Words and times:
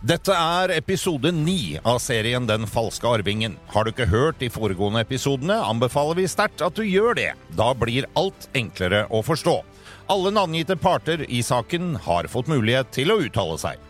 Dette 0.00 0.32
er 0.32 0.70
episode 0.78 1.28
ni 1.36 1.74
av 1.84 1.98
serien 2.00 2.46
Den 2.48 2.62
falske 2.64 3.04
arvingen. 3.04 3.58
Har 3.68 3.84
du 3.84 3.90
ikke 3.92 4.06
hørt 4.08 4.38
de 4.40 4.48
foregående 4.48 5.02
episodene, 5.04 5.58
anbefaler 5.60 6.16
vi 6.16 6.24
sterkt 6.30 6.62
at 6.64 6.78
du 6.78 6.86
gjør 6.86 7.18
det. 7.18 7.26
Da 7.58 7.74
blir 7.76 8.08
alt 8.16 8.46
enklere 8.56 9.02
å 9.12 9.20
forstå. 9.26 9.58
Alle 10.10 10.32
navngitte 10.32 10.78
parter 10.80 11.26
i 11.28 11.42
saken 11.44 11.98
har 12.06 12.30
fått 12.32 12.48
mulighet 12.48 12.88
til 12.96 13.12
å 13.12 13.18
uttale 13.26 13.58
seg. 13.60 13.86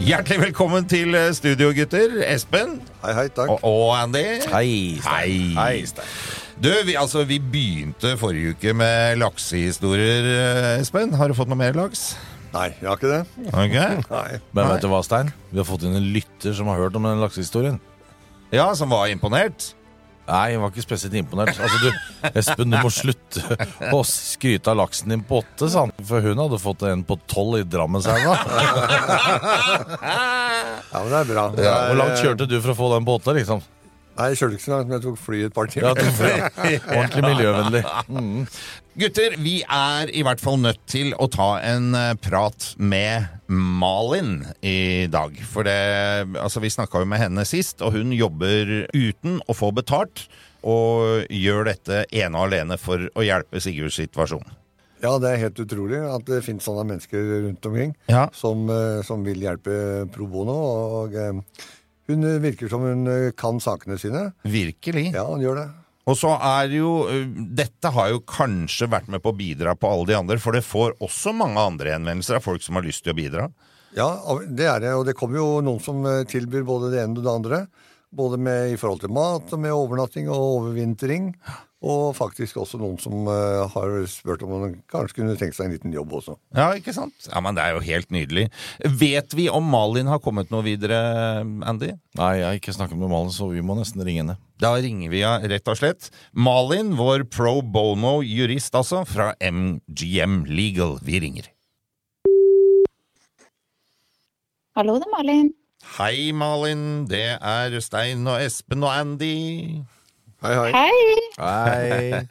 Hjertelig 0.00 0.38
velkommen 0.46 0.86
til 0.88 1.18
studio, 1.36 1.74
gutter. 1.76 2.14
Espen 2.30 2.78
Hei, 3.02 3.10
hei, 3.18 3.26
takk. 3.36 3.50
og, 3.58 3.66
og 3.66 3.90
Andy. 3.98 4.22
Hei, 4.54 4.70
Hei. 5.02 5.34
Hei, 5.58 5.74
Stein. 5.90 6.14
Du, 6.60 6.68
vi, 6.84 6.92
altså, 6.98 7.22
vi 7.24 7.38
begynte 7.40 8.18
forrige 8.20 8.52
uke 8.52 8.74
med 8.76 9.16
laksehistorier, 9.22 10.26
eh, 10.28 10.82
Espen. 10.82 11.14
Har 11.16 11.32
du 11.32 11.36
fått 11.38 11.48
noe 11.48 11.56
mer 11.56 11.72
laks? 11.78 12.10
Nei, 12.52 12.66
jeg 12.82 12.84
har 12.90 12.98
ikke 12.98 13.12
det. 13.14 13.48
Ok. 13.48 13.76
Nei. 14.12 14.40
Men 14.52 14.68
vet 14.74 14.84
du 14.84 14.90
hva, 14.92 15.00
Stein? 15.06 15.30
Vi 15.48 15.60
har 15.62 15.68
fått 15.68 15.86
inn 15.88 15.96
en 15.96 16.10
lytter 16.12 16.52
som 16.58 16.68
har 16.68 16.82
hørt 16.82 16.98
om 17.00 17.08
den 17.08 17.22
laksehistorien. 17.22 17.78
Ja, 18.52 18.66
som 18.76 18.92
var 18.92 19.08
imponert? 19.08 19.70
Nei, 20.28 20.42
jeg 20.52 20.60
var 20.62 20.70
ikke 20.74 20.84
spesielt 20.84 21.16
imponert. 21.16 21.56
Altså, 21.56 21.80
du, 21.80 22.28
Espen, 22.36 22.70
du 22.70 22.76
må 22.84 22.92
slutte 22.92 23.56
å 23.96 24.02
skryte 24.06 24.70
av 24.74 24.82
laksen 24.82 25.10
din 25.14 25.24
på 25.26 25.40
åtte, 25.40 25.70
sa 25.72 25.86
han. 25.86 25.96
For 26.06 26.20
hun 26.28 26.44
hadde 26.44 26.60
fått 26.60 26.84
en 26.90 27.06
på 27.08 27.16
tolv 27.30 27.62
i 27.62 27.66
Drammenselva. 27.66 28.36
Ja, 30.90 30.98
men 31.04 31.12
det 31.12 31.18
er 31.20 31.28
bra. 31.28 31.42
Det 31.54 31.64
er, 31.70 31.84
Hvor 31.86 31.98
langt 32.00 32.18
kjørte 32.18 32.46
du 32.50 32.56
for 32.58 32.72
å 32.72 32.74
få 32.74 32.86
den 32.96 33.04
på 33.06 33.14
åtte, 33.20 33.32
liksom? 33.36 33.60
Nei, 34.18 34.26
jeg 34.32 34.38
kjørte 34.40 34.56
ikke 34.58 34.64
så 34.66 34.72
langt, 34.74 34.88
men 34.90 34.96
jeg 34.98 35.04
tok 35.06 35.18
fly 35.22 35.38
et 35.46 35.54
par 35.56 35.68
Ja, 35.72 35.92
timer. 35.96 36.50
er 36.66 36.88
Ordentlig 36.98 37.22
miljøvennlig. 37.24 37.82
Mm. 38.10 38.42
Gutter, 39.00 39.36
vi 39.40 39.54
er 39.64 40.10
i 40.12 40.24
hvert 40.26 40.42
fall 40.42 40.58
nødt 40.60 40.80
til 40.90 41.14
å 41.16 41.28
ta 41.32 41.46
en 41.64 41.94
eh, 41.96 42.10
prat 42.20 42.72
med 42.76 43.30
Malin 43.48 44.42
i 44.66 45.06
dag. 45.08 45.38
For 45.48 45.64
det, 45.64 45.78
altså 46.36 46.60
vi 46.60 46.72
snakka 46.74 47.00
jo 47.04 47.08
med 47.08 47.22
henne 47.22 47.46
sist, 47.48 47.80
og 47.86 47.94
hun 47.96 48.12
jobber 48.12 48.74
uten 48.92 49.38
å 49.48 49.56
få 49.56 49.70
betalt. 49.78 50.26
Og 50.60 51.24
gjør 51.32 51.70
dette 51.70 52.02
ene 52.12 52.36
og 52.36 52.50
alene 52.50 52.76
for 52.76 53.06
å 53.16 53.24
hjelpe 53.24 53.62
Sigurds 53.64 53.96
situasjon. 53.96 54.44
Ja, 55.00 55.14
det 55.16 55.30
er 55.32 55.38
helt 55.46 55.60
utrolig 55.62 55.96
at 56.04 56.26
det 56.28 56.42
finnes 56.44 56.66
sånne 56.68 56.82
mennesker 56.90 57.22
rundt 57.46 57.64
omkring 57.70 57.94
Ja. 58.12 58.26
som, 58.36 58.66
eh, 58.68 59.00
som 59.06 59.24
vil 59.24 59.40
hjelpe 59.40 60.04
pro 60.12 60.26
bono. 60.28 60.58
Og 61.06 61.14
eh, 61.16 61.32
hun 62.10 62.26
virker 62.42 62.70
som 62.72 62.84
hun 62.84 63.06
eh, 63.10 63.30
kan 63.38 63.60
sakene 63.62 63.98
sine. 64.00 64.30
Virkelig. 64.42 65.10
Ja, 65.14 65.26
hun 65.30 65.42
gjør 65.44 65.62
det. 65.62 65.68
Og 66.10 66.16
så 66.18 66.32
er 66.34 66.72
jo 66.74 66.92
Dette 67.54 67.90
har 67.94 68.08
jo 68.10 68.22
kanskje 68.26 68.88
vært 68.90 69.10
med 69.12 69.22
på 69.22 69.30
å 69.30 69.36
bidra 69.36 69.76
på 69.78 69.90
alle 69.90 70.08
de 70.10 70.16
andre, 70.18 70.38
for 70.42 70.56
det 70.56 70.64
får 70.66 70.96
også 71.04 71.34
mange 71.36 71.60
andre 71.60 71.94
henvendelser 71.94 72.40
av 72.40 72.46
folk 72.46 72.64
som 72.64 72.78
har 72.78 72.86
lyst 72.86 73.04
til 73.04 73.14
å 73.14 73.18
bidra. 73.20 73.50
Ja, 73.96 74.10
det 74.46 74.66
er 74.70 74.82
det. 74.82 74.92
Og 74.98 75.06
det 75.08 75.16
kommer 75.18 75.40
jo 75.40 75.48
noen 75.64 75.82
som 75.82 76.04
eh, 76.06 76.24
tilbyr 76.30 76.66
både 76.66 76.92
det 76.92 77.02
ene 77.04 77.18
og 77.18 77.26
det 77.26 77.34
andre. 77.34 77.64
Både 78.10 78.40
med, 78.42 78.72
i 78.74 78.78
forhold 78.78 79.04
til 79.04 79.12
mat, 79.14 79.52
og 79.54 79.62
med 79.62 79.74
overnatting 79.74 80.30
og 80.30 80.46
overvintring. 80.58 81.30
Og 81.80 82.10
faktisk 82.12 82.58
også 82.60 82.76
noen 82.76 82.98
som 83.00 83.24
uh, 83.24 83.64
har 83.72 83.94
spurt 84.12 84.42
om 84.44 84.50
man 84.52 84.74
kanskje 84.92 85.16
kunne 85.22 85.36
tenkt 85.40 85.56
seg 85.56 85.70
en 85.70 85.72
liten 85.72 85.94
jobb 85.94 86.12
også. 86.18 86.34
Ja, 86.52 86.68
ikke 86.76 86.92
sant? 86.92 87.14
Ja, 87.24 87.40
men 87.40 87.56
Det 87.56 87.64
er 87.64 87.72
jo 87.72 87.84
helt 87.86 88.10
nydelig. 88.12 88.50
Vet 89.00 89.32
vi 89.36 89.46
om 89.48 89.64
Malin 89.64 90.10
har 90.12 90.20
kommet 90.20 90.52
noe 90.52 90.60
videre, 90.66 90.98
Andy? 91.40 91.94
Nei, 92.20 92.32
jeg 92.36 92.46
har 92.46 92.58
ikke 92.58 92.74
snakket 92.76 93.00
med 93.00 93.08
Malin, 93.08 93.32
så 93.32 93.48
vi 93.48 93.64
må 93.64 93.78
nesten 93.78 94.04
ringe 94.04 94.26
henne. 94.26 94.36
Da 94.60 94.74
ringer 94.76 95.08
vi 95.08 95.22
henne 95.24 95.48
rett 95.48 95.70
og 95.72 95.78
slett. 95.80 96.10
Malin, 96.36 96.92
vår 96.98 97.24
pro 97.32 97.62
bono-jurist 97.64 98.76
altså, 98.76 99.06
fra 99.08 99.30
MGM 99.40 100.42
Legal. 100.52 100.98
Vi 101.06 101.22
ringer. 101.24 101.48
Hallo, 104.76 104.98
det 105.00 105.08
er 105.08 105.16
Malin. 105.16 105.48
Hei, 105.96 106.28
Malin. 106.36 106.84
Det 107.08 107.24
er 107.40 107.80
Stein 107.80 108.28
og 108.28 108.36
Espen 108.44 108.84
og 108.84 108.92
Andy. 108.92 109.32
Hei, 110.40 110.54
hei. 110.56 110.72
Hei! 111.36 112.26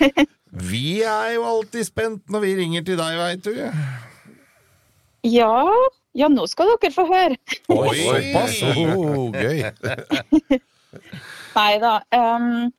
Hei. 0.00 0.26
Vi 0.70 1.02
er 1.06 1.36
jo 1.36 1.44
alltid 1.46 1.86
spent 1.86 2.32
når 2.32 2.42
vi 2.42 2.54
ringer 2.58 2.82
til 2.88 2.98
deg, 2.98 3.18
veit 3.20 3.44
du. 3.46 3.52
Ja, 5.30 5.52
ja, 6.18 6.26
nå 6.32 6.48
skal 6.50 6.72
dere 6.72 6.90
få 6.90 7.04
høre. 7.06 7.38
Oi, 7.70 8.00
Såpass! 8.00 8.58
Oh, 8.82 9.30
gøy. 9.30 9.62
Nei 11.60 11.70
da. 11.78 11.94
Um, 12.10 12.72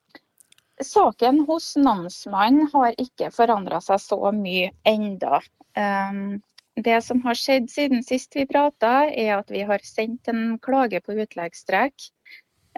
saken 0.83 1.45
hos 1.47 1.71
namsmannen 1.79 2.67
har 2.75 2.99
ikke 2.99 3.31
forandra 3.31 3.79
seg 3.79 4.03
så 4.03 4.33
mye 4.35 4.73
enda. 4.83 5.39
Um, 5.79 6.41
det 6.75 6.99
som 7.07 7.23
har 7.23 7.39
skjedd 7.39 7.71
siden 7.71 8.03
sist 8.03 8.35
vi 8.35 8.43
prata, 8.51 9.05
er 9.07 9.37
at 9.37 9.51
vi 9.53 9.63
har 9.63 9.79
sendt 9.87 10.27
en 10.31 10.57
klage 10.59 10.99
på 11.05 11.15
utleggsstrekk. 11.23 12.11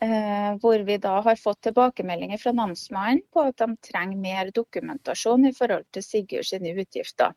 Eh, 0.01 0.57
hvor 0.61 0.79
vi 0.79 0.97
da 0.97 1.19
har 1.21 1.35
fått 1.35 1.61
tilbakemeldinger 1.61 2.37
fra 2.41 2.51
namsmannen 2.51 3.21
på 3.33 3.43
at 3.45 3.57
de 3.61 3.75
trenger 3.77 4.17
mer 4.17 4.49
dokumentasjon 4.55 5.45
i 5.45 5.53
forhold 5.53 5.85
til 5.93 6.03
Sigurd 6.03 6.47
sine 6.49 6.73
utgifter. 6.73 7.35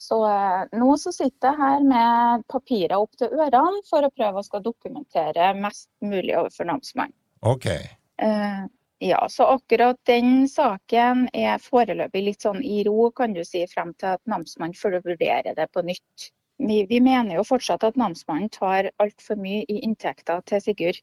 Så 0.00 0.18
eh, 0.26 0.64
nå 0.80 0.96
så 0.98 1.12
sitter 1.14 1.52
jeg 1.52 1.60
her 1.60 1.86
med 1.86 2.42
papirer 2.50 2.96
opp 2.98 3.14
til 3.20 3.30
ørene 3.30 3.84
for 3.86 4.02
å 4.02 4.10
prøve 4.10 4.42
å 4.42 4.46
skal 4.46 4.64
dokumentere 4.64 5.52
mest 5.60 5.88
mulig 6.02 6.34
overfor 6.34 6.66
namsmannen. 6.72 7.14
Ok. 7.46 7.68
Eh, 7.70 8.66
ja, 9.00 9.22
så 9.30 9.46
akkurat 9.54 10.00
den 10.10 10.48
saken 10.50 11.28
er 11.32 11.62
foreløpig 11.62 12.24
litt 12.26 12.42
sånn 12.42 12.58
i 12.64 12.82
ro, 12.84 13.12
kan 13.16 13.38
du 13.38 13.44
si, 13.46 13.62
frem 13.70 13.94
til 13.94 14.16
at 14.16 14.24
namsmannen 14.28 14.76
får 14.76 14.98
vurdere 15.06 15.54
det 15.56 15.70
på 15.70 15.86
nytt. 15.86 16.32
Vi, 16.60 16.84
vi 16.88 17.00
mener 17.00 17.38
jo 17.38 17.44
fortsatt 17.46 17.84
at 17.88 17.96
namsmannen 17.96 18.50
tar 18.52 18.90
altfor 19.00 19.38
mye 19.40 19.64
i 19.64 19.80
inntekter 19.80 20.42
til 20.48 20.60
Sigurd. 20.60 21.00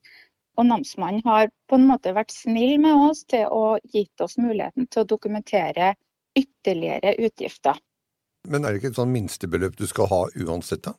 Og 0.58 0.66
namsmannen 0.70 1.22
har 1.26 1.50
på 1.70 1.78
en 1.78 1.88
måte 1.90 2.14
vært 2.18 2.34
snill 2.34 2.78
med 2.82 3.10
oss 3.10 3.24
til 3.30 3.46
å 3.54 3.78
gitt 3.94 4.22
oss 4.22 4.38
muligheten 4.42 4.88
til 4.90 5.04
å 5.04 5.10
dokumentere 5.10 5.94
ytterligere 6.38 7.16
utgifter. 7.26 7.78
Men 8.48 8.64
er 8.64 8.74
det 8.74 8.82
ikke 8.82 8.94
et 8.94 9.00
sånn 9.00 9.14
minstebeløp 9.14 9.78
du 9.78 9.86
skal 9.90 10.10
ha 10.12 10.24
uansett, 10.38 10.86
da? 10.86 10.94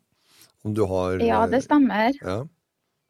Om 0.66 0.74
du 0.74 0.84
har 0.90 1.22
Ja, 1.22 1.44
det 1.46 1.62
stemmer. 1.66 2.14
Ja. 2.20 2.40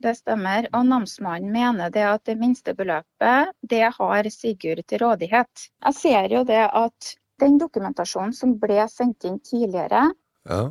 Det 0.05 0.15
stemmer. 0.15 0.69
Og 0.77 0.85
namsmannen 0.87 1.51
mener 1.53 1.91
det 1.91 2.05
at 2.07 2.25
det 2.29 2.37
minstebeløpet, 2.39 3.55
det 3.73 3.87
har 3.97 4.29
Sigurd 4.31 4.85
til 4.87 5.03
rådighet. 5.03 5.69
Jeg 5.89 5.97
ser 5.97 6.29
jo 6.33 6.45
det 6.47 6.67
at 6.69 7.15
den 7.41 7.57
dokumentasjonen 7.59 8.37
som 8.37 8.57
ble 8.61 8.85
sendt 8.93 9.25
inn 9.25 9.41
tidligere, 9.41 10.11
ja. 10.49 10.69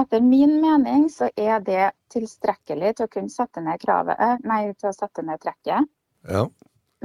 Etter 0.00 0.20
min 0.24 0.58
mening 0.60 1.06
så 1.12 1.28
er 1.36 1.60
det 1.64 1.90
tilstrekkelig 2.12 2.96
til 2.96 3.06
å 3.06 3.12
kunne 3.12 3.32
sette 3.32 3.62
ned 3.64 3.80
kravet, 3.82 4.42
nei, 4.46 4.72
til 4.74 4.90
å 4.90 4.96
sette 4.96 5.24
ned 5.26 5.42
trekket. 5.42 5.88
ja. 6.30 6.46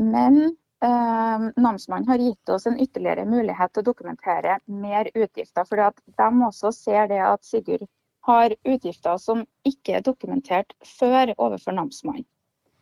Men 0.02 0.38
eh, 0.82 1.48
namsmannen 1.62 2.08
har 2.08 2.22
gitt 2.24 2.50
oss 2.50 2.66
en 2.66 2.80
ytterligere 2.80 3.26
mulighet 3.28 3.74
til 3.74 3.84
å 3.84 3.90
dokumentere 3.92 4.60
mer 4.66 5.10
utgifter. 5.14 5.66
fordi 5.68 5.90
de 6.18 6.46
også 6.48 6.72
ser 6.72 7.08
det 7.12 7.20
at 7.22 7.44
Sigurd 7.46 7.88
har 8.26 8.56
utgifter 8.64 9.18
som 9.18 9.46
ikke 9.68 9.98
er 9.98 10.06
dokumentert 10.06 10.74
før 10.86 11.34
overfor 11.38 11.76
namsmannen. 11.76 12.26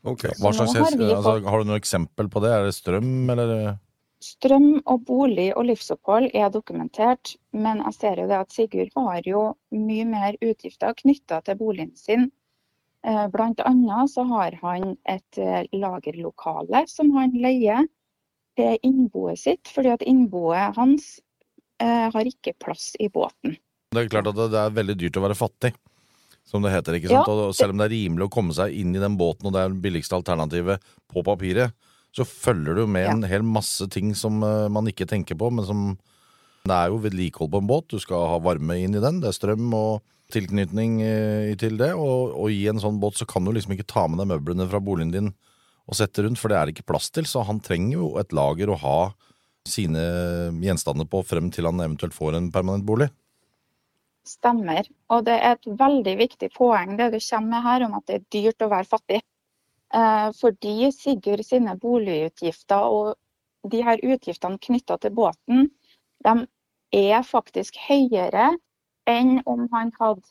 Ok. 0.07 0.30
Slags, 0.38 0.75
har 0.78 0.86
altså, 0.86 1.40
har 1.44 1.60
du 1.60 1.68
noe 1.68 1.80
eksempel 1.80 2.30
på 2.31 2.40
det? 2.44 2.52
Er 2.56 2.68
det 2.68 2.75
strøm, 2.78 3.30
eller? 3.34 3.78
Strøm 4.19 4.81
og 4.83 5.06
bolig 5.07 5.48
og 5.56 5.69
livsopphold 5.69 6.33
er 6.36 6.50
dokumentert, 6.51 7.38
men 7.56 7.80
jeg 7.86 7.95
ser 7.95 8.19
jo 8.19 8.27
det 8.27 8.39
at 8.42 8.51
Sigurd 8.51 8.92
har 8.98 9.24
jo 9.27 9.44
mye 9.71 10.07
mer 10.07 10.36
utgifter 10.44 10.98
knytta 10.98 11.39
til 11.45 11.56
boligen 11.60 11.95
sin. 11.95 12.27
Bl.a. 13.00 13.30
Blant 13.31 13.62
annet 13.63 14.12
så 14.12 14.25
har 14.27 14.57
han 14.60 14.98
et 15.07 15.38
eh, 15.39 15.63
lagerlokale 15.71 16.83
som 16.92 17.13
han 17.16 17.31
leier 17.31 17.88
til 18.60 18.75
innboet 18.83 19.39
sitt, 19.39 19.71
fordi 19.71 19.94
at 19.94 20.04
innboet 20.04 20.75
hans 20.75 21.21
eh, 21.80 22.10
har 22.12 22.27
ikke 22.27 22.57
plass 22.60 22.92
i 23.00 23.07
båten. 23.07 23.56
Det 23.95 24.04
er 24.04 24.12
klart 24.12 24.27
at 24.27 24.36
det 24.36 24.50
det 24.51 24.66
er 24.66 24.75
veldig 24.75 24.98
dyrt 25.00 25.18
å 25.21 25.24
være 25.24 25.38
fattig, 25.39 25.71
som 26.44 26.66
det 26.66 26.74
heter. 26.75 27.00
ikke 27.00 27.07
Ja, 27.07 27.24
sant? 27.24 27.31
Og 27.31 27.56
selv 27.56 27.71
om 27.71 27.80
det 27.80 27.88
er 27.88 27.95
rimelig 27.95 28.27
å 28.27 28.33
komme 28.36 28.57
seg 28.57 28.75
inn 28.75 28.92
i 28.92 29.01
den 29.01 29.16
båten, 29.16 29.48
og 29.48 29.56
det 29.56 29.63
er 29.63 29.71
det 29.71 29.83
billigste 29.88 30.19
alternativet 30.19 30.83
på 31.07 31.24
papiret, 31.24 31.71
så 32.16 32.26
følger 32.26 32.76
du 32.76 32.88
med 32.88 33.06
Ja. 33.06 33.12
en 33.12 33.24
hel 33.24 33.44
masse 33.46 33.88
ting 33.90 34.14
som 34.16 34.42
eh, 34.44 34.68
man 34.70 34.88
ikke 34.90 35.08
tenker 35.08 35.36
på, 35.38 35.52
men 35.52 35.66
som 35.66 35.98
Det 36.68 36.76
er 36.76 36.90
jo 36.92 36.98
vedlikehold 37.00 37.52
på 37.52 37.58
en 37.62 37.68
båt, 37.70 37.88
du 37.88 38.00
skal 38.00 38.28
ha 38.28 38.40
varme 38.44 38.76
inn 38.78 38.94
i 38.94 39.00
den, 39.00 39.22
det 39.22 39.30
er 39.30 39.38
strøm 39.38 39.74
og 39.74 40.02
tilknytning 40.30 41.02
eh, 41.02 41.56
til 41.56 41.78
det, 41.80 41.94
og, 41.96 42.36
og 42.36 42.52
i 42.52 42.68
en 42.68 42.82
sånn 42.84 43.00
båt 43.00 43.16
så 43.16 43.26
kan 43.26 43.46
du 43.46 43.54
liksom 43.56 43.74
ikke 43.74 43.88
ta 43.88 44.08
med 44.08 44.20
deg 44.20 44.28
møblene 44.28 44.68
fra 44.70 44.82
boligen 44.84 45.14
din 45.14 45.32
og 45.90 45.96
sette 45.98 46.22
rundt, 46.22 46.38
for 46.38 46.52
det 46.52 46.58
er 46.60 46.68
det 46.68 46.76
ikke 46.76 46.92
plass 46.92 47.10
til, 47.10 47.26
så 47.26 47.42
han 47.48 47.62
trenger 47.64 47.96
jo 47.96 48.12
et 48.22 48.36
lager 48.36 48.70
å 48.70 48.78
ha 48.78 48.98
sine 49.66 50.04
gjenstander 50.62 51.08
på 51.10 51.24
frem 51.26 51.50
til 51.50 51.66
han 51.66 51.80
eventuelt 51.82 52.14
får 52.14 52.38
en 52.38 52.52
permanent 52.54 52.86
bolig. 52.86 53.10
Stemmer. 54.28 54.86
Og 55.10 55.24
det 55.26 55.40
er 55.40 55.56
et 55.56 55.68
veldig 55.80 56.14
viktig 56.20 56.52
poeng 56.54 56.98
det 57.00 57.10
du 57.16 57.20
kommer 57.24 57.50
med 57.56 57.66
her 57.66 57.86
om 57.88 57.96
at 57.98 58.06
det 58.06 58.20
er 58.20 58.28
dyrt 58.36 58.66
å 58.66 58.70
være 58.70 58.90
fattig. 58.90 59.22
Eh, 59.94 60.30
fordi 60.38 60.92
Sigurd 60.94 61.46
sine 61.46 61.74
boligutgifter 61.82 62.90
og 62.94 63.70
de 63.72 63.82
her 63.84 64.02
utgiftene 64.06 64.62
knytta 64.62 65.00
til 65.02 65.14
båten, 65.18 65.70
de 66.26 66.36
er 66.96 67.24
faktisk 67.26 67.78
høyere 67.88 68.52
enn 69.10 69.40
om 69.50 69.66
han 69.74 69.92
hadde 70.00 70.26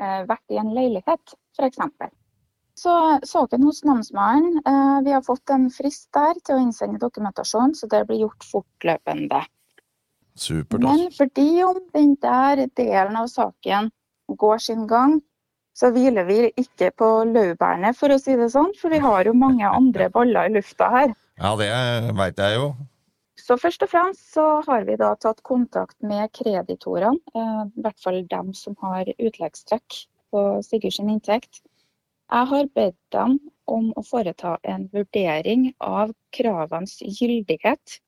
eh, 0.00 0.22
vært 0.28 0.54
i 0.54 0.60
en 0.60 0.72
leilighet, 0.76 1.36
f.eks. 1.58 1.82
Så 2.76 2.94
saken 3.24 3.64
hos 3.64 3.82
namsmannen, 3.88 4.60
eh, 4.64 4.96
vi 5.04 5.12
har 5.12 5.24
fått 5.24 5.52
en 5.52 5.68
frist 5.72 6.08
der 6.16 6.40
til 6.44 6.56
å 6.56 6.64
innsende 6.64 7.00
dokumentasjon, 7.00 7.76
så 7.76 7.88
det 7.92 8.02
blir 8.08 8.24
gjort 8.26 8.48
fortløpende. 8.48 9.44
Supert, 10.36 10.82
Men 10.82 11.06
altså. 11.06 11.22
fordi 11.22 11.62
om 11.64 11.80
den 11.94 12.16
der 12.20 12.66
delen 12.76 13.16
av 13.16 13.30
saken 13.32 13.88
går 14.28 14.58
sin 14.60 14.84
gang, 14.88 15.20
så 15.76 15.90
hviler 15.92 16.24
vi 16.24 16.38
ikke 16.56 16.90
på 16.96 17.08
laurbærene, 17.28 17.92
for 17.96 18.14
å 18.14 18.18
si 18.20 18.36
det 18.38 18.48
sånn. 18.54 18.72
For 18.80 18.92
vi 18.92 19.00
har 19.02 19.28
jo 19.28 19.36
mange 19.36 19.68
andre 19.68 20.08
baller 20.12 20.48
i 20.48 20.54
lufta 20.56 20.88
her. 20.92 21.16
Ja, 21.36 21.52
det 21.60 21.68
veit 22.16 22.40
jeg 22.40 22.56
jo. 22.56 22.70
Så 23.36 23.58
først 23.60 23.84
og 23.84 23.90
fremst 23.92 24.32
så 24.32 24.44
har 24.66 24.86
vi 24.88 24.96
da 24.98 25.12
tatt 25.20 25.42
kontakt 25.44 25.96
med 26.00 26.32
kreditorene, 26.34 27.20
eh, 27.36 27.62
i 27.68 27.84
hvert 27.84 28.00
fall 28.00 28.22
dem 28.30 28.54
som 28.56 28.74
har 28.80 29.10
utleggstrekk 29.12 30.00
på 30.32 30.44
Sigurd 30.64 30.96
sin 30.96 31.12
inntekt. 31.12 31.60
Jeg 32.32 32.50
har 32.50 32.72
bedt 32.74 32.98
dem 33.14 33.36
om 33.70 33.92
å 33.94 34.02
foreta 34.02 34.56
en 34.64 34.88
vurdering 34.94 35.68
av 35.84 36.14
kravenes 36.34 36.96
gyldighet, 37.04 38.00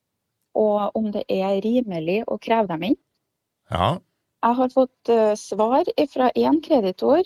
og 0.58 0.96
om 0.98 1.12
det 1.14 1.22
er 1.28 1.60
rimelig 1.62 2.22
å 2.26 2.38
kreve 2.42 2.72
dem 2.72 2.88
inn. 2.90 2.98
Ja. 3.70 3.98
Jeg 4.42 4.58
har 4.62 4.72
fått 4.74 5.12
eh, 5.12 5.34
svar 5.38 5.84
fra 6.14 6.32
én 6.34 6.62
kreditor, 6.64 7.22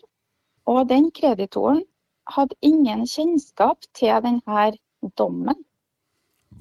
og 0.71 0.89
den 0.91 1.11
kreditoren 1.15 1.83
hadde 2.31 2.57
ingen 2.63 3.07
kjennskap 3.09 3.83
til 3.99 4.15
denne 4.25 4.67
dommen. 5.19 5.59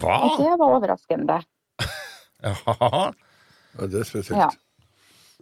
Hva? 0.01 0.17
Og 0.25 0.41
det 0.41 0.53
var 0.57 0.77
overraskende. 0.79 1.41
Ja. 2.41 2.55
Ja, 3.77 3.85
det 3.85 3.99
er 3.99 4.03
spesielt. 4.03 4.39
Ja. 4.39 4.47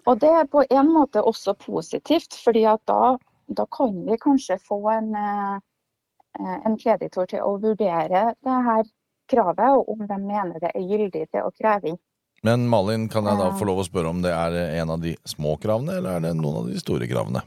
Og 0.03 0.19
det 0.19 0.29
er 0.35 0.49
på 0.51 0.65
en 0.67 0.89
måte 0.91 1.21
også 1.23 1.53
positivt, 1.55 2.35
fordi 2.43 2.65
at 2.67 2.81
da, 2.91 3.15
da 3.47 3.65
kan 3.71 3.93
vi 4.03 4.17
kanskje 4.19 4.57
få 4.67 4.81
en, 4.91 5.13
eh, 5.15 6.57
en 6.67 6.75
kreditor 6.75 7.29
til 7.31 7.45
å 7.45 7.55
vurdere 7.63 8.33
det 8.35 8.57
her 8.67 8.83
kravet, 9.31 9.77
og 9.77 9.89
om 9.95 10.05
de 10.09 10.17
mener 10.19 10.59
det 10.59 10.73
er 10.73 10.85
gyldig 10.91 11.25
til 11.31 11.47
å 11.47 11.53
kreve 11.55 11.93
inn. 11.93 12.01
Men 12.43 12.67
Malin, 12.71 13.09
kan 13.11 13.27
jeg 13.27 13.39
da 13.39 13.49
få 13.55 13.67
lov 13.67 13.81
å 13.81 13.87
spørre 13.87 14.11
om 14.13 14.21
det 14.23 14.31
er 14.31 14.59
en 14.81 14.93
av 14.95 15.01
de 15.03 15.15
små 15.27 15.57
kravene, 15.59 15.99
eller 15.99 16.17
er 16.17 16.27
det 16.27 16.35
noen 16.39 16.61
av 16.61 16.69
de 16.69 16.79
store 16.79 17.07
kravene? 17.09 17.43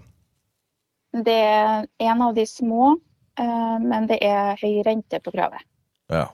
Det 1.12 1.34
er 1.36 1.88
en 2.00 2.22
av 2.24 2.34
de 2.34 2.44
små, 2.48 2.94
eh, 3.38 3.78
men 3.82 4.06
det 4.08 4.18
er 4.24 4.56
høy 4.60 4.82
rente 4.86 5.20
på 5.20 5.32
kravet. 5.34 5.60
Ja. 6.12 6.30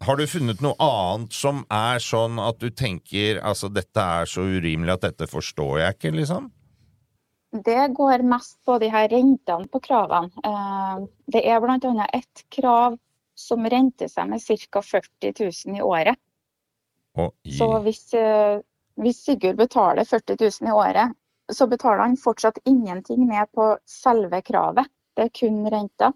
Har 0.00 0.16
du 0.16 0.24
funnet 0.26 0.62
noe 0.64 0.78
annet 0.80 1.34
som 1.36 1.66
er 1.68 2.00
sånn 2.00 2.38
at 2.40 2.56
du 2.62 2.70
tenker 2.72 3.42
altså 3.44 3.68
dette 3.68 4.00
er 4.00 4.24
så 4.24 4.46
urimelig 4.48 4.94
at 4.94 5.04
dette 5.10 5.28
forstår 5.28 5.82
jeg 5.82 5.96
ikke, 5.98 6.14
liksom? 6.16 6.48
Det 7.52 7.90
går 7.98 8.22
mest 8.24 8.56
på 8.64 8.78
de 8.80 8.88
her 8.88 9.10
rentene 9.12 9.68
på 9.68 9.80
kravene. 9.84 10.30
Eh, 10.46 11.06
Det 11.28 11.44
er 11.44 11.60
bl.a. 11.60 12.06
ett 12.14 12.44
krav 12.48 12.96
som 13.36 13.66
renter 13.66 14.08
seg 14.08 14.28
med 14.30 14.40
ca. 14.40 14.80
40 14.80 15.34
000 15.66 15.76
i 15.76 15.82
året. 15.82 16.16
Så 17.58 17.68
hvis, 17.84 18.14
eh, 18.14 18.60
hvis 18.96 19.24
Sigurd 19.24 19.58
betaler 19.58 20.04
40 20.08 20.36
000 20.40 20.68
i 20.70 20.72
året, 20.72 21.16
så 21.52 21.66
betaler 21.70 22.04
han 22.04 22.16
fortsatt 22.20 22.58
ingenting 22.68 23.26
ned 23.28 23.50
på 23.54 23.72
selve 23.88 24.42
kravet. 24.46 24.90
Det 25.16 25.28
er 25.28 25.32
kun 25.34 25.64
renta. 25.70 26.12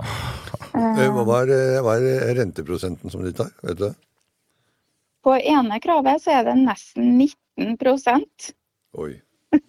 Eh, 0.00 1.08
Hva 1.10 1.42
er, 1.42 1.50
eh, 1.54 1.80
hva 1.82 1.96
er 1.98 2.34
renteprosenten 2.38 3.10
som 3.12 3.24
de 3.24 3.32
tar? 3.36 3.50
Vet 3.62 3.78
du 3.78 3.84
det? 3.88 3.94
På 5.24 5.36
ene 5.36 5.80
kravet 5.82 6.22
så 6.22 6.38
er 6.38 6.46
det 6.48 6.56
nesten 6.62 7.18
19 7.18 7.76
Oi. 8.96 9.12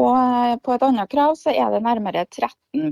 og 0.00 0.16
eh, 0.16 0.56
på 0.58 0.74
et 0.74 0.84
annet 0.88 1.10
krav 1.12 1.36
så 1.38 1.54
er 1.54 1.70
det 1.70 1.84
nærmere 1.84 2.26
13 2.26 2.90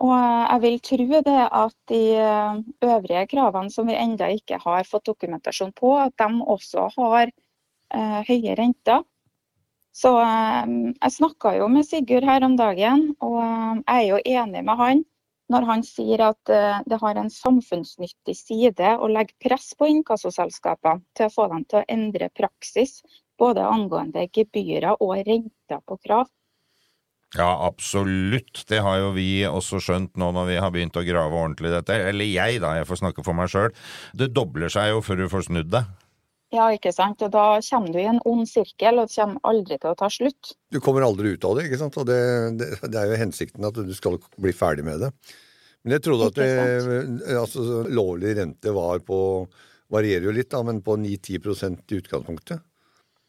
Og 0.00 0.12
eh, 0.14 0.44
jeg 0.52 0.62
vil 0.64 0.78
tro 0.90 1.20
det 1.28 1.42
at 1.44 1.76
de 1.92 2.02
eh, 2.16 2.62
øvrige 2.88 3.26
kravene 3.34 3.70
som 3.70 3.90
vi 3.90 3.98
ennå 3.98 4.30
ikke 4.38 4.60
har 4.62 4.88
fått 4.88 5.10
dokumentasjon 5.10 5.74
på, 5.76 5.92
at 6.00 6.16
de 6.16 6.30
også 6.56 6.88
har 6.96 7.28
eh, 7.28 8.20
høye 8.30 8.56
renter. 8.56 9.04
Så 9.96 10.12
eh, 10.20 10.72
jeg 10.92 11.14
snakka 11.14 11.54
jo 11.56 11.68
med 11.72 11.86
Sigurd 11.88 12.26
her 12.28 12.44
om 12.44 12.56
dagen, 12.58 13.10
og 13.24 13.38
eh, 13.40 13.76
jeg 13.80 14.00
er 14.00 14.08
jo 14.10 14.24
enig 14.42 14.64
med 14.66 14.82
han 14.82 15.04
når 15.52 15.66
han 15.68 15.84
sier 15.86 16.22
at 16.26 16.50
eh, 16.50 16.80
det 16.90 16.98
har 17.02 17.18
en 17.18 17.30
samfunnsnyttig 17.30 18.34
side 18.34 18.96
å 18.98 19.10
legge 19.10 19.36
press 19.42 19.70
på 19.78 19.88
inkassoselskapene 19.92 21.04
til 21.16 21.28
å 21.28 21.34
få 21.36 21.46
dem 21.52 21.62
til 21.70 21.80
å 21.80 21.86
endre 21.92 22.30
praksis, 22.34 22.98
både 23.38 23.62
angående 23.62 24.26
gebyrer 24.32 24.98
og 24.98 25.14
renter 25.28 25.82
på 25.86 25.98
krav. 26.02 26.26
Ja, 27.36 27.50
absolutt. 27.66 28.62
Det 28.68 28.78
har 28.80 29.00
jo 29.02 29.12
vi 29.16 29.44
også 29.48 29.80
skjønt 29.82 30.14
nå 30.16 30.30
når 30.32 30.50
vi 30.50 30.58
har 30.62 30.72
begynt 30.72 30.96
å 30.96 31.04
grave 31.04 31.36
ordentlig 31.36 31.68
i 31.68 31.74
dette. 31.74 31.98
Eller 32.10 32.28
jeg, 32.30 32.60
da. 32.62 32.76
Jeg 32.78 32.86
får 32.88 33.00
snakke 33.02 33.24
for 33.26 33.36
meg 33.36 33.50
sjøl. 33.52 33.74
Det 34.16 34.30
dobler 34.32 34.72
seg 34.72 34.94
jo 34.94 35.02
før 35.04 35.20
du 35.20 35.26
får 35.32 35.48
snudd 35.50 35.72
det. 35.74 35.82
Ja, 36.54 36.68
ikke 36.70 36.92
sant. 36.94 37.22
Og 37.26 37.32
da 37.34 37.46
kommer 37.66 37.90
du 37.92 37.98
i 37.98 38.06
en 38.06 38.20
ond 38.28 38.46
sirkel, 38.48 39.00
og 39.02 39.08
det 39.10 39.16
kommer 39.18 39.50
aldri 39.50 39.78
til 39.82 39.90
å 39.90 39.98
ta 39.98 40.08
slutt. 40.12 40.52
Du 40.70 40.78
kommer 40.84 41.02
aldri 41.06 41.34
ut 41.34 41.44
av 41.48 41.56
det, 41.58 41.66
ikke 41.66 41.80
sant? 41.80 41.98
Og 41.98 42.06
det, 42.06 42.20
det, 42.60 42.68
det 42.86 43.00
er 43.00 43.10
jo 43.10 43.18
hensikten 43.24 43.66
at 43.66 43.80
du 43.82 43.92
skal 43.96 44.20
bli 44.38 44.54
ferdig 44.54 44.86
med 44.86 45.02
det. 45.02 45.10
Men 45.82 45.96
jeg 45.96 46.04
trodde 46.06 46.30
at 46.30 46.38
det, 46.38 47.34
altså, 47.38 47.82
lovlig 47.94 48.36
rente 48.38 48.72
var 48.74 49.02
på 49.06 49.18
Varierer 49.94 50.26
jo 50.26 50.32
litt, 50.34 50.48
da, 50.50 50.64
men 50.66 50.80
på 50.82 50.96
9-10 50.98 51.76
i 51.94 51.98
utgangspunktet. 52.00 52.62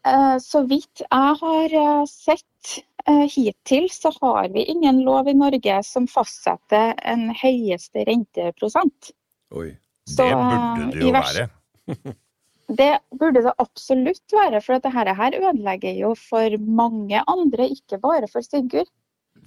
Eh, 0.06 0.36
Så 0.42 0.64
vidt 0.66 1.04
jeg 1.04 1.34
har 1.42 1.74
eh, 1.82 2.04
sett 2.10 2.72
eh, 3.06 3.26
hittil, 3.30 3.86
så 3.94 4.10
har 4.20 4.48
vi 4.54 4.64
ingen 4.72 5.04
lov 5.06 5.30
i 5.30 5.36
Norge 5.38 5.76
som 5.86 6.08
fastsetter 6.10 6.96
en 7.06 7.28
høyeste 7.30 8.02
renteprosent. 8.08 9.12
Oi. 9.54 9.70
Så, 10.08 10.24
det 10.24 10.32
burde 10.34 10.58
eh, 10.58 10.90
det 10.96 11.04
jo 11.04 11.12
vers- 11.14 11.38
være. 11.38 12.16
Det 12.68 12.98
burde 13.16 13.40
det 13.46 13.54
absolutt 13.56 14.34
være, 14.34 14.60
for 14.60 14.76
dette 14.76 14.92
her 14.92 15.36
ødelegger 15.40 15.94
jo 15.96 16.14
for 16.18 16.56
mange 16.60 17.22
andre, 17.24 17.68
ikke 17.72 18.00
bare 18.02 18.28
for 18.28 18.44
Sigurd. 18.44 18.90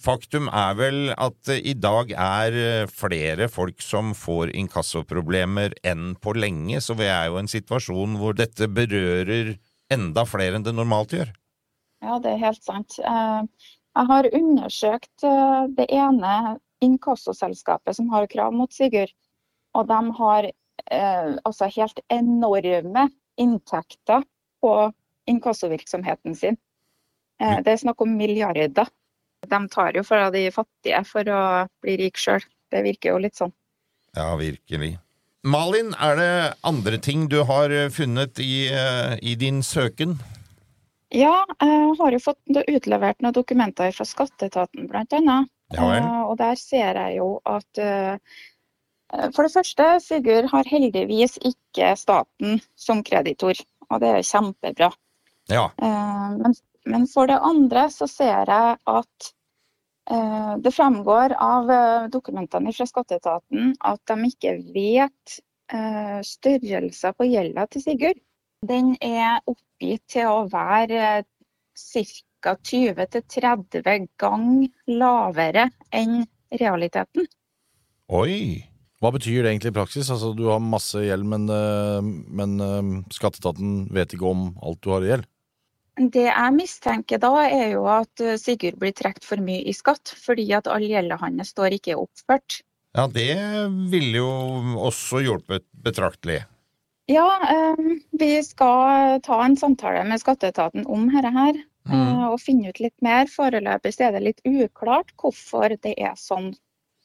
Faktum 0.01 0.47
er 0.47 0.73
vel 0.79 1.11
at 1.13 1.51
i 1.53 1.73
dag 1.77 2.13
er 2.15 2.55
eh, 2.57 2.87
flere 2.89 3.49
folk 3.51 3.83
som 3.83 4.15
får 4.17 4.53
inkassoproblemer 4.57 5.75
enn 5.85 6.15
på 6.17 6.33
lenge, 6.33 6.79
så 6.81 6.95
vi 6.97 7.05
er 7.11 7.27
jo 7.27 7.37
i 7.37 7.43
en 7.43 7.51
situasjon 7.51 8.15
hvor 8.17 8.33
dette 8.39 8.71
berører 8.71 9.53
enda 9.93 10.25
flere 10.25 10.57
enn 10.57 10.65
det 10.65 10.73
normalt 10.73 11.13
gjør. 11.13 11.29
Ja, 12.01 12.17
det 12.23 12.33
er 12.33 12.43
helt 12.47 12.63
sant. 12.65 12.97
Eh, 12.97 13.43
Jeg 13.91 14.07
har 14.07 14.29
undersøkt 14.33 15.25
eh, 15.27 15.63
det 15.77 15.85
ene 15.91 16.57
inkassoselskapet 16.81 17.97
som 17.97 18.09
har 18.13 18.29
krav 18.31 18.55
mot 18.55 18.71
Sigurd. 18.73 19.11
Og 19.75 19.87
de 19.87 19.99
har 20.17 20.47
altså 20.89 21.67
helt 21.71 21.99
enorme 22.11 23.09
inntekter 23.39 24.23
på 24.61 24.73
inkassovirksomheten 25.29 26.35
sin. 26.35 26.57
Eh, 27.41 27.59
Det 27.61 27.73
er 27.73 27.77
snakk 27.83 28.01
om 28.01 28.17
milliarder. 28.17 28.87
De 29.47 29.61
tar 29.73 29.93
jo 29.97 30.03
fra 30.03 30.29
de 30.33 30.49
fattige 30.53 31.03
for 31.07 31.23
å 31.23 31.67
bli 31.81 31.97
rik 31.97 32.17
sjøl. 32.17 32.43
Det 32.71 32.83
virker 32.85 33.15
jo 33.15 33.21
litt 33.23 33.35
sånn. 33.39 33.53
Ja, 34.15 34.35
virkelig. 34.35 34.97
Malin, 35.43 35.95
er 35.97 36.15
det 36.19 36.33
andre 36.63 36.99
ting 37.01 37.27
du 37.27 37.41
har 37.43 37.71
eh, 37.73 37.89
funnet 37.89 38.39
i, 38.39 38.67
eh, 38.69 39.17
i 39.21 39.35
din 39.35 39.63
søken? 39.65 40.19
Ja, 41.11 41.45
jeg 41.59 41.95
har 41.99 42.11
jo 42.13 42.19
fått 42.23 42.39
utlevert 42.69 43.19
noen 43.19 43.35
dokumenter 43.35 43.91
fra 43.91 44.05
skatteetaten 44.07 44.87
bl.a. 44.87 45.41
Ja. 45.73 45.87
Eh, 45.97 46.21
Og 46.29 46.37
der 46.37 46.55
ser 46.55 46.95
jeg 46.95 47.17
jo 47.17 47.41
at 47.45 47.81
eh, 47.81 48.17
for 49.35 49.43
det 49.43 49.53
første, 49.53 49.87
Sigurd 50.03 50.49
har 50.51 50.67
heldigvis 50.69 51.37
ikke 51.43 51.93
staten 51.99 52.61
som 52.79 53.03
kreditor, 53.03 53.59
og 53.89 54.01
det 54.03 54.11
er 54.15 54.27
kjempebra. 54.27 54.91
Ja. 55.51 55.69
Eh, 55.81 56.37
Men, 56.37 56.55
men 56.85 57.07
for 57.07 57.27
det 57.27 57.39
andre 57.43 57.89
så 57.91 58.07
ser 58.07 58.47
jeg 58.47 58.77
at 58.87 59.31
eh, 60.11 60.53
det 60.63 60.73
fremgår 60.73 61.35
av 61.35 61.69
eh, 61.69 62.07
dokumentene 62.13 62.73
fra 62.73 62.87
skatteetaten 62.87 63.75
at 63.79 64.01
de 64.07 64.31
ikke 64.31 64.57
vet 64.73 65.39
størrelsen 66.27 67.13
på 67.15 67.29
gjelda 67.31 67.63
til 67.71 67.83
Sigurd. 67.85 68.17
Den 68.67 68.89
er 68.99 69.39
oppgitt 69.47 70.03
til 70.11 70.27
å 70.27 70.41
være 70.51 71.23
ca. 71.79 72.55
20-30 72.67 74.09
ganger 74.19 74.67
lavere 74.91 75.69
enn 75.95 76.25
realiteten. 76.59 77.29
Oi! 78.11 78.70
Hva 79.01 79.09
betyr 79.15 79.41
det 79.41 79.51
egentlig 79.55 79.71
i 79.71 79.77
praksis? 79.79 80.09
Altså, 80.13 80.35
Du 80.37 80.45
har 80.51 80.59
masse 80.61 81.01
gjeld, 81.01 81.25
men, 81.25 81.47
eh, 81.49 82.01
men 82.29 82.59
eh, 82.61 82.89
skatteetaten 83.13 83.87
vet 83.93 84.13
ikke 84.13 84.29
om 84.29 84.51
alt 84.61 84.81
du 84.81 84.91
har 84.93 85.01
i 85.01 85.09
gjeld? 85.09 85.25
Det 86.11 86.27
jeg 86.29 86.53
mistenker 86.55 87.19
da, 87.19 87.31
er 87.49 87.73
jo 87.73 87.87
at 87.89 88.21
eh, 88.21 88.37
Sigurd 88.37 88.77
blir 88.79 88.93
trukket 88.93 89.25
for 89.25 89.41
mye 89.41 89.65
i 89.65 89.73
skatt, 89.73 90.13
fordi 90.21 90.45
at 90.53 90.69
all 90.69 90.85
gjelda 90.85 91.17
hans 91.19 91.49
står 91.55 91.79
ikke 91.79 91.97
oppført. 91.97 92.61
Ja, 92.93 93.07
det 93.07 93.33
ville 93.89 94.21
jo 94.21 94.29
også 94.77 95.23
hjulpet 95.25 95.65
betraktelig. 95.81 96.43
Ja, 97.09 97.25
vi 98.15 98.31
skal 98.45 99.19
ta 99.25 99.41
en 99.43 99.57
samtale 99.59 100.03
med 100.07 100.21
skatteetaten 100.21 100.85
om 100.87 101.09
dette 101.11 101.31
her, 101.35 101.61
Mm. 101.89 102.29
og 102.29 102.39
finne 102.39 102.69
ut 102.69 102.79
litt 102.79 102.93
mer. 103.01 103.25
Foreløpig 103.25 103.95
er 103.99 104.11
det 104.13 104.21
litt 104.21 104.41
uklart 104.45 105.09
hvorfor 105.17 105.73
det 105.81 105.95
er 105.97 106.13
sånn. 106.13 106.51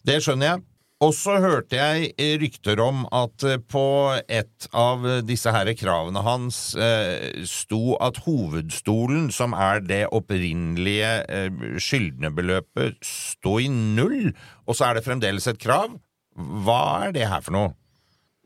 Det 0.05 0.21
skjønner 0.21 0.51
jeg. 0.51 0.63
Og 1.05 1.13
så 1.13 1.35
hørte 1.45 1.77
jeg 1.77 2.39
rykter 2.41 2.81
om 2.81 3.03
at 3.13 3.45
eh, 3.45 3.59
på 3.61 3.85
et 4.33 4.69
av 4.73 5.03
disse 5.29 5.53
her 5.53 5.69
kravene 5.77 6.23
hans 6.25 6.61
eh, 6.81 7.43
sto 7.45 7.99
at 8.01 8.23
hovedstolen, 8.25 9.29
som 9.29 9.53
er 9.53 9.83
det 9.85 10.07
opprinnelige 10.17 11.11
eh, 11.29 11.67
skyldnerbeløpet, 11.77 12.97
sto 13.05 13.59
i 13.61 13.69
null, 13.69 14.33
og 14.65 14.79
så 14.79 14.89
er 14.89 14.97
det 14.97 15.05
fremdeles 15.05 15.51
et 15.53 15.61
krav. 15.61 15.99
Hva 16.37 16.81
er 17.05 17.13
det 17.17 17.29
her 17.29 17.45
for 17.45 17.59
noe? 17.59 17.75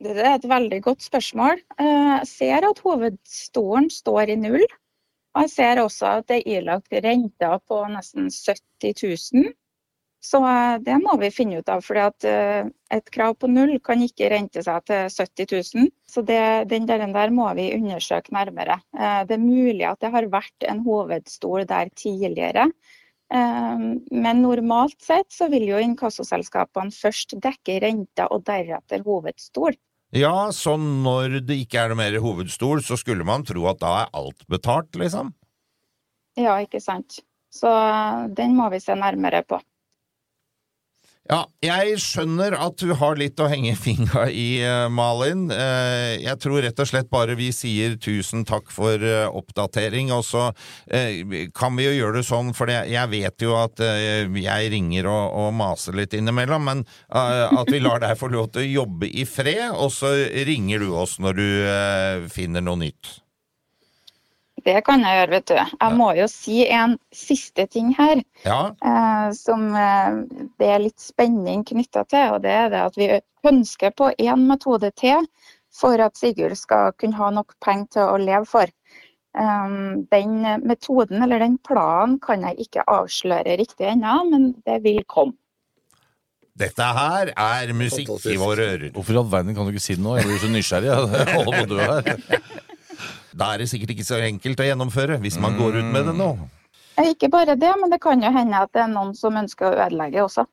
Det 0.00 0.16
er 0.16 0.34
et 0.34 0.50
veldig 0.50 0.82
godt 0.82 1.06
spørsmål. 1.06 1.62
Eh, 1.78 2.12
Jeg 2.18 2.28
ser 2.34 2.66
at 2.66 2.82
hovedstolen 2.82 3.90
står 3.94 4.34
i 4.34 4.40
null. 4.42 4.66
Og 5.36 5.44
jeg 5.46 5.50
ser 5.54 5.78
også 5.78 6.06
at 6.18 6.26
det 6.26 6.40
er 6.40 6.56
ilagt 6.58 6.90
renter 7.04 7.60
på 7.70 7.84
nesten 7.92 8.26
70 8.26 9.04
000. 9.38 9.52
Så 10.20 10.40
eh, 10.44 10.76
det 10.84 10.98
må 11.00 11.14
vi 11.20 11.30
finne 11.32 11.60
ut 11.60 11.70
av, 11.72 11.80
for 11.84 11.96
et 11.96 13.10
krav 13.14 13.38
på 13.40 13.48
null 13.48 13.78
kan 13.84 14.02
ikke 14.04 14.28
rente 14.32 14.62
seg 14.64 14.84
til 14.88 15.08
70 15.08 15.74
000. 15.80 15.90
Så 16.10 16.22
det, 16.28 16.40
den 16.68 16.88
der, 16.88 17.06
der 17.08 17.32
må 17.32 17.48
vi 17.56 17.70
undersøke 17.76 18.34
nærmere. 18.36 18.80
Eh, 18.96 19.22
Det 19.24 19.38
er 19.38 19.44
mulig 19.44 19.86
at 19.88 20.00
det 20.04 20.12
har 20.12 20.28
vært 20.28 20.68
en 20.68 20.82
hovedstol 20.84 21.64
der 21.70 21.88
tidligere. 21.96 22.68
Eh, 23.32 23.86
Men 24.10 24.42
normalt 24.44 25.00
sett 25.00 25.32
så 25.32 25.48
vil 25.48 25.68
jo 25.70 25.80
inkassoselskapene 25.80 26.92
først 26.92 27.38
dekke 27.40 27.80
renta 27.80 28.28
og 28.28 28.44
deretter 28.44 29.06
hovedstol. 29.06 29.78
Ja, 30.12 30.50
så 30.50 30.74
når 30.76 31.38
det 31.46 31.56
ikke 31.62 31.84
er 31.84 31.92
noe 31.92 32.00
mer 32.02 32.16
hovedstol, 32.20 32.82
så 32.82 32.98
skulle 32.98 33.24
man 33.24 33.46
tro 33.46 33.68
at 33.70 33.80
da 33.80 33.94
er 34.02 34.14
alt 34.18 34.44
betalt, 34.50 34.96
liksom? 34.98 35.32
Ja, 36.36 36.58
ikke 36.60 36.82
sant. 36.82 37.22
Så 37.54 37.70
eh, 37.70 38.28
den 38.36 38.52
må 38.58 38.68
vi 38.74 38.82
se 38.82 38.92
nærmere 38.98 39.46
på. 39.48 39.62
Ja, 41.30 41.44
jeg 41.62 42.00
skjønner 42.02 42.56
at 42.58 42.80
du 42.82 42.90
har 42.98 43.14
litt 43.14 43.38
å 43.38 43.46
henge 43.46 43.76
fingra 43.78 44.24
i, 44.34 44.58
eh, 44.66 44.88
Malin. 44.90 45.44
Eh, 45.54 46.18
Jeg 46.24 46.40
tror 46.42 46.58
rett 46.64 46.80
og 46.82 46.88
slett 46.90 47.08
bare 47.08 47.36
vi 47.38 47.52
sier 47.54 47.94
tusen 48.02 48.42
takk 48.44 48.72
for 48.74 48.98
eh, 48.98 49.28
oppdatering, 49.30 50.10
og 50.10 50.24
så 50.26 50.48
kan 51.54 51.76
vi 51.78 51.86
jo 51.86 51.92
gjøre 51.94 52.18
det 52.18 52.26
sånn, 52.26 52.50
for 52.56 52.66
jeg 52.66 53.10
vet 53.12 53.44
jo 53.44 53.54
at 53.54 53.78
jeg 53.78 54.70
ringer 54.72 55.06
og, 55.06 55.38
og 55.38 55.54
maser 55.54 55.94
litt 55.94 56.14
innimellom, 56.18 56.64
men 56.66 56.84
at 57.10 57.70
vi 57.70 57.78
lar 57.78 58.00
deg 58.02 58.18
få 58.18 58.30
lov 58.32 58.50
til 58.52 58.64
å 58.64 58.82
jobbe 58.82 59.06
i 59.06 59.24
fred, 59.24 59.70
og 59.70 59.92
så 59.94 60.10
ringer 60.46 60.82
du 60.82 60.90
oss 60.98 61.18
når 61.22 61.38
du 61.38 62.28
finner 62.34 62.64
noe 62.64 62.82
nytt. 62.82 63.20
Det 64.64 64.76
kan 64.86 65.04
jeg 65.04 65.18
gjøre, 65.18 65.32
vet 65.36 65.48
du. 65.50 65.56
Jeg 65.56 65.96
må 65.96 66.10
jo 66.18 66.26
si 66.30 66.58
en 66.68 66.98
siste 67.14 67.66
ting 67.70 67.94
her, 67.96 68.22
Ja, 68.44 68.60
eh, 68.84 69.30
som 69.36 69.70
eh, 69.76 70.20
det 70.60 70.68
er 70.74 70.84
litt 70.84 71.00
spenning 71.00 71.64
knytta 71.68 72.04
til. 72.10 72.36
Og 72.36 72.44
det 72.44 72.52
er 72.64 72.68
det 72.72 72.84
at 72.88 72.98
vi 73.00 73.10
ønsker 73.48 73.94
på 73.96 74.12
én 74.18 74.46
metode 74.48 74.92
til 74.98 75.26
for 75.74 76.02
at 76.02 76.18
Sigurd 76.18 76.56
skal 76.58 76.92
kunne 76.98 77.18
ha 77.18 77.30
nok 77.34 77.54
penger 77.64 77.86
til 77.94 78.08
å 78.08 78.20
leve 78.20 78.46
for. 78.48 78.70
Um, 79.30 80.08
den 80.10 80.40
metoden 80.66 81.22
eller 81.22 81.38
den 81.38 81.54
planen 81.62 82.16
kan 82.18 82.42
jeg 82.48 82.66
ikke 82.66 82.82
avsløre 82.90 83.54
riktig 83.60 83.86
ennå, 83.92 84.24
men 84.26 84.48
det 84.66 84.80
vil 84.82 85.04
komme. 85.06 85.36
dette 86.60 86.82
her 86.82 87.30
er 87.38 87.70
musikk 87.72 88.10
i 88.26 88.34
våre 88.36 88.66
ører. 88.74 88.90
Hvorfor 88.92 89.14
i 89.14 89.20
all 89.20 89.30
verden 89.30 89.54
kan 89.54 89.64
du 89.64 89.70
ikke 89.72 89.84
si 89.84 89.94
det 89.94 90.02
nå? 90.04 90.16
Jeg 90.18 90.26
blir 90.28 90.42
så 90.42 90.50
nysgjerrig. 90.50 90.90
Jeg 91.14 91.36
holder 91.36 91.54
på 91.54 91.62
å 91.62 91.70
dø 91.70 91.78
her. 91.86 92.66
Da 93.36 93.52
er 93.54 93.62
det 93.62 93.68
sikkert 93.70 93.94
ikke 93.94 94.06
så 94.06 94.18
enkelt 94.24 94.60
å 94.60 94.66
gjennomføre, 94.68 95.18
hvis 95.22 95.38
man 95.42 95.58
går 95.58 95.80
ut 95.80 95.90
med 95.94 96.08
det 96.10 96.14
nå. 96.18 96.30
Eh, 96.98 97.12
Ikke 97.14 97.30
bare 97.32 97.56
det, 97.56 97.72
men 97.80 97.90
det 97.92 98.00
kan 98.02 98.22
jo 98.22 98.30
hende 98.34 98.60
at 98.64 98.72
det 98.76 98.82
er 98.84 98.90
noen 98.92 99.14
som 99.16 99.36
ønsker 99.40 99.70
å 99.70 99.76
ødelegge 99.86 100.24
også. 100.24 100.46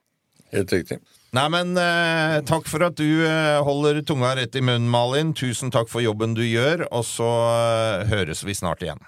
Helt 0.53 0.71
riktig. 0.71 0.99
Nei, 1.35 1.47
men 1.51 1.73
eh, 1.77 2.37
takk 2.47 2.69
for 2.71 2.85
at 2.87 2.95
du 2.95 3.25
eh, 3.27 3.57
holder 3.67 3.99
tunga 4.07 4.31
rett 4.39 4.55
i 4.55 4.61
munnen, 4.63 4.87
Malin. 4.89 5.33
Tusen 5.35 5.73
takk 5.75 5.89
for 5.91 5.99
jobben 6.05 6.37
du 6.37 6.43
gjør, 6.45 6.85
og 6.87 7.03
så 7.05 7.27
eh, 7.51 8.05
høres 8.13 8.45
vi 8.47 8.55
snart 8.55 8.85
igjen. 8.85 9.01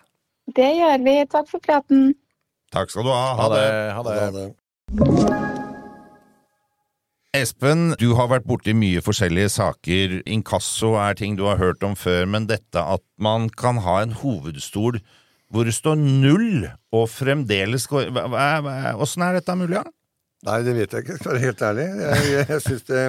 Det 0.55 0.67
gjør 0.81 1.05
vi. 1.05 1.15
Takk 1.31 1.47
for 1.47 1.63
praten. 1.63 2.11
Takk 2.75 2.91
skal 2.91 3.07
du 3.07 3.13
ha. 3.13 3.23
Ha 3.39 3.49
det. 3.55 3.65
Ha 3.95 4.03
Ha 4.03 4.29
det. 4.35 4.51
det. 4.99 5.58
Espen, 7.37 7.91
du 8.01 8.15
har 8.17 8.31
vært 8.31 8.47
borti 8.49 8.73
mye 8.73 9.03
forskjellige 9.05 9.51
saker. 9.53 10.15
Inkasso 10.25 10.95
er 10.97 11.13
ting 11.13 11.35
du 11.37 11.43
har 11.45 11.59
hørt 11.61 11.83
om 11.85 11.93
før, 11.93 12.25
men 12.25 12.47
dette 12.49 12.81
at 12.81 13.03
man 13.21 13.51
kan 13.53 13.77
ha 13.85 13.99
en 14.01 14.15
hovedstol 14.17 14.97
hvor 15.53 15.65
det 15.65 15.75
står 15.77 15.97
null, 15.97 16.67
og 16.93 17.07
fremdeles 17.09 17.87
går 17.89 18.09
Åssen 19.01 19.25
er 19.25 19.37
dette 19.37 19.55
mulig? 19.57 19.77
Ja? 19.77 19.85
Nei, 20.45 20.57
det 20.65 20.73
vet 20.77 20.93
jeg 20.93 21.03
ikke, 21.03 21.17
skal 21.19 21.29
å 21.29 21.35
være 21.35 21.45
helt 21.45 21.63
ærlig. 21.67 21.85
Jeg, 21.99 22.27
jeg, 22.39 22.59
synes 22.63 22.83
det 22.87 22.99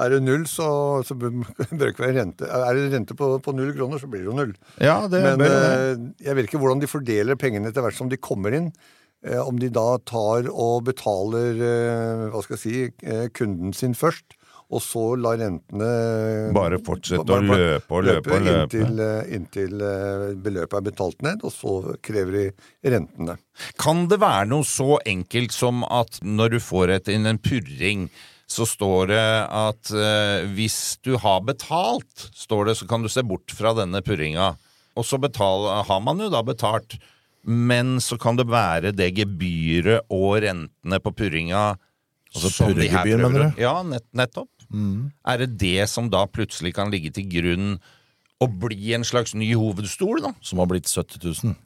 Er 0.00 0.12
det 0.14 0.20
null, 0.24 0.44
så, 0.50 0.68
så 1.06 1.14
bør 1.18 1.34
det 1.70 1.90
ikke 1.92 2.06
være 2.06 2.16
rente. 2.18 2.46
Er 2.50 2.78
det 2.78 2.86
rente 2.94 3.16
på, 3.18 3.32
på 3.44 3.54
null 3.54 3.74
kroner, 3.76 4.02
så 4.02 4.10
blir 4.10 4.24
det 4.24 4.30
jo 4.32 4.38
null. 4.38 4.54
Ja, 4.82 5.02
det 5.10 5.20
Men 5.26 5.42
bør 5.44 5.54
det. 5.54 5.74
eh, 5.74 6.06
jeg 6.26 6.38
vet 6.38 6.48
ikke 6.50 6.62
hvordan 6.62 6.82
de 6.82 6.90
fordeler 6.90 7.38
pengene 7.38 7.70
etter 7.70 7.86
hvert 7.86 7.98
som 7.98 8.10
de 8.10 8.18
kommer 8.18 8.56
inn. 8.56 8.72
Eh, 9.26 9.40
Om 9.48 9.58
de 9.60 9.68
da 9.68 9.98
tar 10.08 10.46
og 10.48 10.84
betaler 10.88 11.58
eh, 11.60 12.28
hva 12.32 12.40
skal 12.44 12.56
jeg 12.56 12.62
si, 12.62 12.84
eh, 13.04 13.26
kunden 13.36 13.74
sin 13.76 13.92
først, 13.98 14.36
og 14.70 14.80
så 14.80 15.02
lar 15.18 15.36
rentene 15.40 15.88
Bare 16.54 16.78
fortsette 16.78 17.26
bare- 17.26 17.42
å 17.42 17.58
løpe 17.58 17.96
og 17.98 18.04
løpe 18.06 18.32
og 18.36 18.44
løpe. 18.46 18.80
Inntil, 18.80 19.02
inntil 19.36 19.82
eh, 19.82 20.24
beløpet 20.40 20.78
er 20.78 20.86
betalt 20.86 21.22
ned, 21.26 21.42
og 21.44 21.52
så 21.52 21.74
krever 22.06 22.36
de 22.38 22.90
rentene. 22.94 23.36
Kan 23.82 24.06
det 24.08 24.20
være 24.22 24.46
noe 24.48 24.64
så 24.64 24.96
enkelt 25.10 25.52
som 25.52 25.82
at 25.90 26.20
når 26.22 26.54
du 26.56 26.60
får 26.62 26.94
et, 26.96 27.08
inn 27.12 27.26
en 27.26 27.42
purring, 27.42 28.06
så 28.50 28.64
står 28.66 29.10
det 29.12 29.26
at 29.60 29.90
eh, 29.94 30.46
hvis 30.56 30.78
du 31.06 31.16
har 31.22 31.42
betalt, 31.46 32.30
står 32.34 32.70
det, 32.70 32.78
så 32.80 32.88
kan 32.90 33.02
du 33.02 33.10
se 33.10 33.22
bort 33.26 33.50
fra 33.54 33.74
denne 33.76 34.00
purringa. 34.06 34.54
Og 34.98 35.04
så 35.06 35.20
betal, 35.22 35.68
har 35.86 36.00
man 36.02 36.18
jo 36.18 36.30
da 36.32 36.40
betalt, 36.46 36.96
men 37.44 37.98
så 38.04 38.18
kan 38.20 38.36
det 38.36 38.48
være 38.50 38.92
det 38.96 39.10
gebyret 39.16 40.06
og 40.12 40.42
rentene 40.44 41.00
på 41.02 41.12
purringa 41.16 41.70
Altså 42.30 42.50
purregebyr, 42.62 43.16
mener 43.18 43.48
du? 43.48 43.56
Ja, 43.58 43.80
nett, 43.82 44.04
nettopp. 44.14 44.50
Er 45.26 45.40
det 45.42 45.56
det 45.58 45.88
som 45.90 46.06
da 46.12 46.20
plutselig 46.30 46.76
kan 46.76 46.92
ligge 46.92 47.10
til 47.16 47.26
grunn 47.26 47.72
og 48.40 48.54
bli 48.62 48.94
en 48.94 49.02
slags 49.04 49.34
ny 49.34 49.50
hovedstol, 49.58 50.22
da? 50.22 50.30
Som 50.40 50.62
har 50.62 50.70
blitt 50.70 50.86
70 50.86 51.18
000. 51.42 51.56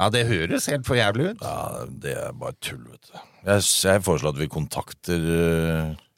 Ja, 0.00 0.08
det 0.08 0.24
høres 0.30 0.70
helt 0.72 0.88
for 0.88 0.96
jævlig 0.96 1.34
ut. 1.34 1.42
Ja, 1.44 1.84
det 2.02 2.14
er 2.16 2.32
bare 2.32 2.56
tull, 2.64 2.80
vet 2.88 3.10
du. 3.10 3.18
Jeg, 3.44 3.66
jeg 3.84 4.02
foreslår 4.06 4.32
at 4.32 4.40
vi 4.40 4.48
kontakter 4.48 5.26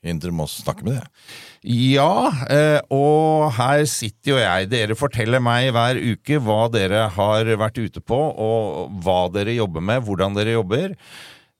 uh, 0.05 0.11
Interim 0.11 0.43
snakke 0.51 0.85
med 0.85 0.99
dem. 0.99 1.11
Ja, 1.63 2.33
eh, 2.51 2.81
og 2.91 3.53
her 3.55 3.85
sitter 3.87 4.33
jo 4.33 4.39
jeg. 4.41 4.71
Dere 4.73 4.97
forteller 4.99 5.43
meg 5.43 5.71
hver 5.75 6.01
uke 6.01 6.41
hva 6.43 6.67
dere 6.73 7.05
har 7.15 7.47
vært 7.61 7.79
ute 7.79 8.03
på, 8.03 8.19
og 8.19 8.97
hva 9.05 9.29
dere 9.31 9.55
jobber 9.55 9.81
med, 9.81 10.03
hvordan 10.03 10.35
dere 10.35 10.57
jobber. 10.57 10.97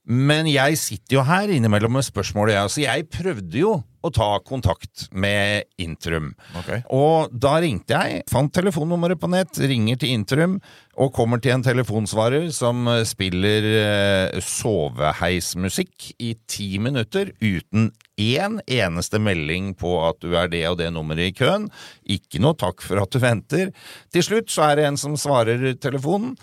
Men 0.03 0.49
jeg 0.51 0.75
sitter 0.81 1.19
jo 1.19 1.23
her 1.27 1.51
innimellom 1.53 1.95
med 1.95 2.03
spørsmålet, 2.03 2.57
jeg. 2.57 2.71
Så 2.73 2.83
jeg 2.83 3.09
prøvde 3.11 3.59
jo 3.61 3.73
å 4.03 4.09
ta 4.11 4.27
kontakt 4.43 5.05
med 5.15 5.63
Intrum. 5.79 6.33
Okay. 6.59 6.81
Og 6.91 7.31
da 7.31 7.53
ringte 7.63 7.95
jeg, 7.95 8.25
fant 8.27 8.51
telefonnummeret 8.51 9.21
på 9.21 9.29
nett, 9.31 9.55
ringer 9.63 10.01
til 10.01 10.11
Intrum, 10.17 10.57
og 10.99 11.13
kommer 11.15 11.39
til 11.39 11.55
en 11.55 11.63
telefonsvarer 11.63 12.49
som 12.53 12.83
eh, 12.91 13.05
spiller 13.07 13.67
eh, 13.79 14.41
soveheismusikk 14.43 16.11
i 16.19 16.33
ti 16.51 16.67
minutter 16.83 17.31
uten 17.39 17.93
én 18.19 18.59
eneste 18.67 19.21
melding 19.23 19.71
på 19.79 19.95
at 20.05 20.19
du 20.21 20.35
er 20.37 20.51
det 20.51 20.65
og 20.69 20.77
det 20.83 20.91
nummeret 20.93 21.31
i 21.31 21.37
køen. 21.37 21.69
Ikke 22.03 22.43
noe 22.43 22.59
takk 22.59 22.83
for 22.83 23.01
at 23.01 23.15
du 23.15 23.23
venter. 23.23 23.71
Til 24.13 24.27
slutt 24.27 24.51
så 24.53 24.67
er 24.67 24.81
det 24.81 24.89
en 24.89 24.99
som 24.99 25.15
svarer 25.17 25.71
telefonen. 25.81 26.35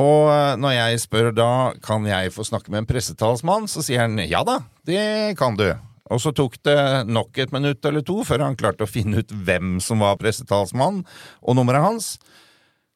Og 0.00 0.30
eh, 0.32 0.54
når 0.58 0.76
jeg 0.76 1.02
spør 1.04 1.32
da 1.34 1.50
kan 1.84 2.06
jeg 2.08 2.32
få 2.34 2.46
snakke 2.46 2.72
med 2.72 2.82
en 2.82 2.88
pressetalsmann, 2.88 3.68
så 3.70 3.84
sier 3.84 4.06
han 4.06 4.18
ja 4.26 4.42
da, 4.46 4.60
det 4.88 5.36
kan 5.38 5.58
du. 5.58 5.68
Og 6.12 6.20
så 6.20 6.34
tok 6.36 6.58
det 6.66 6.78
nok 7.08 7.38
et 7.40 7.52
minutt 7.54 7.84
eller 7.88 8.04
to 8.04 8.18
før 8.26 8.44
han 8.44 8.58
klarte 8.60 8.84
å 8.84 8.90
finne 8.90 9.22
ut 9.22 9.32
hvem 9.46 9.78
som 9.82 10.02
var 10.04 10.18
pressetalsmann, 10.20 11.04
og 11.40 11.56
nummeret 11.56 11.84
hans. 11.84 12.10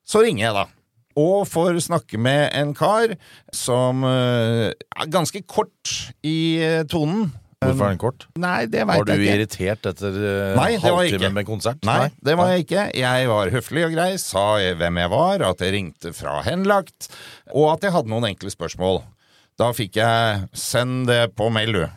Så 0.09 0.25
ringer 0.25 0.49
jeg, 0.49 0.57
da. 0.57 0.67
Og 1.19 1.49
får 1.50 1.81
snakke 1.83 2.21
med 2.21 2.52
en 2.55 2.75
kar 2.78 3.17
som 3.55 4.05
eh, 4.07 4.71
er 4.71 5.12
ganske 5.12 5.43
kort 5.50 5.95
i 6.26 6.59
eh, 6.62 6.85
tonen. 6.90 7.31
Hvorfor 7.58 7.88
er 7.88 7.94
den 7.94 7.98
kort? 7.98 8.26
Nei, 8.38 8.66
det 8.70 8.84
Var 8.86 9.00
veit 9.00 9.06
du 9.08 9.12
jeg 9.12 9.24
ikke. 9.24 9.34
irritert 9.34 9.86
etter 9.90 10.14
uh, 10.14 10.54
Nei, 10.54 10.68
det 10.78 10.92
var 10.92 11.02
jeg 11.02 11.10
halvtime 11.10 11.18
ikke. 11.24 11.34
med 11.34 11.46
konsert? 11.48 11.80
Nei, 11.88 12.08
det 12.22 12.36
var 12.38 12.52
jeg 12.52 12.64
ikke. 12.66 12.84
Jeg 12.94 13.30
var 13.32 13.50
høflig 13.50 13.84
og 13.88 13.94
grei, 13.96 14.10
sa 14.22 14.44
hvem 14.78 15.00
jeg 15.02 15.12
var, 15.14 15.44
at 15.48 15.64
jeg 15.64 15.74
ringte 15.74 16.12
fra 16.14 16.36
Henlagt, 16.46 17.08
og 17.50 17.72
at 17.74 17.88
jeg 17.88 17.96
hadde 17.96 18.12
noen 18.12 18.28
enkle 18.30 18.52
spørsmål. 18.54 19.02
Da 19.58 19.72
fikk 19.74 19.98
jeg 19.98 20.46
'send 20.54 21.08
det 21.10 21.34
på 21.34 21.50
mail', 21.50 21.74
du. 21.74 21.88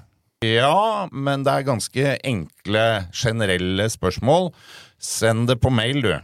Ja, 0.42 1.06
men 1.14 1.44
det 1.46 1.54
er 1.54 1.68
ganske 1.70 2.18
enkle, 2.26 3.06
generelle 3.14 3.86
spørsmål. 3.94 4.50
Send 4.98 5.48
det 5.48 5.60
på 5.62 5.70
mail, 5.70 6.02
du. 6.02 6.16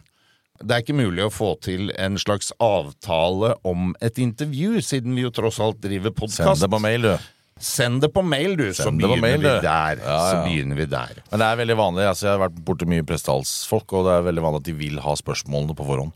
Det 0.57 0.73
er 0.73 0.81
ikke 0.81 0.97
mulig 0.97 1.21
å 1.21 1.29
få 1.29 1.51
til 1.61 1.91
en 2.01 2.17
slags 2.17 2.49
avtale 2.57 3.53
om 3.63 3.93
et 4.01 4.17
intervju, 4.17 4.81
siden 4.81 5.13
vi 5.13 5.21
jo 5.21 5.29
tross 5.29 5.59
alt 5.61 5.77
driver 5.83 6.09
Send 6.25 6.57
det 6.57 6.69
på 6.73 6.81
mail, 6.81 7.01
du. 7.05 7.17
Send 7.63 8.01
det 8.03 8.09
på 8.13 8.21
mail, 8.25 8.55
du, 8.59 8.65
så 8.73 8.87
Send 8.87 9.01
på 9.01 9.09
begynner 9.09 9.23
mail, 9.23 9.41
vi 9.43 9.53
der. 9.65 10.01
Ja, 10.03 10.17
Så 10.29 10.43
begynner 10.45 10.79
vi 10.79 10.87
der. 10.91 11.21
Men 11.31 11.41
det 11.41 11.47
er 11.47 11.59
veldig 11.61 11.77
vanlig. 11.79 12.05
Altså, 12.09 12.27
jeg 12.27 12.33
har 12.35 12.43
vært 12.45 12.59
borti 12.67 12.87
mye 12.89 13.05
prestehalsfolk, 13.07 13.95
og 13.97 14.07
det 14.07 14.15
er 14.15 14.27
veldig 14.27 14.43
vanlig 14.45 14.61
at 14.63 14.67
de 14.69 14.75
vil 14.77 14.99
ha 15.03 15.15
spørsmålene 15.19 15.77
på 15.77 15.87
forhånd. 15.87 16.13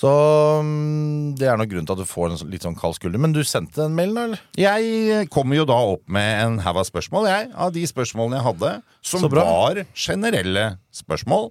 Så 0.00 0.12
mm, 0.64 1.34
det 1.40 1.50
er 1.50 1.58
nok 1.60 1.72
grunnen 1.72 1.88
til 1.90 1.98
at 1.98 2.04
du 2.04 2.08
får 2.08 2.30
en 2.30 2.52
litt 2.52 2.64
sånn 2.64 2.78
kald 2.78 2.96
skulder. 2.96 3.20
Men 3.20 3.34
du 3.36 3.42
sendte 3.44 3.84
en 3.84 3.96
mail, 3.96 4.14
da, 4.16 4.28
eller? 4.30 4.44
Jeg 4.60 5.28
kom 5.34 5.52
jo 5.56 5.66
da 5.68 5.76
opp 5.96 6.06
med 6.08 6.30
en 6.46 6.62
haug 6.64 6.80
av 6.80 6.88
spørsmål, 6.88 7.28
jeg, 7.28 7.50
av 7.52 7.74
de 7.76 7.84
spørsmålene 7.90 8.40
jeg 8.40 8.48
hadde, 8.48 8.72
som 9.12 9.28
var 9.34 9.84
generelle 9.92 10.64
spørsmål. 10.96 11.50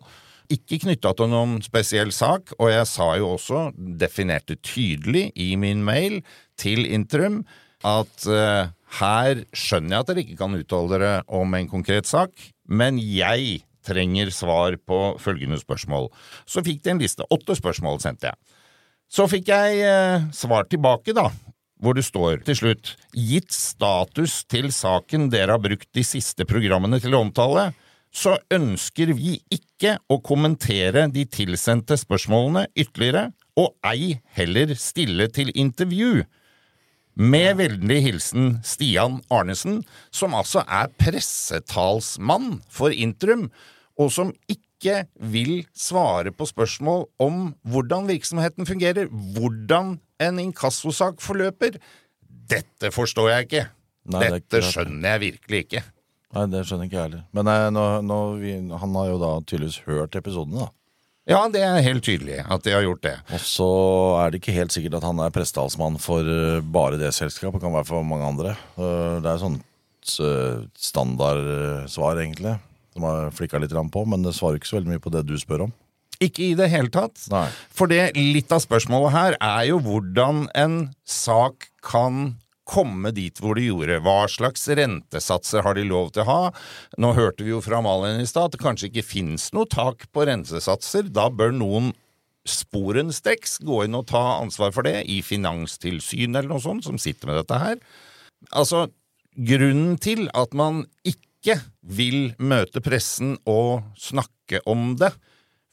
Ikke 0.49 0.79
knytta 0.81 1.11
til 1.13 1.29
noen 1.29 1.59
spesiell 1.61 2.09
sak, 2.15 2.55
og 2.57 2.71
jeg 2.73 2.89
sa 2.89 3.11
jo 3.21 3.35
også, 3.35 3.67
definerte 4.01 4.57
tydelig 4.65 5.27
i 5.37 5.51
min 5.61 5.83
mail 5.85 6.23
til 6.57 6.87
Interim, 6.89 7.43
at 7.85 8.25
eh, 8.25 8.71
her 8.97 9.43
skjønner 9.53 9.95
jeg 9.95 10.03
at 10.03 10.09
dere 10.09 10.23
ikke 10.23 10.37
kan 10.39 10.57
uttale 10.57 10.93
dere 10.93 11.11
om 11.39 11.53
en 11.55 11.69
konkret 11.69 12.09
sak, 12.09 12.31
men 12.65 12.97
jeg 12.97 13.61
trenger 13.85 14.31
svar 14.33 14.75
på 14.87 14.99
følgende 15.21 15.59
spørsmål. 15.61 16.09
Så 16.49 16.63
fikk 16.65 16.81
de 16.83 16.93
en 16.93 17.01
liste. 17.01 17.25
Åtte 17.31 17.55
spørsmål 17.57 18.01
sendte 18.03 18.31
jeg. 18.31 18.57
Så 19.09 19.25
fikk 19.29 19.49
jeg 19.49 19.79
eh, 19.81 20.25
svar 20.35 20.67
tilbake, 20.69 21.15
da, 21.17 21.29
hvor 21.81 21.95
det 21.97 22.05
står 22.05 22.43
til 22.45 22.57
slutt 22.59 22.91
Gitt 23.15 23.53
status 23.55 24.43
til 24.51 24.69
saken 24.75 25.29
dere 25.33 25.55
har 25.55 25.63
brukt 25.63 25.89
de 25.95 26.03
siste 26.05 26.45
programmene 26.49 26.99
til 27.01 27.15
å 27.17 27.23
omtale, 27.25 27.71
så 28.13 28.35
ønsker 28.53 29.13
vi 29.17 29.37
ikke 29.53 29.97
å 30.09 30.19
kommentere 30.25 31.07
de 31.13 31.25
tilsendte 31.29 31.97
spørsmålene 31.97 32.67
ytterligere, 32.77 33.29
og 33.59 33.75
ei 33.85 34.19
heller 34.37 34.73
stille 34.79 35.27
til 35.33 35.51
intervju. 35.53 36.23
Med 37.19 37.57
vennlig 37.59 37.97
hilsen 38.05 38.53
Stian 38.63 39.17
Arnesen, 39.27 39.81
som 40.07 40.31
altså 40.37 40.61
er 40.63 40.87
pressetalsmann 41.01 42.61
for 42.71 42.95
Intrum, 42.95 43.49
og 43.99 44.13
som 44.15 44.31
ikke 44.47 45.01
vil 45.19 45.65
svare 45.75 46.31
på 46.31 46.47
spørsmål 46.47 47.09
om 47.19 47.49
hvordan 47.67 48.07
virksomheten 48.07 48.63
fungerer, 48.69 49.11
hvordan 49.35 49.97
en 50.23 50.39
inkassosak 50.39 51.19
forløper. 51.19 51.75
Dette 52.23 52.93
forstår 52.95 53.33
jeg 53.33 53.49
ikke. 53.49 53.65
Nei, 54.09 54.21
det 54.23 54.29
er 54.29 54.39
ikke 54.39 54.53
Dette 54.55 54.71
skjønner 54.71 55.11
jeg 55.11 55.23
virkelig 55.25 55.63
ikke. 55.65 55.83
Nei, 56.37 56.47
det 56.53 56.63
skjønner 56.69 56.87
ikke 56.87 57.01
jeg 57.01 57.07
heller. 57.09 57.27
Men 57.35 57.49
nei, 57.51 57.59
nå, 57.75 57.85
nå, 58.05 58.21
vi, 58.39 58.55
han 58.79 58.95
har 59.01 59.11
jo 59.11 59.19
da 59.19 59.35
tydeligvis 59.43 59.81
hørt 59.89 60.15
episodene, 60.15 60.69
da. 60.69 60.71
Ja, 61.29 61.43
det 61.53 61.61
er 61.61 61.83
helt 61.85 62.01
tydelig 62.05 62.39
at 62.41 62.63
de 62.65 62.73
har 62.73 62.81
gjort 62.85 63.03
det. 63.05 63.15
Og 63.35 63.41
så 63.45 63.67
er 64.23 64.31
det 64.33 64.39
ikke 64.41 64.55
helt 64.55 64.73
sikkert 64.73 64.97
at 64.97 65.05
han 65.05 65.19
er 65.21 65.33
prestetalsmann 65.33 65.99
for 66.01 66.25
eh, 66.25 66.61
bare 66.65 66.97
det 67.01 67.11
selskapet. 67.13 67.61
Kan 67.61 67.75
være 67.75 67.85
for 67.89 68.07
mange 68.07 68.25
andre. 68.25 68.55
Eh, 68.79 69.19
Det 69.21 69.29
er 69.29 69.43
sånt 69.43 70.15
eh, 70.25 70.63
standardsvar, 70.89 72.17
egentlig. 72.23 72.55
Som 72.95 73.05
har 73.05 73.29
flikka 73.37 73.61
litt 73.61 73.75
på, 73.93 74.05
men 74.09 74.25
det 74.25 74.33
svarer 74.33 74.57
ikke 74.57 74.71
så 74.71 74.79
veldig 74.79 74.95
mye 74.95 75.03
på 75.05 75.13
det 75.13 75.27
du 75.29 75.37
spør 75.37 75.67
om. 75.67 75.75
Ikke 76.19 76.49
i 76.49 76.55
det 76.57 76.67
hele 76.73 76.89
tatt. 76.91 77.21
Nei. 77.31 77.45
For 77.71 77.87
det, 77.87 78.09
litt 78.17 78.51
av 78.51 78.59
spørsmålet 78.65 79.13
her 79.13 79.37
er 79.39 79.69
jo 79.69 79.77
hvordan 79.85 80.47
en 80.57 80.79
sak 81.07 81.69
kan 81.85 82.33
komme 82.69 83.13
dit 83.15 83.41
hvor 83.41 83.57
de 83.57 83.65
gjorde. 83.67 83.99
Hva 84.05 84.19
slags 84.31 84.67
rentesatser 84.69 85.65
har 85.65 85.77
de 85.77 85.87
lov 85.89 86.13
til 86.13 86.23
å 86.25 86.29
ha? 86.29 86.41
Nå 87.01 87.13
hørte 87.17 87.45
vi 87.45 87.53
jo 87.53 87.63
fra 87.65 87.81
Malin 87.85 88.21
i 88.21 88.29
stad 88.29 88.49
at 88.49 88.57
det 88.57 88.63
kanskje 88.63 88.91
ikke 88.91 89.07
finnes 89.07 89.49
noe 89.55 89.69
tak 89.69 90.05
på 90.13 90.27
rentesatser. 90.29 91.09
Da 91.13 91.29
bør 91.33 91.55
noen 91.55 91.91
sporenstreks 92.49 93.59
gå 93.65 93.83
inn 93.85 93.97
og 93.97 94.07
ta 94.11 94.21
ansvar 94.39 94.73
for 94.75 94.87
det, 94.87 95.03
i 95.11 95.19
Finanstilsynet 95.25 96.41
eller 96.41 96.53
noe 96.53 96.63
sånt, 96.63 96.85
som 96.87 96.99
sitter 97.01 97.29
med 97.29 97.41
dette 97.41 97.59
her. 97.61 97.81
Altså, 98.55 98.87
grunnen 99.35 99.97
til 100.01 100.27
at 100.37 100.55
man 100.57 100.85
ikke 101.07 101.59
vil 101.81 102.33
møte 102.39 102.81
pressen 102.83 103.37
og 103.49 103.83
snakke 103.99 104.63
om 104.69 104.93
det, 104.99 105.11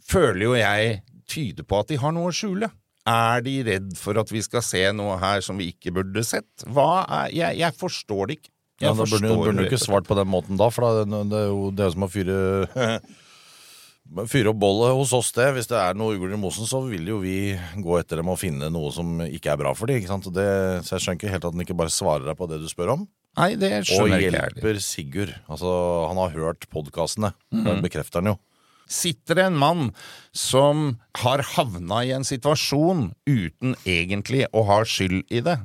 føler 0.07 0.45
jo 0.47 0.59
jeg 0.59 1.01
tyder 1.27 1.67
på 1.67 1.81
at 1.81 1.91
de 1.91 2.01
har 2.03 2.15
noe 2.15 2.31
å 2.31 2.35
skjule. 2.35 2.71
Er 3.07 3.42
de 3.47 3.55
redd 3.66 3.92
for 4.01 4.19
at 4.19 4.31
vi 4.35 4.40
skal 4.42 4.64
se 4.66 4.81
noe 4.97 5.14
her 5.23 5.45
som 5.47 5.59
vi 5.61 5.69
ikke 5.73 5.92
burde 5.95 6.25
sett? 6.27 6.49
Hva 6.66 7.05
er 7.07 7.31
Jeg, 7.37 7.59
jeg 7.61 7.77
forstår 7.79 8.27
det 8.33 8.38
ikke. 8.40 8.51
Jeg 8.81 8.88
Ja, 8.90 8.92
da 8.92 9.05
burde 9.07 9.21
du 9.23 9.29
burde 9.40 9.57
du 9.57 9.64
ikke 9.71 9.79
svart 9.81 10.05
på 10.09 10.16
den 10.19 10.29
måten 10.29 10.59
da, 10.61 10.66
for 10.75 10.85
da- 10.85 11.05
det 11.07 11.38
er 11.38 11.47
jo 11.49 11.71
det 11.73 11.87
er 11.87 11.95
som 11.95 12.05
å 12.05 12.11
fyre 12.12 12.40
Fyre 14.31 14.53
opp 14.53 14.59
bollet 14.62 14.95
hos 14.95 15.11
oss, 15.16 15.33
det. 15.35 15.49
Hvis 15.57 15.66
det 15.66 15.79
er 15.81 15.97
noe 15.99 16.14
ugler 16.14 16.37
i 16.37 16.38
mosen, 16.38 16.66
så 16.69 16.79
vil 16.87 17.09
jo 17.11 17.16
vi 17.19 17.57
gå 17.83 17.97
etter 17.99 18.21
dem 18.21 18.29
og 18.31 18.38
finne 18.38 18.69
noe 18.71 18.92
som 18.95 19.16
ikke 19.25 19.51
er 19.51 19.59
bra 19.59 19.73
for 19.75 19.90
dem. 19.90 19.99
Ikke 19.99 20.12
sant? 20.12 20.29
Det, 20.31 20.45
så 20.87 20.95
jeg 20.95 21.03
skjønner 21.03 21.19
ikke 21.19 21.33
helt 21.33 21.47
at 21.49 21.57
han 21.57 21.64
ikke 21.64 21.79
bare 21.81 21.90
svarer 21.90 22.29
deg 22.29 22.38
på 22.38 22.47
det 22.53 22.61
du 22.62 22.69
spør 22.71 22.92
om. 22.95 23.03
Nei, 23.37 23.49
det 23.59 23.73
skjønner 23.88 24.14
jeg 24.23 24.29
ikke 24.31 24.45
Og 24.45 24.55
hjelper 24.55 24.79
Sigurd. 24.81 25.33
Altså, 25.51 25.73
han 26.07 26.21
har 26.23 26.37
hørt 26.38 26.69
podkastene. 26.73 27.33
Det 27.51 27.75
bekrefter 27.83 28.23
han 28.23 28.31
jo. 28.31 28.37
Sitter 28.87 29.38
det 29.38 29.49
en 29.49 29.59
mann 29.59 29.88
som 30.37 30.96
har 31.22 31.42
havna 31.57 32.05
i 32.07 32.12
en 32.14 32.27
situasjon 32.27 33.11
uten 33.27 33.75
egentlig 33.85 34.46
å 34.55 34.66
ha 34.68 34.83
skyld 34.87 35.27
i 35.35 35.42
det. 35.46 35.59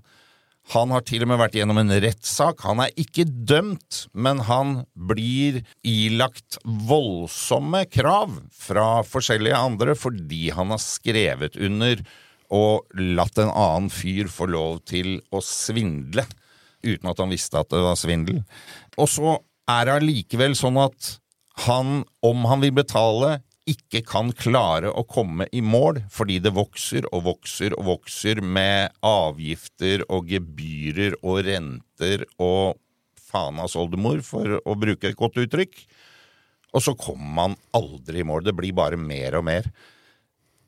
Han 0.72 0.94
har 0.94 1.04
til 1.04 1.26
og 1.26 1.32
med 1.32 1.40
vært 1.42 1.56
gjennom 1.58 1.80
en 1.82 1.94
rettssak. 2.04 2.62
Han 2.64 2.84
er 2.84 2.94
ikke 3.00 3.26
dømt, 3.28 4.06
men 4.14 4.44
han 4.48 4.84
blir 4.94 5.62
ilagt 5.88 6.60
voldsomme 6.64 7.84
krav 7.92 8.38
fra 8.56 9.02
forskjellige 9.08 9.58
andre 9.58 9.98
fordi 9.98 10.52
han 10.56 10.72
har 10.72 10.82
skrevet 10.84 11.58
under 11.60 12.04
og 12.52 12.88
latt 13.00 13.40
en 13.40 13.52
annen 13.52 13.92
fyr 13.92 14.30
få 14.32 14.50
lov 14.52 14.82
til 14.90 15.20
å 15.32 15.40
svindle 15.44 16.26
uten 16.84 17.10
at 17.12 17.20
han 17.22 17.32
visste 17.32 17.60
at 17.60 17.70
det 17.72 17.82
var 17.84 18.00
svindel. 18.00 18.42
Og 19.00 19.10
så 19.10 19.38
er 19.72 19.88
det 19.88 19.98
allikevel 20.00 20.56
sånn 20.58 20.80
at 20.82 21.16
han, 21.68 22.04
om 22.24 22.46
han 22.50 22.62
vil 22.64 22.74
betale, 22.76 23.40
ikke 23.70 24.02
kan 24.08 24.32
klare 24.34 24.90
å 24.90 25.04
komme 25.08 25.46
i 25.54 25.62
mål, 25.62 26.02
fordi 26.12 26.40
det 26.42 26.54
vokser 26.56 27.06
og 27.14 27.26
vokser 27.28 27.76
og 27.78 27.86
vokser 27.92 28.42
med 28.42 28.96
avgifter 29.06 30.06
og 30.10 30.32
gebyrer 30.32 31.20
og 31.22 31.44
renter 31.46 32.26
og 32.42 32.80
fanas 33.22 33.78
oldemor, 33.80 34.24
for 34.26 34.58
å 34.66 34.76
bruke 34.80 35.12
et 35.12 35.20
godt 35.20 35.40
uttrykk. 35.44 35.78
Og 36.72 36.84
så 36.84 36.96
kommer 36.98 37.36
man 37.38 37.58
aldri 37.76 38.22
i 38.22 38.28
mål. 38.28 38.46
Det 38.48 38.56
blir 38.56 38.76
bare 38.76 39.00
mer 39.00 39.38
og 39.40 39.46
mer. 39.48 39.68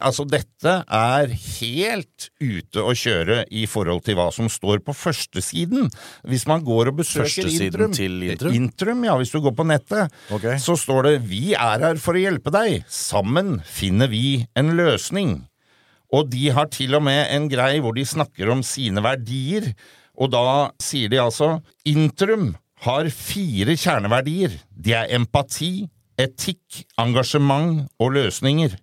Altså, 0.03 0.25
dette 0.27 0.73
er 0.83 1.31
helt 1.31 2.27
ute 2.43 2.83
å 2.83 2.91
kjøre 2.97 3.43
i 3.55 3.63
forhold 3.69 4.03
til 4.03 4.17
hva 4.19 4.27
som 4.35 4.49
står 4.51 4.81
på 4.83 4.95
førstesiden. 4.97 5.87
Hvis 6.27 6.43
man 6.49 6.65
går 6.65 6.91
og 6.91 6.99
besøker 6.99 7.47
Intrum, 7.47 7.95
Intrum? 7.95 8.57
Intrum, 8.57 9.05
ja, 9.07 9.15
hvis 9.19 9.31
du 9.31 9.39
går 9.45 9.55
på 9.55 9.67
nettet, 9.69 10.11
okay. 10.27 10.59
så 10.59 10.75
står 10.79 11.07
det 11.07 11.15
'Vi 11.29 11.55
er 11.55 11.87
her 11.87 12.01
for 12.03 12.19
å 12.19 12.23
hjelpe 12.23 12.51
deg'. 12.51 12.83
Sammen 12.87 13.61
finner 13.63 14.11
vi 14.11 14.45
en 14.59 14.75
løsning. 14.75 15.47
Og 16.13 16.29
de 16.29 16.49
har 16.53 16.67
til 16.69 16.93
og 16.99 17.03
med 17.07 17.25
en 17.33 17.47
grei 17.49 17.79
hvor 17.81 17.95
de 17.95 18.05
snakker 18.05 18.51
om 18.53 18.61
sine 18.61 19.01
verdier. 19.01 19.71
Og 20.19 20.29
da 20.33 20.71
sier 20.83 21.09
de 21.09 21.17
altså 21.21 21.55
Intrum 21.89 22.53
har 22.85 23.09
fire 23.09 23.75
kjerneverdier. 23.79 24.59
De 24.69 24.93
er 24.93 25.15
empati, 25.15 25.87
etikk, 26.19 26.83
engasjement 27.01 27.87
og 27.97 28.13
løsninger. 28.19 28.75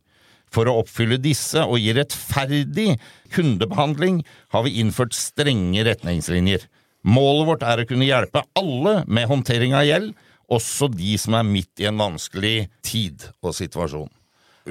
For 0.51 0.67
å 0.67 0.81
oppfylle 0.83 1.21
disse 1.23 1.63
og 1.63 1.79
gi 1.79 1.95
rettferdig 1.95 2.97
kundebehandling 3.35 4.23
har 4.55 4.67
vi 4.67 4.77
innført 4.83 5.15
strenge 5.17 5.85
retningslinjer. 5.87 6.67
Målet 7.07 7.49
vårt 7.49 7.67
er 7.67 7.81
å 7.81 7.89
kunne 7.89 8.09
hjelpe 8.09 8.43
alle 8.59 9.01
med 9.07 9.31
håndtering 9.31 9.77
av 9.79 9.87
gjeld, 9.89 10.11
også 10.51 10.91
de 10.93 11.15
som 11.23 11.37
er 11.39 11.47
midt 11.47 11.81
i 11.81 11.87
en 11.89 12.01
vanskelig 12.01 12.69
tid 12.85 13.31
og 13.41 13.55
situasjon. 13.57 14.11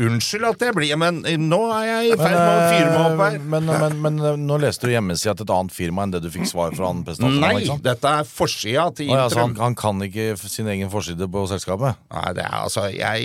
Unnskyld 0.06 0.48
at 0.50 0.64
jeg 0.68 0.76
blir 0.78 0.96
Men 1.00 1.22
eh, 1.28 1.38
nå 1.40 1.60
er 1.76 1.86
jeg 1.90 2.14
i 2.14 2.18
ferd 2.20 2.36
med 2.36 2.50
å 2.50 2.68
fyre 2.70 2.90
meg 2.90 3.02
opp 3.04 3.24
her. 3.24 3.38
Men, 3.40 3.70
men, 3.70 3.82
men, 3.84 3.98
men, 4.06 4.20
eh, 4.32 4.40
nå 4.50 4.60
leste 4.64 4.88
du 4.88 4.94
hjemmesida 4.94 5.36
til 5.38 5.48
et 5.48 5.54
annet 5.56 5.76
firma 5.76 6.06
enn 6.06 6.14
det 6.16 6.22
du 6.24 6.30
fikk 6.34 6.48
svar 6.50 6.74
fra 6.78 6.92
han? 6.92 7.04
Nei, 7.06 7.54
ikke 7.60 7.74
sant? 7.74 7.86
dette 7.86 8.14
er 8.22 8.30
forsida 8.30 8.86
til 8.96 9.10
Intrum. 9.10 9.20
ja, 9.20 9.28
så 9.34 9.44
han, 9.44 9.56
han 9.60 9.78
kan 9.80 10.04
ikke 10.06 10.26
sin 10.42 10.70
egen 10.72 10.92
forside 10.94 11.30
på 11.32 11.46
selskapet? 11.52 12.00
Nei, 12.14 12.30
det 12.38 12.46
er 12.46 12.58
altså 12.60 12.88
Jeg, 12.94 13.20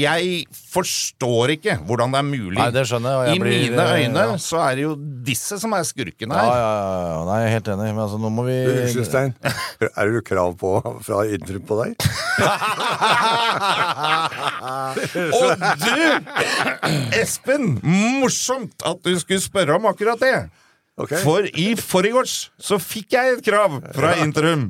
jeg 0.00 0.44
forstår 0.70 1.56
ikke 1.56 1.78
hvordan 1.86 2.14
det 2.14 2.20
er 2.22 2.28
mulig. 2.28 2.58
Nei, 2.58 2.70
det 2.74 2.86
skjønner 2.88 3.10
jeg, 3.10 3.18
og 3.20 3.24
jeg 3.26 3.34
I 3.36 3.44
blir, 3.44 3.58
mine 3.66 3.84
eh, 3.84 4.04
øyne 4.04 4.26
ja. 4.30 4.36
så 4.40 4.62
er 4.64 4.72
det 4.78 4.86
jo 4.86 4.94
disse 5.30 5.58
som 5.60 5.74
er 5.76 5.84
skurkene 5.88 6.34
her. 6.36 6.50
ja, 6.50 6.56
ja, 6.60 7.00
ja. 7.10 7.20
Nei, 7.30 7.38
jeg 7.42 7.48
er 7.50 7.54
helt 7.58 7.68
enig. 7.74 7.88
Men 7.90 8.02
altså, 8.06 8.18
nå 8.20 8.28
må 8.34 8.42
vi 8.48 8.56
Unnskyld, 8.70 9.08
Stein. 9.08 9.32
Er 9.90 10.04
det 10.10 10.22
krav 10.28 10.54
på, 10.60 10.70
fra 11.04 11.24
Intrum 11.30 11.64
på 11.66 11.74
deg? 11.82 11.90
Og 15.40 15.50
du, 15.80 15.96
Espen, 17.20 17.76
morsomt 18.20 18.86
at 18.86 19.04
du 19.06 19.14
skulle 19.20 19.42
spørre 19.42 19.78
om 19.78 19.88
akkurat 19.90 20.20
det. 20.22 20.36
Okay. 21.00 21.20
For 21.24 21.46
i 21.56 21.70
forgårs 21.78 22.34
så 22.60 22.76
fikk 22.82 23.14
jeg 23.14 23.36
et 23.36 23.44
krav 23.46 23.78
fra 23.94 24.10
interim 24.20 24.66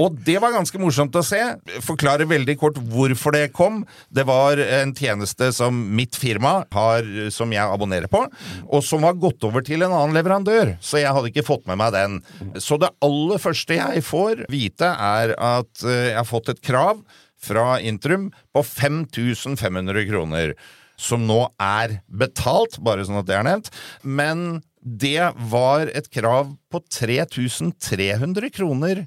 Og 0.00 0.16
det 0.24 0.38
var 0.40 0.54
ganske 0.54 0.80
morsomt 0.80 1.16
å 1.18 1.24
se. 1.26 1.40
Forklare 1.84 2.28
veldig 2.30 2.54
kort 2.60 2.78
hvorfor 2.88 3.36
det 3.36 3.50
kom. 3.56 3.82
Det 4.08 4.24
var 4.28 4.60
en 4.62 4.94
tjeneste 4.96 5.50
som 5.52 5.76
mitt 5.98 6.16
firma 6.16 6.62
har, 6.72 7.04
som 7.34 7.52
jeg 7.52 7.64
abonnerer 7.64 8.08
på, 8.10 8.22
og 8.64 8.84
som 8.86 9.04
var 9.04 9.18
gått 9.20 9.44
over 9.44 9.64
til 9.66 9.84
en 9.84 9.92
annen 9.92 10.16
leverandør. 10.16 10.76
Så 10.80 11.02
jeg 11.02 11.12
hadde 11.12 11.32
ikke 11.32 11.46
fått 11.46 11.68
med 11.68 11.80
meg 11.82 11.92
den. 11.96 12.18
Så 12.62 12.80
det 12.80 12.94
aller 13.04 13.42
første 13.42 13.76
jeg 13.76 14.04
får 14.06 14.46
vite, 14.52 14.88
er 14.88 15.34
at 15.36 15.84
eh, 15.84 16.12
jeg 16.12 16.20
har 16.20 16.28
fått 16.28 16.54
et 16.54 16.62
krav 16.64 17.02
fra 17.42 17.78
Intrum 17.80 18.30
på 18.54 18.64
5500 18.66 20.06
kroner. 20.10 20.54
Som 20.98 21.28
nå 21.28 21.44
er 21.62 22.00
betalt, 22.10 22.80
bare 22.82 23.04
sånn 23.06 23.20
at 23.20 23.28
det 23.28 23.36
er 23.38 23.46
nevnt. 23.46 23.70
Men 24.02 24.62
det 24.82 25.30
var 25.50 25.90
et 25.94 26.08
krav 26.10 26.50
på 26.72 26.82
3300 26.90 28.50
kroner 28.54 29.04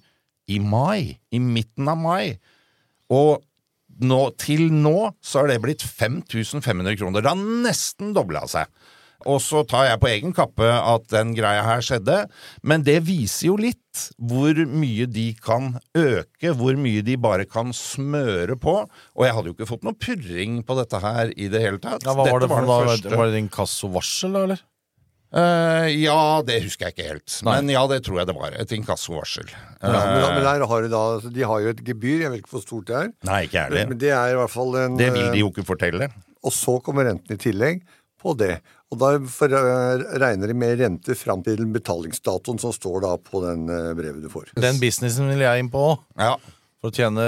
i 0.52 0.60
mai. 0.64 1.18
I 1.32 1.40
midten 1.44 1.90
av 1.92 2.00
mai. 2.00 2.38
Og 3.12 3.42
nå, 4.02 4.22
til 4.40 4.70
nå 4.74 5.12
så 5.22 5.42
har 5.44 5.52
det 5.52 5.62
blitt 5.64 5.84
5500 5.84 6.96
kroner. 7.00 7.24
Det 7.24 7.34
har 7.34 7.62
nesten 7.68 8.16
dobla 8.16 8.46
seg. 8.50 8.72
Og 9.30 9.42
så 9.44 9.62
tar 9.68 9.86
jeg 9.90 10.00
på 10.02 10.10
egen 10.12 10.34
kappe 10.34 10.66
at 10.66 11.06
den 11.14 11.34
greia 11.38 11.62
her 11.68 11.84
skjedde, 11.86 12.24
men 12.64 12.84
det 12.88 13.02
viser 13.08 13.48
jo 13.52 13.58
litt 13.62 13.78
hvor 14.18 14.56
mye 14.72 15.06
de 15.12 15.28
kan 15.44 15.74
øke, 16.00 16.54
hvor 16.56 16.78
mye 16.80 17.02
de 17.04 17.18
bare 17.20 17.44
kan 17.50 17.74
smøre 17.76 18.56
på. 18.62 18.78
Og 18.88 19.26
jeg 19.28 19.36
hadde 19.36 19.52
jo 19.52 19.56
ikke 19.58 19.68
fått 19.70 19.84
noe 19.84 19.98
purring 20.00 20.62
på 20.64 20.78
dette 20.80 21.02
her 21.04 21.34
i 21.36 21.50
det 21.52 21.62
hele 21.62 21.82
tatt. 21.84 22.06
ja, 22.06 22.14
Hva 22.16 22.24
var 22.24 22.40
Dette 22.40 22.48
det 22.48 22.52
var, 22.56 22.62
det 22.64 22.72
da? 22.72 22.92
første. 22.96 23.16
Var 23.20 23.34
det 23.34 23.42
inkassovarsel, 23.46 24.38
da, 24.38 24.44
eller? 24.50 24.62
Uh, 25.32 25.88
ja, 25.96 26.42
det 26.44 26.58
husker 26.66 26.90
jeg 26.90 26.96
ikke 26.98 27.06
helt. 27.08 27.36
Nei. 27.48 27.54
Men 27.62 27.70
ja, 27.72 27.84
det 27.88 28.02
tror 28.04 28.18
jeg 28.20 28.28
det 28.28 28.34
var. 28.36 28.56
Et 28.60 28.74
inkassovarsel. 28.76 29.48
Ja, 29.48 29.88
men, 29.88 30.18
Eh, 30.22 30.34
men 30.36 30.44
der 30.44 30.66
har 30.68 30.82
de 30.84 30.90
da 30.92 31.04
De 31.32 31.46
har 31.48 31.62
jo 31.64 31.70
et 31.72 31.80
gebyr, 31.88 32.26
jeg 32.26 32.32
vet 32.34 32.42
ikke 32.42 32.52
hvor 32.58 32.64
stort 32.66 32.90
det 32.90 32.98
er. 33.00 33.08
Nei, 33.30 33.38
ikke 33.48 33.62
ærlig. 33.64 33.86
Men 33.94 34.02
det 34.02 34.12
er 34.12 34.34
i 34.34 34.36
hvert 34.42 34.52
fall 34.52 34.76
en 34.82 34.98
Det 35.00 35.08
vil 35.16 35.32
de 35.32 35.40
jo 35.40 35.52
ikke 35.54 35.64
fortelle. 35.68 36.10
Og 36.44 36.52
så 36.52 36.76
kommer 36.84 37.08
renten 37.08 37.32
i 37.38 37.40
tillegg 37.40 37.80
på 38.22 38.36
det. 38.38 38.58
Og 38.92 39.00
da 39.00 39.14
eh, 39.16 40.02
regner 40.20 40.48
de 40.52 40.54
med 40.54 40.80
rente 40.82 41.16
fram 41.16 41.42
til 41.46 41.64
betalingsdatoen 41.72 42.60
som 42.60 42.74
står 42.76 43.02
da 43.06 43.14
på 43.18 43.40
den 43.46 43.70
eh, 43.72 43.94
brevet 43.96 44.22
du 44.26 44.30
får. 44.30 44.52
Den 44.60 44.80
businessen 44.82 45.30
vil 45.32 45.40
jeg 45.46 45.60
inn 45.64 45.70
på 45.72 45.80
òg. 45.94 46.02
Ja. 46.20 46.34
For 46.82 46.90
å 46.90 46.96
tjene 46.98 47.24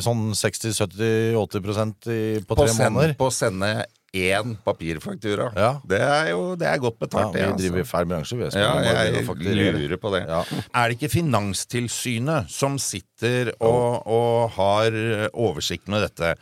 sånn 0.00 0.30
60-70-80 0.32 2.08
i- 2.10 2.40
på 2.40 2.54
På, 2.56 2.64
tre 2.64 2.72
send, 2.74 2.94
måneder. 2.96 3.14
på 3.16 3.26
å 3.28 3.32
sende 3.32 3.84
én 4.16 4.56
papirfaktura. 4.64 5.52
Ja. 5.54 5.80
Det 5.86 6.00
er 6.00 6.30
jo 6.30 6.56
det 6.56 6.66
er 6.66 6.78
godt 6.80 6.96
Ja, 7.00 7.06
betalt, 7.06 7.34
vi 7.34 7.40
det. 7.42 7.56
driver 7.58 7.76
i 7.76 7.80
Altså. 7.82 7.90
feil 7.92 8.06
bransje, 8.06 8.36
vi. 8.38 8.44
Ja, 8.58 8.80
jeg, 8.80 9.12
jeg 9.44 9.76
lurer 9.76 9.96
på 10.00 10.12
det. 10.14 10.22
Ja. 10.26 10.42
Er 10.74 10.88
det 10.88 10.96
ikke 10.98 11.10
Finanstilsynet 11.12 12.48
som 12.50 12.78
sitter 12.78 13.15
og, 13.24 14.06
og 14.06 14.50
har 14.56 14.90
oversikt 15.32 15.88
med 15.88 16.00
dette? 16.04 16.34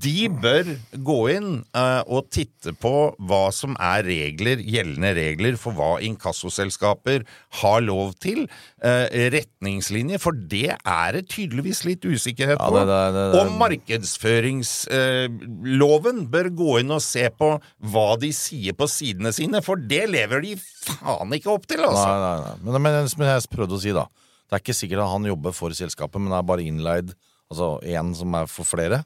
De 0.00 0.28
bør 0.30 0.64
gå 1.04 1.30
inn 1.34 1.64
uh, 1.76 2.00
og 2.06 2.30
titte 2.32 2.72
på 2.80 3.14
hva 3.18 3.50
som 3.52 3.76
er 3.82 4.02
regler, 4.06 4.56
gjeldende 4.62 5.12
regler 5.18 5.56
for 5.60 5.72
hva 5.76 5.98
inkassoselskaper 6.00 7.24
har 7.60 7.80
lov 7.84 8.12
til. 8.22 8.46
Uh, 8.82 9.06
retningslinjer, 9.34 10.18
for 10.22 10.32
det 10.32 10.70
er 10.78 11.12
det 11.18 11.26
tydeligvis 11.32 11.84
litt 11.88 12.04
usikkerhet 12.06 12.58
Ja, 12.58 12.68
på. 12.68 12.74
det- 12.78 12.86
det- 12.88 13.12
det- 13.12 13.32
det- 13.32 13.40
Og 13.42 13.46
markedsføringsloven 13.58 16.16
bør 16.30 16.48
gå 16.56 16.78
inn 16.80 16.90
og 16.90 17.02
se 17.02 17.28
på 17.30 17.60
hva 17.92 18.16
de 18.20 18.32
sier 18.32 18.72
på 18.72 18.86
sidene 18.88 19.32
sine, 19.32 19.60
for 19.62 19.76
det 19.76 20.08
lever 20.10 20.40
de 20.42 20.56
faen 20.56 21.32
ikke 21.32 21.50
opp 21.52 21.66
til, 21.66 21.80
altså. 21.80 22.06
Nei, 22.06 22.18
nei, 22.18 22.40
nei. 22.46 22.54
Men, 22.72 22.82
men 22.82 23.08
som 23.08 23.22
jeg 23.26 23.42
prøvde 23.52 23.72
å 23.78 23.82
si, 23.82 23.92
da. 23.92 24.06
Det 24.52 24.58
er 24.58 24.64
ikke 24.66 24.76
sikkert 24.76 25.00
at 25.00 25.08
han 25.14 25.24
jobber 25.24 25.54
for 25.56 25.72
selskapet, 25.72 26.20
men 26.20 26.34
er 26.36 26.44
bare 26.44 26.64
innleid 26.68 27.14
Altså 27.52 27.74
én 27.84 28.14
som 28.16 28.32
er 28.36 28.46
for 28.48 28.64
flere. 28.64 29.02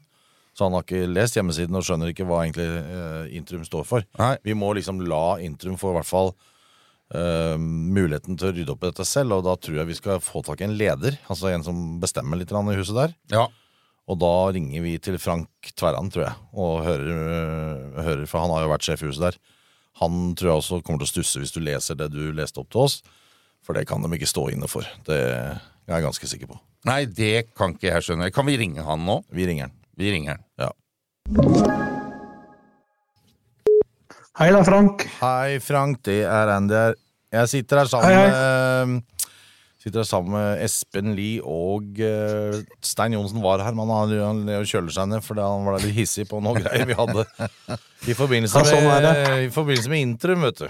Så 0.55 0.63
han 0.63 0.73
har 0.73 0.85
ikke 0.85 1.07
lest 1.11 1.35
hjemmesiden 1.35 1.75
og 1.75 1.83
skjønner 1.83 2.13
ikke 2.13 2.25
hva 2.27 2.45
egentlig 2.45 2.65
eh, 2.65 3.33
Intrum 3.35 3.65
står 3.67 3.83
for. 3.85 4.05
Nei. 4.17 4.37
Vi 4.47 4.55
må 4.55 4.69
liksom 4.77 5.01
la 5.03 5.37
Intrum 5.43 5.75
få 5.77 5.91
i 5.91 5.97
hvert 5.97 6.07
fall 6.07 6.31
eh, 7.11 7.59
muligheten 7.59 8.39
til 8.39 8.49
å 8.49 8.53
rydde 8.55 8.71
opp 8.71 8.85
i 8.85 8.89
dette 8.89 9.05
selv, 9.05 9.35
og 9.35 9.43
da 9.49 9.57
tror 9.59 9.81
jeg 9.81 9.89
vi 9.91 9.97
skal 9.99 10.23
få 10.23 10.45
tak 10.47 10.63
i 10.63 10.67
en 10.69 10.77
leder. 10.79 11.19
Altså 11.27 11.51
en 11.51 11.65
som 11.67 11.83
bestemmer 11.99 12.39
litt 12.39 12.55
i 12.55 12.79
huset 12.79 12.95
der. 12.97 13.13
Ja. 13.35 13.45
Og 14.07 14.17
da 14.23 14.33
ringer 14.55 14.87
vi 14.87 14.95
til 15.03 15.19
Frank 15.19 15.73
Tverran, 15.75 16.09
tror 16.13 16.29
jeg, 16.29 16.41
og 16.55 16.73
hører, 16.87 17.13
øh, 17.27 18.03
hører 18.07 18.25
For 18.31 18.39
han 18.39 18.55
har 18.55 18.63
jo 18.63 18.71
vært 18.71 18.87
sjef 18.87 19.03
i 19.03 19.11
huset 19.11 19.27
der. 19.27 19.39
Han 19.99 20.33
tror 20.37 20.53
jeg 20.53 20.61
også 20.63 20.81
kommer 20.81 21.03
til 21.03 21.09
å 21.09 21.15
stusse 21.17 21.41
hvis 21.41 21.53
du 21.53 21.59
leser 21.61 21.99
det 21.99 22.13
du 22.15 22.31
leste 22.31 22.63
opp 22.63 22.71
til 22.71 22.87
oss. 22.87 23.01
For 23.67 23.75
det 23.75 23.83
kan 23.89 23.99
de 23.99 24.07
ikke 24.15 24.29
stå 24.31 24.45
inne 24.53 24.69
for. 24.71 24.87
Det 25.03 25.17
er 25.19 25.57
jeg 25.91 26.05
ganske 26.05 26.29
sikker 26.31 26.47
på. 26.53 26.55
Nei, 26.87 27.01
det 27.11 27.49
kan 27.57 27.73
ikke 27.75 27.89
jeg 27.89 28.05
skjønne. 28.05 28.29
Kan 28.31 28.47
vi 28.47 28.55
ringe 28.61 28.85
han 28.87 29.03
nå? 29.03 29.19
Vi 29.35 29.47
ringer 29.49 29.67
han. 29.67 29.73
Vi 29.99 30.13
ringer 30.13 30.37
han. 30.37 30.45
Ja. 30.63 30.71
Hei 34.39 34.47
da, 34.55 34.63
Frank. 34.63 35.03
Hei, 35.19 35.59
Frank. 35.59 35.99
Det 36.07 36.21
er 36.23 36.53
Andy 36.53 36.77
her. 36.79 36.95
Jeg 37.35 37.51
sitter 37.51 37.81
her 37.81 37.91
sammen 37.91 38.13
Hei, 38.15 38.27
med 38.31 39.03
Sitter 39.83 39.99
her 39.99 40.07
sammen 40.07 40.31
med 40.37 40.61
Espen 40.63 41.11
Lie 41.17 41.41
og 41.43 41.99
uh, 41.99 42.55
Stein 42.79 43.17
Johnsen 43.17 43.43
var 43.43 43.61
her, 43.65 43.75
men 43.75 43.91
han, 43.91 44.13
han 44.47 44.67
kjøler 44.67 44.95
seg 44.95 45.09
ned 45.11 45.25
fordi 45.25 45.43
han 45.43 45.67
var 45.67 45.83
litt 45.83 45.95
hissig 45.97 46.25
på 46.31 46.39
noe 46.43 46.55
greier 46.55 46.87
vi 46.87 46.95
hadde 46.97 47.25
i 48.07 48.15
forbindelse 48.15 48.63
Ja, 48.63 48.69
sånn 48.71 48.87
med, 48.87 49.27
i 49.43 49.51
forbindelse 49.53 49.91
med 49.91 50.05
Intrum, 50.05 50.47
vet 50.47 50.63
du. 50.63 50.67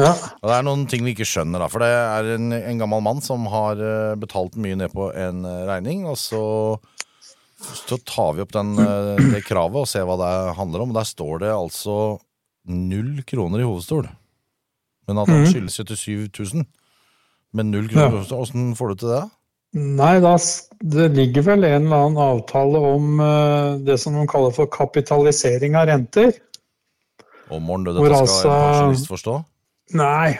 Ja, 0.00 0.12
Og 0.40 0.48
det 0.48 0.54
er 0.56 0.64
noen 0.64 0.86
ting 0.88 1.02
vi 1.04 1.12
ikke 1.12 1.26
skjønner, 1.28 1.60
da. 1.60 1.68
For 1.68 1.82
det 1.84 1.90
er 1.92 2.30
en, 2.38 2.48
en 2.56 2.78
gammel 2.80 3.02
mann 3.04 3.20
som 3.24 3.44
har 3.52 3.76
eh, 3.76 4.14
betalt 4.20 4.56
mye 4.56 4.78
ned 4.80 4.92
på 4.94 5.10
en 5.12 5.44
eh, 5.44 5.64
regning, 5.68 6.06
og 6.08 6.16
så, 6.16 6.40
så 7.60 7.98
tar 8.08 8.38
vi 8.38 8.44
opp 8.46 8.54
den, 8.56 8.72
eh, 8.80 9.20
det 9.34 9.42
kravet 9.44 9.84
og 9.84 9.90
ser 9.90 10.08
hva 10.08 10.16
det 10.22 10.32
handler 10.56 10.86
om. 10.86 10.96
Der 10.96 11.08
står 11.08 11.44
det 11.44 11.52
altså 11.52 11.98
null 12.72 13.20
kroner 13.28 13.60
i 13.60 13.68
hovedstol. 13.68 14.08
Men 15.10 15.20
at 15.20 15.28
han 15.28 15.44
skyldes 15.50 15.76
skyldes 15.76 16.06
77 16.08 16.56
000. 16.56 16.66
Men 17.52 17.72
null 17.74 17.92
kroner 17.92 18.08
i 18.08 18.16
hovedstol. 18.16 18.46
Åssen 18.46 18.72
får 18.78 18.94
du 18.94 19.02
til 19.02 19.12
det? 19.12 19.22
Nei, 19.76 20.14
da, 20.24 20.34
det 20.94 21.10
ligger 21.16 21.48
vel 21.52 21.68
en 21.68 21.88
eller 21.88 22.06
annen 22.06 22.20
avtale 22.20 22.80
om 22.96 23.22
det 23.84 23.96
som 24.00 24.16
de 24.16 24.24
kaller 24.28 24.52
for 24.56 24.68
kapitalisering 24.72 25.76
av 25.80 25.88
renter. 25.88 26.36
Om 27.52 27.64
morgenen 27.68 27.96
Hvor 28.00 28.12
dette 28.12 28.28
skal 28.28 28.36
en 28.36 28.52
altså- 28.52 28.68
pensjonist 28.68 29.12
forstå? 29.12 29.40
Nei, 29.98 30.38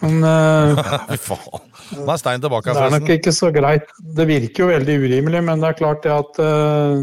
men 0.00 0.24
uh, 0.26 1.14
faen. 1.20 1.64
Nå 2.00 2.06
er 2.08 2.20
Stein 2.20 2.42
tilbake 2.42 2.72
det 2.72 2.84
er 2.86 2.94
nok 2.94 3.10
ikke 3.16 3.34
så 3.34 3.50
greit. 3.54 3.88
Det 4.16 4.26
virker 4.30 4.64
jo 4.64 4.70
veldig 4.70 4.98
urimelig, 5.04 5.42
men 5.46 5.62
det 5.62 5.72
er 5.72 5.80
klart 5.80 6.04
det 6.06 6.14
at 6.14 6.40
uh, 6.42 7.02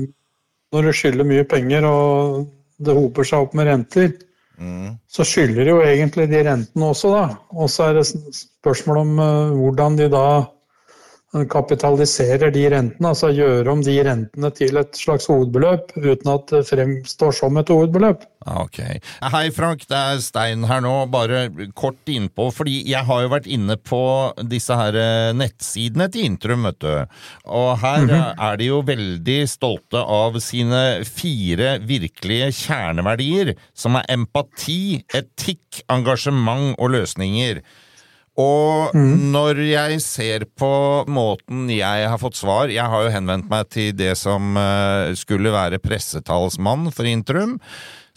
når 0.74 0.88
du 0.90 0.96
skylder 0.96 1.28
mye 1.28 1.46
penger 1.48 1.88
og 1.88 2.48
det 2.84 2.96
hoper 2.98 3.28
seg 3.28 3.46
opp 3.46 3.56
med 3.58 3.70
renter, 3.70 4.16
Mm. 4.58 4.96
så 5.06 5.22
skylder 5.22 5.68
jo 5.70 5.82
egentlig 5.86 6.26
de 6.32 6.40
rentene 6.48 6.88
også, 6.90 7.12
da. 7.14 7.26
Og 7.54 7.70
så 7.70 7.92
er 7.92 8.00
det 8.00 8.08
spørsmål 8.34 9.02
om 9.04 9.20
uh, 9.22 9.52
hvordan 9.54 9.98
de 10.00 10.08
da 10.10 10.24
kapitaliserer 11.52 12.54
de 12.56 12.62
rentene, 12.72 13.10
altså 13.10 13.34
gjør 13.36 13.68
om 13.74 13.82
de 13.84 13.98
rentene 14.08 14.52
til 14.56 14.80
et 14.80 14.96
slags 14.96 15.28
hovedbeløp, 15.28 15.92
uten 16.00 16.30
at 16.32 16.54
det 16.54 16.62
fremstår 16.70 17.34
som 17.36 17.60
et 17.60 17.72
hovedbeløp. 17.74 18.24
Ah, 18.48 18.62
Ok. 18.64 18.80
Hei, 19.34 19.50
Frank. 19.52 19.84
Det 19.90 19.98
er 19.98 20.22
Stein 20.24 20.64
her 20.70 20.80
nå. 20.82 20.94
Bare 21.12 21.50
kort 21.76 22.08
innpå, 22.08 22.48
fordi 22.56 22.78
jeg 22.88 23.04
har 23.04 23.26
jo 23.26 23.32
vært 23.34 23.50
inne 23.52 23.76
på 23.76 24.00
disse 24.48 24.76
her 24.80 24.96
eh, 24.96 25.34
nettsidene 25.36 26.08
til 26.14 26.30
Intrum, 26.30 26.64
vet 26.70 26.80
du. 26.80 27.20
Og 27.44 27.74
her 27.84 28.08
eh, 28.08 28.30
er 28.48 28.62
de 28.62 28.70
jo 28.70 28.80
veldig 28.88 29.40
stolte 29.52 30.00
av 30.00 30.40
sine 30.44 31.04
fire 31.04 31.76
virkelige 31.84 32.54
kjerneverdier, 32.62 33.52
som 33.76 34.00
er 34.00 34.08
empati, 34.16 35.04
etikk, 35.12 35.84
engasjement 35.92 36.78
og 36.80 36.96
løsninger. 36.96 37.62
Og 38.38 38.94
når 38.94 39.64
jeg 39.66 40.02
ser 40.06 40.46
på 40.60 40.72
måten 41.10 41.66
jeg 41.74 42.06
har 42.06 42.20
fått 42.22 42.38
svar 42.38 42.70
Jeg 42.70 42.86
har 42.86 43.08
jo 43.08 43.14
henvendt 43.14 43.50
meg 43.50 43.70
til 43.74 43.96
det 43.98 44.14
som 44.20 44.58
eh, 44.62 45.16
skulle 45.18 45.54
være 45.54 45.82
pressetalsmann 45.82 46.92
for 46.94 47.10
Intrum. 47.10 47.58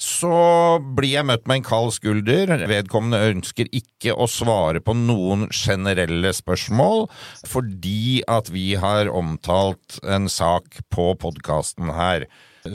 så 0.00 0.80
blir 0.96 1.18
jeg 1.18 1.28
møtt 1.28 1.48
med 1.48 1.61
en 1.61 1.64
kald 1.64 1.90
skulder. 1.92 2.52
Vedkommende 2.68 3.35
ønsker 3.35 3.68
ikke 3.68 4.14
å 4.16 4.24
svare 4.28 4.80
på 4.80 4.94
noen 4.96 5.46
generelle 5.52 6.33
spørsmål, 6.33 7.04
fordi 7.48 8.22
at 8.24 8.48
vi 8.48 8.78
har 8.80 9.12
omtalt 9.12 9.98
en 10.09 10.28
sak 10.33 10.80
på 10.88 11.11
podkasten 11.20 11.92
her. 11.96 12.24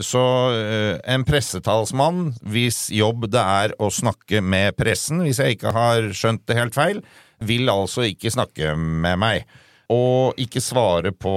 Så 0.02 0.22
eh, 0.54 0.96
en 1.02 1.26
pressetalsmann, 1.26 2.32
hvis 2.42 2.88
jobb 2.94 3.28
det 3.30 3.42
er 3.42 3.74
å 3.82 3.90
snakke 3.90 4.42
med 4.42 4.78
pressen, 4.78 5.22
hvis 5.26 5.42
jeg 5.42 5.58
ikke 5.58 5.74
har 5.74 6.10
skjønt 6.14 6.46
det 6.46 6.58
helt 6.58 6.78
feil, 6.78 7.02
vil 7.44 7.70
altså 7.72 8.06
ikke 8.08 8.32
snakke 8.32 8.74
med 8.76 9.20
meg. 9.20 9.44
Og 9.92 10.38
ikke 10.40 10.62
svare 10.64 11.12
på 11.12 11.36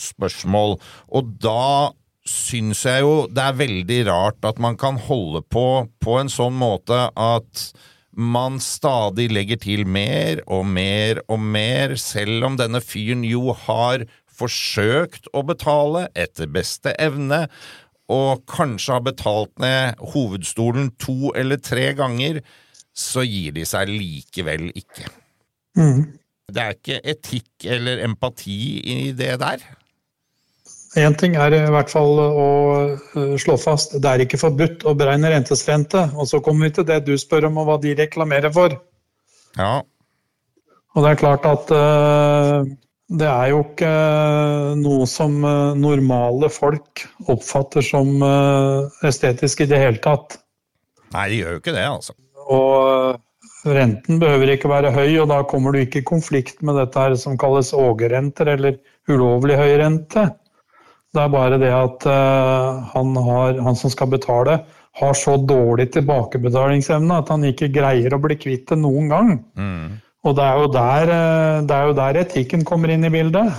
spørsmål. 0.00 0.76
Og 1.16 1.30
da 1.40 1.92
syns 2.30 2.84
jeg 2.86 3.04
jo 3.04 3.14
det 3.32 3.42
er 3.42 3.56
veldig 3.58 4.00
rart 4.10 4.44
at 4.46 4.60
man 4.62 4.76
kan 4.80 4.98
holde 5.00 5.42
på 5.42 5.86
på 6.02 6.18
en 6.20 6.28
sånn 6.30 6.56
måte 6.60 7.08
at 7.16 7.70
man 8.20 8.58
stadig 8.60 9.30
legger 9.32 9.60
til 9.62 9.86
mer 9.88 10.42
og 10.50 10.66
mer 10.66 11.22
og 11.30 11.40
mer, 11.40 11.94
selv 11.96 12.44
om 12.48 12.58
denne 12.58 12.82
fyren 12.84 13.22
jo 13.24 13.54
har 13.66 14.04
forsøkt 14.40 15.30
å 15.36 15.44
betale 15.46 16.08
etter 16.18 16.50
beste 16.50 16.92
evne, 17.00 17.46
og 18.10 18.42
kanskje 18.50 18.96
har 18.96 19.06
betalt 19.06 19.52
ned 19.62 20.00
hovedstolen 20.12 20.90
to 21.00 21.30
eller 21.38 21.60
tre 21.62 21.92
ganger, 21.94 22.42
så 22.90 23.22
gir 23.22 23.54
de 23.54 23.64
seg 23.68 23.92
likevel 23.92 24.72
ikke. 24.74 25.06
Mm. 25.78 26.06
Det 26.50 26.62
er 26.62 26.74
ikke 26.74 26.98
etikk 27.12 27.68
eller 27.76 28.02
empati 28.06 28.56
i 28.80 28.96
det 29.16 29.36
der. 29.42 29.62
Én 30.98 31.14
ting 31.14 31.36
er 31.38 31.54
i 31.54 31.60
hvert 31.70 31.92
fall 31.92 32.18
å 32.18 32.48
eh, 32.90 33.36
slå 33.38 33.54
fast, 33.62 33.94
det 34.02 34.10
er 34.10 34.24
ikke 34.24 34.40
forbudt 34.40 34.82
å 34.82 34.96
beregne 34.98 35.30
rentesrente. 35.30 36.08
Og 36.18 36.26
så 36.26 36.40
kommer 36.42 36.66
vi 36.66 36.80
til 36.80 36.88
det 36.88 37.04
du 37.06 37.14
spør 37.18 37.46
om, 37.46 37.60
og 37.62 37.68
hva 37.68 37.78
de 37.82 37.94
reklamerer 37.98 38.50
for. 38.54 38.74
Ja, 39.58 39.80
Og 40.94 41.04
det 41.04 41.10
er 41.12 41.20
klart 41.20 41.44
at 41.46 41.70
uh, 41.70 42.66
det 43.10 43.26
er 43.26 43.48
jo 43.50 43.62
ikke 43.64 43.90
noe 44.78 45.06
som 45.10 45.40
eh, 45.42 45.78
normale 45.78 46.50
folk 46.52 47.02
oppfatter 47.30 47.82
som 47.82 48.22
uh, 48.22 48.86
estetisk 49.06 49.64
i 49.64 49.68
det 49.70 49.80
hele 49.82 50.02
tatt. 50.02 50.38
Nei, 51.10 51.24
de 51.32 51.40
gjør 51.40 51.56
jo 51.56 51.62
ikke 51.62 51.74
det, 51.74 51.86
altså. 51.90 52.14
Og 52.54 52.74
eh, 52.84 53.18
renten 53.66 54.20
behøver 54.20 54.54
ikke 54.54 54.70
være 54.70 54.92
høy, 54.94 55.18
og 55.22 55.30
da 55.30 55.40
kommer 55.48 55.74
du 55.74 55.82
ikke 55.82 56.00
i 56.00 56.06
konflikt 56.06 56.62
med 56.66 56.78
dette 56.80 57.00
her 57.00 57.16
som 57.20 57.38
kalles 57.40 57.72
ågerrenter, 57.76 58.54
eller 58.54 58.78
ulovlig 59.10 59.58
høy 59.60 59.74
rente. 59.82 60.28
Det 61.10 61.22
er 61.24 61.32
bare 61.32 61.58
det 61.58 61.72
at 61.74 62.06
eh, 62.06 62.82
han, 62.92 63.16
har, 63.26 63.58
han 63.66 63.78
som 63.78 63.90
skal 63.90 64.12
betale, 64.12 64.60
har 65.00 65.16
så 65.18 65.36
dårlig 65.42 65.88
tilbakebetalingsevne 65.94 67.18
at 67.22 67.30
han 67.30 67.46
ikke 67.46 67.70
greier 67.74 68.14
å 68.14 68.20
bli 68.22 68.36
kvitt 68.38 68.68
det 68.70 68.78
noen 68.78 69.10
gang. 69.10 69.32
Mm. 69.58 69.98
Og 70.26 70.36
det 70.36 70.46
er, 70.46 70.64
der, 70.76 71.12
eh, 71.16 71.58
det 71.66 71.76
er 71.76 71.90
jo 71.90 71.98
der 71.98 72.20
etikken 72.22 72.64
kommer 72.68 72.92
inn 72.94 73.06
i 73.06 73.12
bildet. 73.12 73.58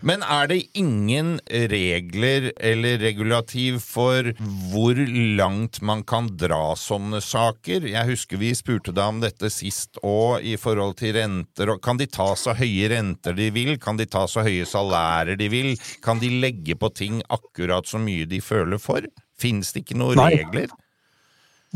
Men 0.00 0.22
er 0.24 0.48
det 0.48 0.62
ingen 0.78 1.34
regler 1.70 2.50
eller 2.56 2.98
regulativ 3.02 3.80
for 3.84 4.30
hvor 4.72 5.00
langt 5.36 5.80
man 5.84 6.02
kan 6.08 6.30
dra 6.40 6.72
sånne 6.78 7.20
saker? 7.24 7.84
Jeg 7.90 8.08
husker 8.08 8.40
vi 8.40 8.54
spurte 8.56 8.94
deg 8.96 9.12
om 9.12 9.20
dette 9.20 9.50
sist 9.52 10.00
òg, 10.00 10.40
i 10.40 10.56
forhold 10.60 10.96
til 11.00 11.14
renter. 11.18 11.74
Kan 11.84 12.00
de 12.00 12.08
ta 12.08 12.30
så 12.38 12.54
høye 12.56 12.88
renter 12.94 13.36
de 13.36 13.50
vil? 13.54 13.74
Kan 13.82 14.00
de 14.00 14.08
ta 14.08 14.24
så 14.30 14.44
høye 14.46 14.68
salærer 14.68 15.36
de 15.40 15.50
vil? 15.52 15.74
Kan 16.04 16.22
de 16.22 16.32
legge 16.40 16.78
på 16.80 16.92
ting 16.96 17.20
akkurat 17.28 17.88
så 17.88 18.00
mye 18.00 18.28
de 18.30 18.40
føler 18.44 18.80
for? 18.80 19.04
Fins 19.40 19.74
det 19.74 19.84
ikke 19.84 20.00
noen 20.00 20.20
Nei. 20.20 20.32
regler? 20.40 20.72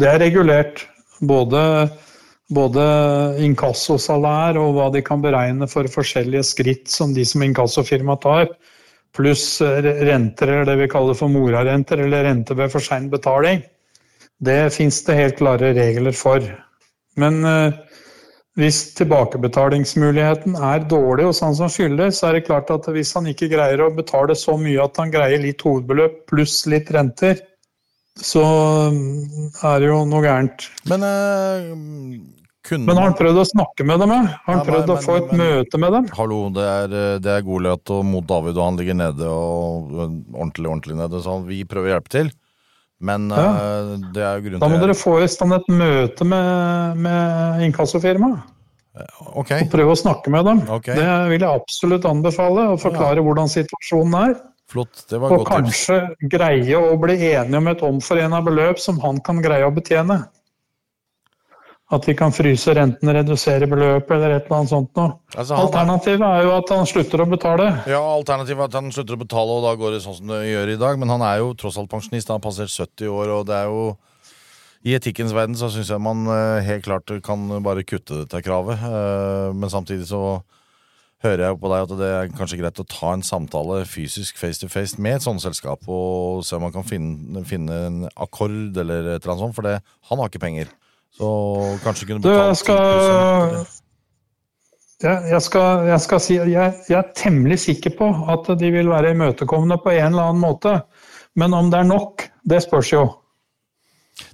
Det 0.01 0.09
er 0.11 0.21
regulert. 0.25 0.87
Både, 1.25 1.61
både 2.55 2.85
inkassosalær 3.45 4.59
og 4.61 4.77
hva 4.77 4.88
de 4.95 5.03
kan 5.05 5.23
beregne 5.25 5.69
for 5.71 5.88
forskjellige 5.90 6.47
skritt 6.55 6.90
som 6.93 7.14
de 7.17 7.25
som 7.29 7.43
inkassofirma 7.45 8.17
tar, 8.23 8.49
pluss 9.14 9.61
renter, 9.61 10.51
eller 10.51 10.69
det 10.69 10.77
vi 10.83 10.90
kaller 10.90 11.17
for 11.19 11.31
morarenter, 11.31 12.03
eller 12.03 12.27
rente 12.27 12.57
ved 12.59 12.73
for 12.73 12.83
sein 12.83 13.11
betaling. 13.12 13.62
Det 14.43 14.73
fins 14.75 15.03
det 15.07 15.19
helt 15.19 15.38
klare 15.38 15.73
regler 15.77 16.17
for. 16.17 16.43
Men 17.21 17.45
eh, 17.47 17.77
hvis 18.59 18.81
tilbakebetalingsmuligheten 18.99 20.59
er 20.59 20.85
dårlig 20.90 21.29
hos 21.29 21.43
han 21.43 21.57
som 21.59 21.71
skylder, 21.71 22.11
så 22.14 22.29
er 22.29 22.38
det 22.38 22.47
klart 22.49 22.71
at 22.75 22.87
hvis 22.95 23.14
han 23.17 23.27
ikke 23.31 23.51
greier 23.55 23.83
å 23.83 23.93
betale 23.95 24.37
så 24.38 24.57
mye 24.59 24.83
at 24.83 24.99
han 25.01 25.14
greier 25.14 25.43
litt 25.43 25.62
hovedbeløp 25.67 26.25
pluss 26.31 26.61
litt 26.71 26.90
renter, 26.95 27.40
så 28.14 28.45
mm, 28.95 29.51
er 29.71 29.83
det 29.83 29.90
jo 29.90 30.01
noe 30.07 30.23
gærent. 30.23 30.69
Men 30.90 31.07
eh, 31.07 31.71
kunne 32.64 32.87
Men 32.88 32.96
har 32.96 33.05
han 33.11 33.16
prøvd 33.18 33.40
å 33.42 33.46
snakke 33.50 33.85
med 33.87 34.00
dem? 34.00 34.11
eh? 34.11 34.27
Har 34.46 34.55
han 34.55 34.62
Ja, 34.62 34.64
prøvd 34.72 34.87
men- 34.88 34.96
å 34.96 35.03
få 35.05 35.12
men- 35.14 35.22
et 35.22 35.33
men- 35.33 35.40
møte 35.64 35.79
med 35.81 35.92
dem? 35.92 36.07
Hallo, 36.16 36.38
det 36.50 36.64
er, 36.64 36.85
eh, 37.14 37.18
det 37.18 37.33
er 37.37 37.42
Goliat 37.42 37.90
og 37.90 38.05
mot 38.05 38.27
David, 38.27 38.57
og 38.57 38.64
han 38.64 38.77
ligger 38.79 38.94
nede 38.94 39.27
og 39.29 39.90
øh, 39.92 40.09
ordentlig, 40.35 40.66
ordentlig 40.72 40.96
nede. 40.96 41.22
Så 41.22 41.44
vi 41.46 41.64
prøver 41.64 41.90
å 41.90 42.00
hjelpe 42.00 42.09
til. 42.09 42.31
Men 43.00 43.29
Ja. 43.29 43.37
uh, 43.37 43.96
det 44.14 44.22
er 44.22 44.40
jo 44.40 44.44
grunnen 44.48 44.61
Da 44.61 44.68
må 44.68 44.79
til 44.79 44.87
dere 44.87 44.94
få 44.96 45.22
i 45.22 45.27
stand 45.27 45.53
et 45.53 45.66
møte 45.68 46.24
med, 46.24 46.96
med 46.96 47.61
inkassofirmaet. 47.72 48.42
Okay. 49.35 49.62
Og 49.64 49.70
prøve 49.72 49.90
å 49.90 49.98
snakke 49.98 50.31
med 50.31 50.44
dem. 50.46 50.61
Okay. 50.70 50.94
Det 50.94 51.29
vil 51.29 51.40
jeg 51.40 51.61
absolutt 51.61 52.05
anbefale. 52.07 52.68
Og 52.72 52.79
forklare 52.81 53.18
hvordan 53.20 53.48
situasjonen 53.50 54.14
er. 54.31 54.40
flott. 54.70 55.05
Det 55.11 55.20
var 55.20 55.31
Og 55.33 55.44
godt 55.44 55.66
tips. 55.66 55.87
kanskje 55.87 56.31
greie 56.31 56.74
å 56.79 56.98
bli 56.98 57.16
enige 57.35 57.57
om 57.57 57.68
et 57.68 57.81
omforena 57.83 58.40
beløp 58.42 58.79
som 58.79 58.98
han 59.00 59.18
kan 59.20 59.42
greie 59.42 59.62
å 59.66 59.74
betjene. 59.74 60.27
At 61.92 62.07
de 62.09 62.14
kan 62.16 62.33
fryse 62.33 62.73
renten, 62.75 63.11
redusere 63.12 63.66
beløpet 63.68 64.14
eller 64.16 64.38
et 64.38 64.47
eller 64.47 64.57
annet 64.57 64.70
sånt 64.73 64.94
noe. 64.97 65.18
Altså, 65.37 65.53
er, 65.53 65.66
Alternativet 65.66 66.25
er 66.25 66.47
jo 66.47 66.55
at 66.57 66.70
han 66.73 66.87
slutter 66.88 67.20
å 67.20 67.27
betale. 67.29 67.66
ja, 67.92 68.01
Alternativet 68.01 68.62
er 68.62 68.70
at 68.70 68.79
han 68.79 68.88
slutter 68.94 69.18
å 69.18 69.20
betale, 69.20 69.59
og 69.59 69.66
da 69.66 69.75
går 69.77 69.92
det 69.92 70.01
sånn 70.07 70.16
som 70.16 70.33
det 70.33 70.38
gjør 70.49 70.73
i 70.73 70.79
dag. 70.81 70.99
Men 71.03 71.12
han 71.12 71.25
er 71.29 71.42
jo 71.42 71.53
tross 71.61 71.77
alt 71.79 71.90
pensjonist. 71.92 72.33
Han 72.33 72.40
har 72.40 72.47
passert 72.47 72.73
70 72.73 73.12
år, 73.12 73.35
og 73.37 73.44
det 73.51 73.59
er 73.59 73.68
jo 73.68 73.85
I 74.85 74.97
etikkens 74.97 75.33
verden 75.37 75.57
så 75.57 75.68
syns 75.73 75.88
jeg 75.92 76.01
man 76.05 76.25
øh, 76.29 76.62
helt 76.64 76.85
klart 76.85 77.12
kan 77.25 77.44
bare 77.64 77.85
kutte 77.88 78.23
dette 78.25 78.40
kravet. 78.44 78.81
Eh, 78.81 79.53
Men 79.53 79.73
samtidig 79.73 80.09
så 80.09 80.40
hører 81.25 81.47
jeg 81.47 81.59
på 81.61 81.70
deg 81.73 81.85
at 81.87 81.92
det 82.01 82.09
er 82.12 82.33
kanskje 82.37 82.59
greit 82.61 82.81
å 82.81 82.85
ta 82.88 83.12
en 83.16 83.23
samtale 83.25 83.83
fysisk 83.88 84.37
face 84.37 84.61
to 84.61 84.68
face 84.68 85.01
med 85.01 85.16
et 85.16 85.25
sånt 85.25 85.40
selskap, 85.40 85.85
og 85.88 86.42
se 86.44 86.57
om 86.57 86.64
man 86.66 86.73
kan 86.75 86.85
finne, 86.85 87.44
finne 87.49 87.79
en 87.88 88.01
akkord 88.12 88.77
eller 88.77 89.14
et 89.14 89.23
eller 89.25 89.33
annet 89.33 89.44
sånt, 89.47 89.57
for 89.57 89.64
det, 89.64 89.79
han 90.11 90.20
har 90.20 90.29
ikke 90.29 90.42
penger. 90.44 90.68
Så 91.14 91.31
kanskje 91.85 92.09
kunne 92.09 92.24
Du, 92.24 92.31
betalt 92.33 92.61
skal 92.62 93.57
10% 93.64 93.81
jeg, 95.05 95.40
skal, 95.42 95.88
jeg 95.88 96.00
skal 96.00 96.20
si 96.22 96.37
jeg, 96.38 96.77
jeg 96.88 96.96
er 96.96 97.11
temmelig 97.18 97.59
sikker 97.64 97.92
på 97.98 98.07
at 98.33 98.48
de 98.61 98.70
vil 98.72 98.88
være 98.88 99.12
imøtekommende 99.14 99.77
på 99.83 99.92
en 99.92 100.14
eller 100.14 100.31
annen 100.31 100.40
måte. 100.40 100.79
Men 101.37 101.55
om 101.57 101.70
det 101.72 101.83
er 101.83 101.90
nok, 101.90 102.24
det 102.46 102.62
spørs 102.64 102.92
jo. 102.92 103.05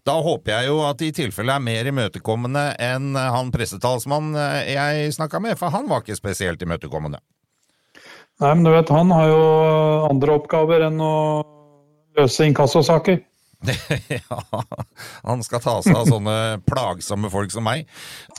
Da 0.04 0.18
håper 0.20 0.52
jeg 0.52 0.68
jo 0.68 0.80
at 0.84 1.00
de 1.00 1.08
i 1.08 1.16
tilfelle 1.16 1.56
er 1.56 1.64
mer 1.64 1.88
imøtekommende 1.88 2.66
enn 2.84 3.14
han 3.16 3.50
pressetalsmann 3.54 4.34
jeg 4.68 5.14
snakka 5.16 5.40
med, 5.40 5.56
for 5.58 5.72
han 5.72 5.88
var 5.88 6.04
ikke 6.04 6.18
spesielt 6.18 6.62
imøtekommende. 6.62 7.22
Nei, 8.40 8.52
men 8.54 8.64
du 8.64 8.70
vet, 8.72 8.92
han 8.92 9.10
har 9.12 9.26
jo 9.28 9.40
andre 10.08 10.36
oppgaver 10.38 10.86
enn 10.86 11.00
å 11.04 11.14
løse 12.16 12.46
inkassosaker. 12.48 13.20
ja, 14.09 14.38
han 15.23 15.42
skal 15.44 15.61
ta 15.61 15.75
seg 15.85 15.96
av 15.99 16.09
sånne 16.09 16.37
plagsomme 16.64 17.29
folk 17.33 17.53
som 17.53 17.66
meg. 17.66 17.88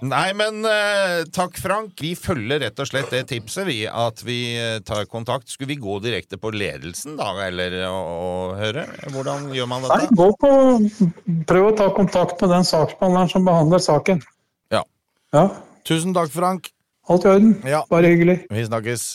Nei, 0.02 0.32
men 0.38 0.66
eh, 0.66 1.22
takk, 1.34 1.60
Frank. 1.62 1.94
Vi 2.02 2.16
følger 2.18 2.64
rett 2.64 2.82
og 2.82 2.90
slett 2.90 3.14
det 3.14 3.28
tipset, 3.30 3.68
vi, 3.70 3.84
at 3.86 4.24
vi 4.26 4.40
eh, 4.58 4.80
tar 4.86 5.06
kontakt. 5.12 5.52
Skulle 5.52 5.76
vi 5.76 5.82
gå 5.84 6.00
direkte 6.04 6.40
på 6.42 6.54
ledelsen, 6.56 7.18
da, 7.20 7.36
eller 7.46 7.78
å, 7.92 8.02
høre? 8.58 8.88
Hvordan 9.14 9.52
gjør 9.56 9.70
man 9.70 9.86
dette? 9.86 10.02
Nei, 10.02 10.22
gå 10.22 10.30
på 10.42 10.52
Prøv 11.48 11.70
å 11.70 11.74
ta 11.78 11.90
kontakt 11.96 12.42
med 12.42 12.56
den 12.56 12.66
saksbehandleren 12.68 13.30
som 13.32 13.46
behandler 13.46 13.82
saken. 13.84 14.22
Ja. 14.74 14.84
Ja, 15.36 15.50
Tusen 15.88 16.16
takk, 16.18 16.34
Frank. 16.34 16.72
alt 17.10 17.26
i 17.26 17.30
orden. 17.30 17.54
Ja. 17.68 17.84
Bare 17.90 18.10
hyggelig. 18.10 18.42
Vi 18.50 18.66
snakkes. 18.66 19.12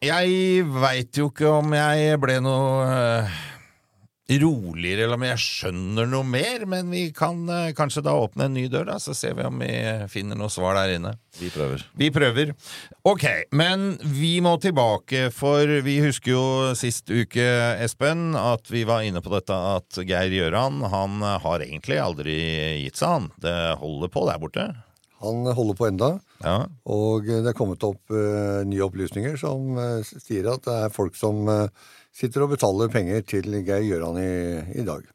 Jeg 0.00 0.64
veit 0.80 1.18
jo 1.20 1.28
ikke 1.28 1.48
om 1.58 1.74
jeg 1.76 2.16
ble 2.22 2.38
noe 2.40 2.84
eh, 2.88 3.40
roligere, 4.38 5.04
eller 5.06 5.18
om 5.18 5.24
jeg 5.26 5.40
skjønner 5.42 6.06
noe 6.06 6.26
mer, 6.26 6.62
men 6.70 6.90
vi 6.94 7.08
kan 7.16 7.40
eh, 7.50 7.72
kanskje 7.76 8.04
da 8.06 8.14
åpne 8.14 8.46
en 8.46 8.54
ny 8.54 8.68
dør, 8.70 8.86
da, 8.92 8.98
så 9.02 9.14
ser 9.16 9.34
vi 9.38 9.46
om 9.48 9.58
vi 9.58 9.70
finner 10.12 10.38
noe 10.38 10.52
svar 10.52 10.78
der 10.78 10.94
inne. 10.98 11.14
Vi 11.40 11.50
prøver. 11.50 11.82
Vi 11.98 12.10
prøver. 12.14 12.52
Ok, 13.08 13.24
men 13.56 13.96
vi 14.04 14.36
må 14.44 14.54
tilbake, 14.62 15.28
for 15.34 15.66
vi 15.86 15.96
husker 16.04 16.34
jo 16.34 16.44
sist 16.78 17.10
uke, 17.10 17.46
Espen, 17.82 18.36
at 18.38 18.70
vi 18.70 18.84
var 18.86 19.02
inne 19.06 19.22
på 19.24 19.32
dette 19.34 19.56
at 19.56 20.02
Geir 20.06 20.30
Gjøran, 20.36 20.82
han 20.92 21.18
har 21.42 21.64
egentlig 21.66 21.98
aldri 22.02 22.38
gitt 22.84 23.00
seg, 23.00 23.16
han. 23.16 23.32
Det 23.42 23.56
holder 23.82 24.12
på 24.14 24.28
der 24.28 24.40
borte. 24.42 24.68
Han 25.20 25.44
holder 25.52 25.76
på 25.76 25.84
enda, 25.90 26.14
Ja. 26.40 26.64
og 26.88 27.26
det 27.28 27.50
er 27.50 27.56
kommet 27.56 27.82
opp 27.84 28.00
uh, 28.08 28.62
nye 28.64 28.86
opplysninger 28.86 29.34
som 29.36 29.74
uh, 29.76 30.00
sier 30.00 30.48
at 30.48 30.64
det 30.64 30.76
er 30.86 30.94
folk 30.94 31.18
som 31.18 31.42
eh, 31.52 31.66
sitter 32.20 32.44
og 32.44 32.52
betaler 32.52 32.92
penger 32.92 33.24
til 33.24 33.48
Geir 33.64 33.86
Gjøran 33.86 34.20
i, 34.20 34.34
i 34.76 34.84
dag. 34.86 35.08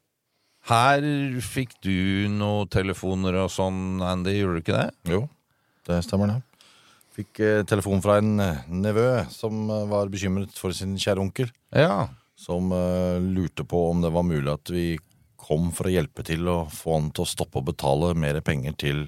Her 0.66 1.04
fikk 1.46 1.76
du 1.86 2.26
noen 2.32 2.66
telefoner 2.72 3.38
og 3.44 3.52
sånn, 3.54 4.02
Andy, 4.02 4.34
gjorde 4.40 4.58
du 4.58 4.64
ikke 4.64 4.78
det? 4.80 4.88
Jo, 5.14 5.22
det 5.86 6.00
stemmer 6.02 6.32
det. 6.32 6.40
Fikk 7.16 7.40
eh, 7.40 7.62
telefon 7.68 8.02
fra 8.04 8.18
en 8.20 8.34
eh, 8.42 8.64
nevø 8.68 9.08
som 9.32 9.70
eh, 9.70 9.84
var 9.88 10.10
bekymret 10.12 10.58
for 10.58 10.74
sin 10.76 10.98
kjære 11.00 11.22
onkel. 11.22 11.52
Ja. 11.70 12.08
Som 12.36 12.74
eh, 12.74 13.22
lurte 13.22 13.64
på 13.64 13.86
om 13.92 14.02
det 14.02 14.10
var 14.12 14.26
mulig 14.26 14.52
at 14.52 14.74
vi 14.74 14.88
kom 15.40 15.70
for 15.72 15.88
å 15.88 15.94
hjelpe 15.94 16.26
til 16.26 16.48
å 16.50 16.58
få 16.72 16.98
han 16.98 17.12
til 17.14 17.24
å 17.24 17.30
stoppe 17.30 17.62
å 17.62 17.68
betale 17.68 18.10
mer 18.18 18.42
penger 18.44 18.74
til 18.82 19.06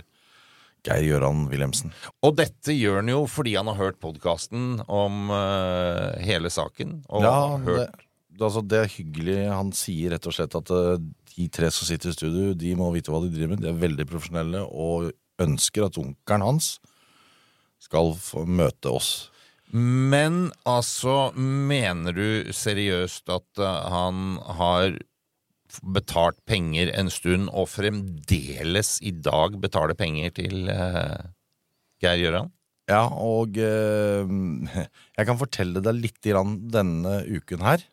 Geir 0.87 1.07
Gøran 1.07 1.47
Wilhelmsen. 1.51 1.95
Og 2.23 2.37
dette 2.39 2.75
gjør 2.75 3.01
han 3.03 3.11
jo 3.13 3.23
fordi 3.31 3.57
han 3.59 3.71
har 3.71 3.81
hørt 3.81 3.99
podkasten 4.03 4.83
om 4.87 5.33
uh, 5.33 6.15
hele 6.23 6.53
saken. 6.53 7.01
Og 7.09 7.27
Ja, 7.27 7.41
hørt 7.65 8.05
det, 8.39 8.45
altså, 8.47 8.63
det 8.63 8.79
er 8.79 8.93
hyggelig. 8.93 9.39
Han 9.51 9.73
sier 9.75 10.15
rett 10.15 10.29
og 10.31 10.37
slett 10.37 10.55
at 10.59 10.71
uh, 10.71 11.01
de 11.35 11.49
tre 11.55 11.71
som 11.75 11.89
sitter 11.89 12.13
i 12.13 12.17
studio, 12.17 12.53
de 12.55 12.75
må 12.79 12.91
vite 12.95 13.13
hva 13.13 13.23
de 13.25 13.33
driver 13.33 13.55
med. 13.55 13.65
De 13.65 13.73
er 13.73 13.81
veldig 13.83 14.07
profesjonelle 14.11 14.63
og 14.69 15.11
ønsker 15.43 15.89
at 15.89 15.99
onkelen 16.01 16.47
hans 16.47 16.77
skal 17.83 18.15
møte 18.47 18.91
oss. 18.91 19.11
Men 19.73 20.49
altså, 20.69 21.31
mener 21.37 22.17
du 22.17 22.55
seriøst 22.55 23.29
at 23.35 23.63
uh, 23.63 23.69
han 23.91 24.39
har 24.61 24.99
betalt 25.83 26.39
penger 26.49 26.91
en 26.95 27.11
stund, 27.13 27.51
og 27.53 27.71
fremdeles 27.73 28.97
i 29.05 29.13
dag 29.13 29.59
betaler 29.63 29.99
penger 29.99 30.35
til 30.39 30.71
eh, 30.73 31.29
Geir 32.03 32.23
Gjøran? 32.23 32.51
Ja, 32.89 33.05
og 33.13 33.59
eh, 33.61 34.33
jeg 35.19 35.29
kan 35.29 35.41
fortelle 35.41 35.85
deg 35.85 36.01
litt 36.01 36.21
grann 36.25 36.59
denne 36.73 37.21
uken 37.29 37.65
her. 37.67 37.85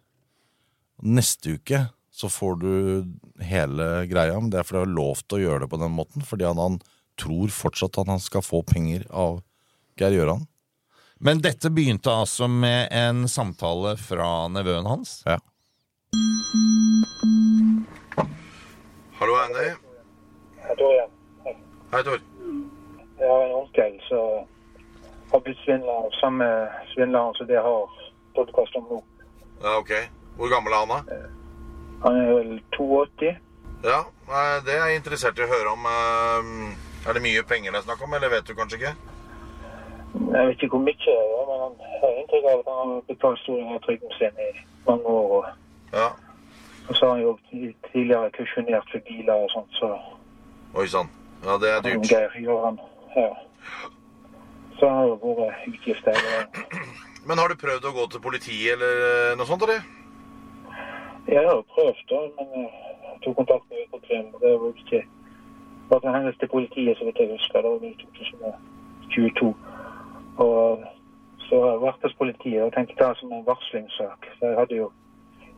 Neste 1.04 1.58
uke 1.60 1.86
så 2.16 2.30
får 2.32 2.60
du 2.62 2.74
hele 3.44 3.88
greia, 4.08 4.38
men 4.40 4.48
det 4.52 4.62
er 4.62 4.68
fordi 4.68 4.80
jeg 4.80 4.88
har 4.88 4.98
lovt 4.98 5.36
å 5.36 5.42
gjøre 5.42 5.66
det 5.66 5.72
på 5.74 5.80
den 5.82 5.96
måten, 5.98 6.24
fordi 6.24 6.48
han, 6.48 6.62
han 6.62 6.78
tror 7.20 7.52
fortsatt 7.52 8.00
at 8.00 8.12
han 8.12 8.24
skal 8.24 8.44
få 8.46 8.62
penger 8.68 9.04
av 9.12 9.42
Geir 10.00 10.16
Gjøran. 10.16 10.46
Men 11.24 11.42
dette 11.44 11.72
begynte 11.72 12.12
altså 12.12 12.48
med 12.52 12.88
en 12.96 13.28
samtale 13.32 13.96
fra 14.00 14.48
nevøen 14.52 14.88
hans? 14.88 15.22
Ja. 15.28 15.40
Hallo, 19.20 19.34
Andy. 19.36 19.70
Hei, 20.62 20.76
Tor. 20.78 20.94
Ja. 20.96 21.08
Hei, 21.92 22.04
Tor. 22.04 22.20
jeg 23.20 23.30
har 23.30 23.44
en 23.46 23.54
onkel 23.56 24.00
som 24.10 24.46
har 25.32 25.40
blitt 25.46 25.58
svindla 25.64 25.92
av 26.04 26.12
samme 26.20 26.48
svindleren 26.94 27.34
som 27.38 27.48
det 27.48 27.62
har 27.68 27.90
podkast 28.36 28.76
om 28.76 28.88
nå. 28.92 29.00
Ja, 29.64 29.78
ok. 29.80 29.92
Hvor 30.38 30.52
gammel 30.52 30.74
er 30.76 30.84
han, 30.84 30.94
da? 30.94 31.20
Han 32.04 32.20
er 32.22 32.32
vel 32.34 32.54
82. 32.78 33.36
Ja, 33.86 34.02
Det 34.66 34.74
er 34.76 34.88
jeg 34.90 35.00
interessert 35.00 35.40
i 35.40 35.46
å 35.46 35.52
høre 35.52 35.72
om. 35.72 35.86
eh, 35.86 37.10
Er 37.10 37.14
det 37.14 37.22
mye 37.22 37.44
penger 37.46 37.72
det 37.72 37.78
er 37.80 37.86
snakk 37.88 38.02
om, 38.04 38.14
eller 38.14 38.30
vet 38.30 38.48
du 38.48 38.56
kanskje 38.58 38.78
ikke? 38.80 38.96
Jeg 40.34 40.48
vet 40.48 40.56
ikke 40.64 40.70
hvor 40.74 40.82
mye, 40.82 41.16
men 41.48 41.60
han 41.64 41.76
har 42.02 42.16
inntrykk 42.22 42.46
av 42.52 42.60
at 42.60 42.70
han 42.72 42.90
har 42.96 43.02
betalt 43.08 43.40
store 43.44 43.80
trygden 43.86 44.12
sin 44.18 44.40
i 44.42 44.52
mange 44.88 45.06
år. 45.06 45.30
Og, 45.38 45.46
Ja. 45.94 46.08
og 46.90 46.96
så 46.96 47.06
har 47.06 47.14
han 47.14 47.22
jo 47.22 47.38
tidligere 47.92 48.32
kusjonert 48.38 48.88
for 48.92 49.00
biler 49.08 49.34
og 49.34 49.50
sånt, 49.54 49.72
så 49.80 49.96
Oi 50.76 50.88
sann. 50.92 51.10
Ja, 51.46 51.56
det 51.62 51.70
er 51.72 51.82
dyrt. 51.82 52.08
Geir 52.10 52.34
gjør 52.44 52.66
han. 52.66 52.80
Ja. 53.16 53.30
Så 54.80 54.90
har 54.90 55.06
jo 55.08 55.36
vært 55.40 55.68
utgifter. 55.72 56.18
Men 57.28 57.40
har 57.40 57.48
du 57.48 57.56
prøvd 57.56 57.88
å 57.88 57.94
gå 57.96 58.08
til 58.12 58.22
politiet 58.22 58.74
eller 58.76 59.06
eh, 59.06 59.38
noe 59.40 59.48
sånt, 59.48 59.64
eller? 59.64 59.86
Jeg 61.30 61.42
har 61.42 61.56
jo 61.56 61.64
prøvd, 61.74 62.02
da, 62.12 62.20
men 62.38 62.52
eh, 62.60 62.76
jeg 63.06 63.22
tok 63.24 63.38
kontakt 63.40 63.72
med 63.72 63.86
Økokrim. 63.86 64.28
Det 64.42 64.52
var 64.62 64.82
ikke 64.84 65.06
Bare 65.90 66.02
til 66.02 66.14
hennes 66.16 66.38
til 66.42 66.50
politiet, 66.50 66.98
så 66.98 67.06
vidt 67.06 67.20
jeg 67.22 67.32
husker. 67.32 67.62
Det 67.62 67.72
var 67.72 67.84
i 67.86 67.96
2022. 68.02 69.50
Og 70.46 70.86
så 71.48 71.60
har 71.62 71.72
jeg 71.72 71.82
vært 71.82 72.06
hos 72.08 72.16
politiet 72.22 72.64
og 72.66 72.72
tenkte 72.74 72.98
det 73.02 73.18
som 73.20 73.34
en 73.34 73.46
varslingssak. 73.46 74.30
Så 74.38 74.50
jeg 74.50 74.58
hadde 74.60 74.80
jo 74.80 74.88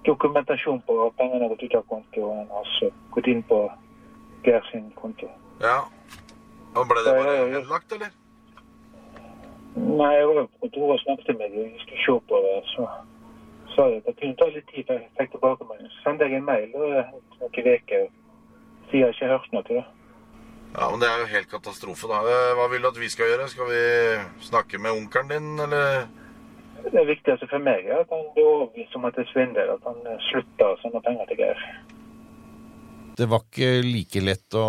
dokumentasjon 0.06 0.82
på 0.88 0.96
at 1.06 1.18
pengene 1.20 1.44
har 1.44 1.54
gått 1.56 1.64
ut 1.64 1.76
av 1.80 1.86
kontoen 1.92 2.46
og 2.46 2.62
altså 2.62 2.92
gått 3.16 3.28
inn 3.28 3.44
på 3.50 3.60
Geir 4.46 4.64
sin 4.72 4.92
konto. 4.96 5.28
Ja. 5.62 5.82
Og 6.76 6.88
ble 6.88 7.04
det 7.04 7.14
bare 7.18 7.36
henlagt, 7.56 7.92
eller? 7.96 8.14
Nei, 9.78 10.14
jeg 10.14 10.28
var 10.30 10.46
på 10.46 10.64
kontoret 10.66 10.96
og 10.96 11.04
snakket 11.04 11.38
med 11.40 11.54
dem. 11.54 11.74
Vi 11.74 11.84
skulle 11.84 12.06
se 12.06 12.16
på 12.30 12.40
det. 12.46 12.56
Så 12.74 12.88
sa 13.74 13.90
jeg 13.92 14.02
at 14.02 14.08
det 14.10 14.16
kunne 14.22 14.40
ta 14.40 14.48
litt 14.54 14.70
tid 14.72 14.88
før 14.88 15.02
jeg 15.02 15.12
fikk 15.20 15.36
tilbakemelding. 15.36 15.92
Så 15.94 16.06
sendte 16.06 16.30
jeg 16.30 16.40
en 16.40 16.48
mail 16.48 16.74
og 16.78 16.88
noen 17.42 17.70
uker. 17.76 18.08
Siden 18.90 19.04
jeg 19.04 19.16
ikke 19.16 19.32
hørt 19.34 19.54
noe 19.54 19.68
til 19.68 19.82
det. 19.82 19.88
Ja, 20.78 20.90
men 20.92 21.02
Det 21.02 21.10
er 21.10 21.20
jo 21.20 21.34
helt 21.34 21.50
katastrofe, 21.50 22.08
da. 22.12 22.22
Hva 22.58 22.70
vil 22.72 22.84
du 22.84 22.90
at 22.92 23.00
vi 23.02 23.10
skal 23.10 23.32
gjøre? 23.32 23.50
Skal 23.50 23.70
vi 23.72 23.84
snakke 24.50 24.80
med 24.82 24.92
onkelen 24.92 25.30
din, 25.34 25.50
eller? 25.66 26.08
Det 26.94 27.04
viktigste 27.10 27.50
for 27.52 27.64
meg 27.64 27.88
er 27.88 28.02
at 28.04 28.12
han 28.14 28.26
blir 28.36 28.48
overbevist 28.48 28.96
om 28.98 29.08
at 29.10 29.18
det 29.18 29.26
er 29.26 29.32
svindel. 29.34 29.72
At 29.76 29.88
han 29.88 30.02
eh, 30.08 30.20
slutter 30.30 30.74
å 30.74 30.80
sende 30.82 31.02
penger 31.06 31.30
til 31.30 31.42
Geir. 31.42 31.64
Det 33.18 33.26
var 33.32 33.42
ikke 33.48 33.72
like 33.82 34.22
lett 34.22 34.58
å 34.58 34.68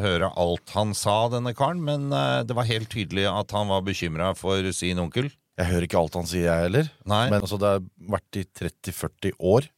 høre 0.00 0.30
alt 0.40 0.72
han 0.72 0.94
sa, 0.96 1.26
denne 1.32 1.52
karen, 1.56 1.82
men 1.84 2.08
eh, 2.16 2.40
det 2.48 2.56
var 2.56 2.68
helt 2.70 2.88
tydelig 2.92 3.26
at 3.28 3.52
han 3.56 3.68
var 3.72 3.84
bekymra 3.84 4.32
for 4.38 4.70
sin 4.76 5.02
onkel. 5.02 5.28
Jeg 5.60 5.68
hører 5.68 5.86
ikke 5.86 6.00
alt 6.00 6.16
han 6.16 6.28
sier, 6.30 6.48
jeg 6.48 6.66
heller. 6.66 6.88
Nei. 7.04 7.26
Men 7.28 7.44
altså, 7.44 7.60
det 7.60 7.74
har 7.74 7.84
vært 8.14 8.40
i 8.40 8.46
30-40 8.48 9.36
år 9.52 9.68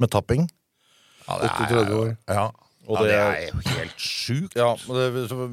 med 0.00 0.12
tapping. 0.14 0.48
Ja, 1.26 1.36
det 1.42 1.52
38 1.52 1.98
år. 2.00 2.14
Ja, 2.32 2.48
Og 2.90 2.98
ja, 2.98 3.02
det 3.06 3.14
er- 3.14 3.30
er 3.30 3.46
jo 3.46 3.62
helt 3.78 4.02
sjukt. 4.02 4.56
Ja, 4.58 4.70
det, 4.74 5.28
så, 5.30 5.48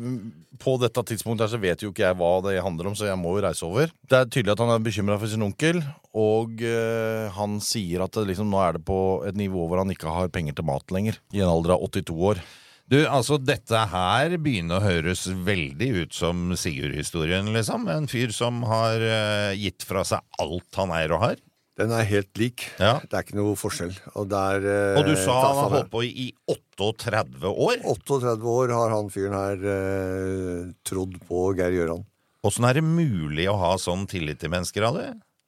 På 0.57 0.73
dette 0.81 1.03
tidspunktet 1.05 1.45
her 1.45 1.51
så 1.53 1.59
vet 1.61 1.83
jo 1.85 1.91
ikke 1.91 2.01
jeg 2.07 2.17
hva 2.17 2.31
det 2.41 2.55
handler 2.65 2.87
om, 2.89 2.95
så 2.97 3.05
jeg 3.05 3.17
må 3.21 3.35
jo 3.37 3.43
reise 3.45 3.63
over. 3.67 3.91
Det 4.09 4.17
er 4.17 4.25
tydelig 4.33 4.55
at 4.55 4.63
han 4.65 4.73
er 4.73 4.79
bekymra 4.87 5.19
for 5.21 5.29
sin 5.29 5.45
onkel, 5.45 5.83
og 6.17 6.61
eh, 6.65 7.27
han 7.37 7.59
sier 7.61 8.01
at 8.07 8.11
det 8.17 8.27
liksom, 8.31 8.49
nå 8.49 8.57
er 8.65 8.73
det 8.79 8.85
på 8.87 8.97
et 9.29 9.37
nivå 9.37 9.67
hvor 9.69 9.77
han 9.83 9.93
ikke 9.93 10.09
har 10.09 10.31
penger 10.33 10.57
til 10.57 10.65
mat 10.65 10.89
lenger. 10.89 11.19
I 11.31 11.43
en 11.45 11.51
alder 11.53 11.75
av 11.77 11.85
82 11.85 12.17
år. 12.33 12.41
Du, 12.89 12.95
altså, 13.05 13.35
dette 13.37 13.75
her 13.91 14.37
begynner 14.39 14.79
å 14.79 14.85
høres 14.87 15.25
veldig 15.27 15.89
ut 16.05 16.13
som 16.15 16.53
Sigurd-historien, 16.55 17.49
liksom. 17.53 17.83
En 17.91 18.07
fyr 18.07 18.31
som 18.31 18.61
har 18.63 19.03
eh, 19.03 19.53
gitt 19.59 19.83
fra 19.83 20.05
seg 20.07 20.23
alt 20.39 20.79
han 20.79 20.93
eier 20.95 21.11
og 21.17 21.21
har. 21.25 21.35
Den 21.77 21.91
er 21.93 22.07
helt 22.09 22.39
lik. 22.41 22.63
Ja. 22.81 22.95
Det 23.05 23.13
er 23.13 23.25
ikke 23.25 23.37
noe 23.37 23.53
forskjell. 23.59 23.93
Og, 24.15 24.25
der, 24.31 24.63
eh, 24.65 24.97
Og 24.97 25.05
du 25.05 25.13
sa 25.13 25.35
han 25.43 25.59
har 25.61 25.73
holdt 25.75 25.91
på 25.93 26.01
i 26.07 26.09
i 26.25 26.27
38 26.49 27.51
år. 27.51 27.83
38 27.85 28.49
år 28.49 28.73
har 28.73 28.95
han 28.95 29.11
fyren 29.13 29.37
her 29.37 29.67
eh, 29.75 30.63
trodd 30.87 31.19
på 31.29 31.51
Geir 31.59 31.75
Gjøran. 31.77 32.01
Åssen 32.47 32.65
er 32.65 32.79
det 32.79 32.85
mulig 32.85 33.45
å 33.51 33.57
ha 33.61 33.75
sånn 33.81 34.07
tillit 34.09 34.41
til 34.41 34.53
mennesker 34.53 34.87
av 34.89 34.97
det? 34.97 35.07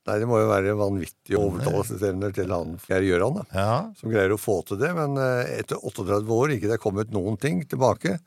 Nei, 0.09 0.17
det 0.21 0.27
må 0.29 0.39
jo 0.41 0.49
være 0.49 0.73
vanvittige 0.77 1.37
overtalelsesevner 1.37 2.31
til 2.33 2.53
han 2.53 2.77
Geir 2.85 3.05
Gjøran, 3.09 3.41
da. 3.41 3.45
Ja. 3.53 3.73
Som 3.99 4.13
greier 4.13 4.33
å 4.33 4.39
få 4.41 4.59
til 4.69 4.79
det. 4.81 4.93
Men 4.97 5.17
eh, 5.21 5.57
etter 5.63 5.81
38 5.81 6.29
år 6.37 6.53
ikke 6.55 6.69
det 6.69 6.77
er 6.77 6.83
kommet 6.85 7.13
noen 7.13 7.37
ting 7.41 7.63
tilbake, 7.69 8.19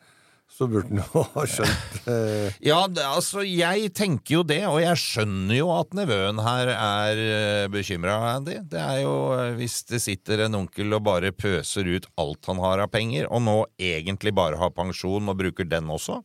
så 0.62 0.70
burde 0.70 0.88
han 0.94 1.02
jo 1.02 1.24
ha 1.34 1.44
skjønt 1.50 2.08
eh, 2.12 2.58
Ja, 2.62 2.80
det, 2.86 3.04
altså, 3.04 3.42
jeg 3.46 3.92
tenker 3.98 4.38
jo 4.38 4.42
det, 4.46 4.62
og 4.70 4.78
jeg 4.84 5.02
skjønner 5.02 5.58
jo 5.58 5.70
at 5.74 5.94
nevøen 5.98 6.42
her 6.46 6.72
er 6.74 7.22
uh, 7.22 7.70
bekymra, 7.74 8.16
Andy. 8.36 8.60
Det 8.70 8.80
er 8.80 9.02
jo 9.02 9.14
eh, 9.36 9.54
hvis 9.58 9.82
det 9.90 10.02
sitter 10.04 10.46
en 10.46 10.62
onkel 10.62 10.94
og 10.94 11.04
bare 11.10 11.34
pøser 11.34 11.90
ut 11.90 12.06
alt 12.22 12.50
han 12.50 12.62
har 12.62 12.86
av 12.86 12.92
penger, 12.94 13.26
og 13.28 13.42
nå 13.44 13.56
egentlig 13.82 14.34
bare 14.36 14.60
har 14.60 14.74
pensjon 14.76 15.28
og 15.32 15.42
bruker 15.42 15.66
den 15.68 15.90
også. 15.90 16.22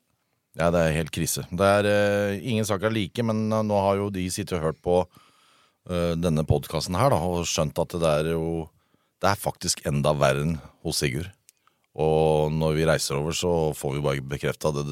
Ja, 0.57 0.71
det 0.73 0.81
er 0.81 0.95
helt 0.95 1.13
krise. 1.13 1.45
Det 1.53 1.69
er 1.79 1.87
eh, 1.89 2.39
Ingen 2.49 2.65
saker 2.65 2.89
er 2.89 2.95
like, 2.95 3.25
men 3.25 3.45
eh, 3.51 3.65
nå 3.65 3.77
har 3.77 3.99
jo 4.01 4.09
de 4.13 4.25
sittet 4.33 4.57
og 4.57 4.65
hørt 4.65 4.81
på 4.85 4.97
eh, 5.05 6.13
denne 6.17 6.45
podkasten 6.49 6.97
her 6.97 7.13
da, 7.13 7.21
og 7.21 7.45
skjønt 7.49 7.77
at 7.83 7.93
det 7.93 8.13
er 8.23 8.31
jo 8.33 8.65
Det 9.21 9.31
er 9.31 9.39
faktisk 9.41 9.81
enda 9.89 10.13
verre 10.17 10.45
enn 10.45 10.57
hos 10.85 11.01
Sigurd. 11.01 11.29
Og 11.97 12.51
når 12.53 12.75
vi 12.77 12.85
reiser 12.85 13.17
over, 13.17 13.33
så 13.33 13.53
får 13.77 13.95
vi 13.95 14.03
bare 14.05 14.25
bekrefta 14.35 14.69
det, 14.75 14.83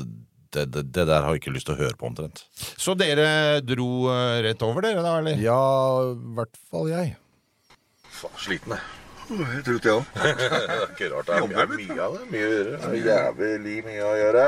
det, 0.55 0.65
det, 0.73 0.83
det 0.95 1.05
der 1.05 1.21
har 1.21 1.35
jeg 1.35 1.43
ikke 1.43 1.53
lyst 1.53 1.69
til 1.69 1.75
å 1.75 1.81
høre 1.83 1.97
på, 1.99 2.09
omtrent. 2.09 2.45
Så 2.57 2.95
dere 2.97 3.61
dro 3.61 4.07
eh, 4.13 4.41
rett 4.47 4.65
over, 4.65 4.87
dere 4.87 5.03
da, 5.05 5.17
eller? 5.21 5.41
Ja, 5.41 5.59
i 6.11 6.35
hvert 6.39 6.57
fall 6.71 6.89
jeg. 6.89 7.13
Faen, 8.15 8.39
sliten, 8.41 8.73
jeg. 8.73 9.01
Jeg 9.25 9.63
tror 9.65 9.79
det 9.85 9.93
òg. 9.93 10.17
Er 10.21 10.87
ikke 10.87 11.11
rart. 11.13 11.29
Det 11.29 11.37
er 11.37 11.47
mye, 11.49 11.67
mye 11.75 12.01
av 12.07 12.17
det. 12.17 12.25
Mye 12.31 12.47
å 12.47 12.51
gjøre. 12.55 12.81
Så 12.81 12.91
jævlig 13.01 13.77
mye 13.85 14.03
å 14.05 14.15
gjøre. 14.21 14.47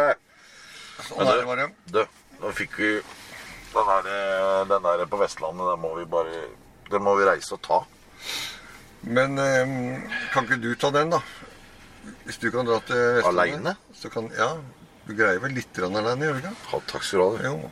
Sånn 1.08 1.30
er 1.30 1.40
det 1.40 1.48
bare. 1.50 1.70
Du, 1.94 2.04
nå 2.42 2.52
fikk 2.58 2.78
vi 2.82 2.92
den 3.74 3.90
her, 3.92 4.12
den 4.70 4.86
der 4.86 5.06
på 5.10 5.20
Vestlandet. 5.22 5.72
Den 5.74 5.82
må 5.82 5.94
vi 5.98 6.06
bare 6.10 6.46
Den 6.90 7.04
må 7.04 7.18
vi 7.20 7.26
reise 7.28 7.58
og 7.58 7.62
ta. 7.66 7.82
Men 9.08 9.38
eh, 9.42 10.08
kan 10.34 10.48
ikke 10.48 10.62
du 10.64 10.72
ta 10.80 10.90
den, 10.94 11.12
da? 11.14 11.22
Hvis 12.28 12.40
du 12.44 12.50
kan 12.52 12.68
dra 12.68 12.78
til 12.84 13.00
Vestlandet. 13.18 13.42
Alene? 13.42 13.76
Så 13.96 14.12
kan, 14.14 14.28
ja, 14.36 14.52
Du 15.08 15.14
greier 15.16 15.40
vel 15.40 15.54
litt 15.56 15.78
alene, 15.80 16.18
gjør 16.20 16.34
du 16.36 16.40
ikke? 16.44 16.56
Ja, 16.74 16.80
takk 16.92 17.04
skal 17.08 17.20
du 17.22 17.38
ha. 17.38 17.44
Jo. 17.48 17.70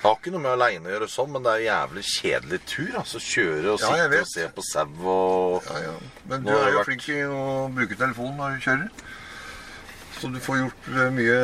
Jeg 0.00 0.06
har 0.08 0.14
ikke 0.16 0.30
noe 0.32 0.40
med 0.40 0.52
aleine 0.54 0.86
å 0.88 0.92
gjøre 0.94 1.06
sånn, 1.12 1.32
men 1.34 1.42
det 1.44 1.50
er 1.52 1.58
en 1.58 1.66
jævlig 1.66 2.04
kjedelig 2.08 2.58
tur. 2.70 2.92
altså 3.02 3.18
Kjøre 3.20 3.72
og 3.74 3.82
Ja, 3.82 3.88
sitte 3.90 4.20
og 4.20 4.30
se 4.30 4.44
på 4.56 4.62
sau 4.64 5.10
og 5.14 5.66
Ja, 5.66 5.80
ja. 5.88 5.96
Men 6.30 6.46
du 6.46 6.52
er 6.54 6.70
jo 6.70 6.78
vært- 6.78 6.86
flink 6.88 7.08
i 7.10 7.18
å 7.26 7.42
bruke 7.74 7.98
telefonen 7.98 8.36
når 8.38 8.54
du 8.54 8.60
kjører. 8.64 8.88
Så 10.20 10.28
du 10.32 10.38
får 10.40 10.56
gjort 10.60 10.88
eh, 10.94 11.10
mye 11.10 11.36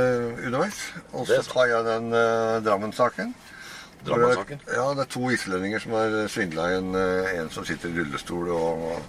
underveis. 0.47 0.79
Og 1.13 1.29
er 1.29 1.43
så 1.43 1.53
tar 1.53 1.67
jeg 1.67 1.85
den 1.85 2.09
uh, 2.13 2.61
Drammen-saken. 2.65 3.35
Er- 3.35 4.05
Drammen-saken? 4.09 4.61
Ja, 4.73 4.87
det 4.95 5.05
er 5.05 5.11
to 5.11 5.29
islendinger 5.33 5.81
som 5.83 5.93
har 5.93 6.17
svindla 6.29 6.71
en, 6.79 6.95
eh, 6.95 7.41
en 7.41 7.51
som 7.51 7.65
sitter 7.65 7.89
i 7.91 7.99
rullestol 7.99 8.49
og 8.55 9.03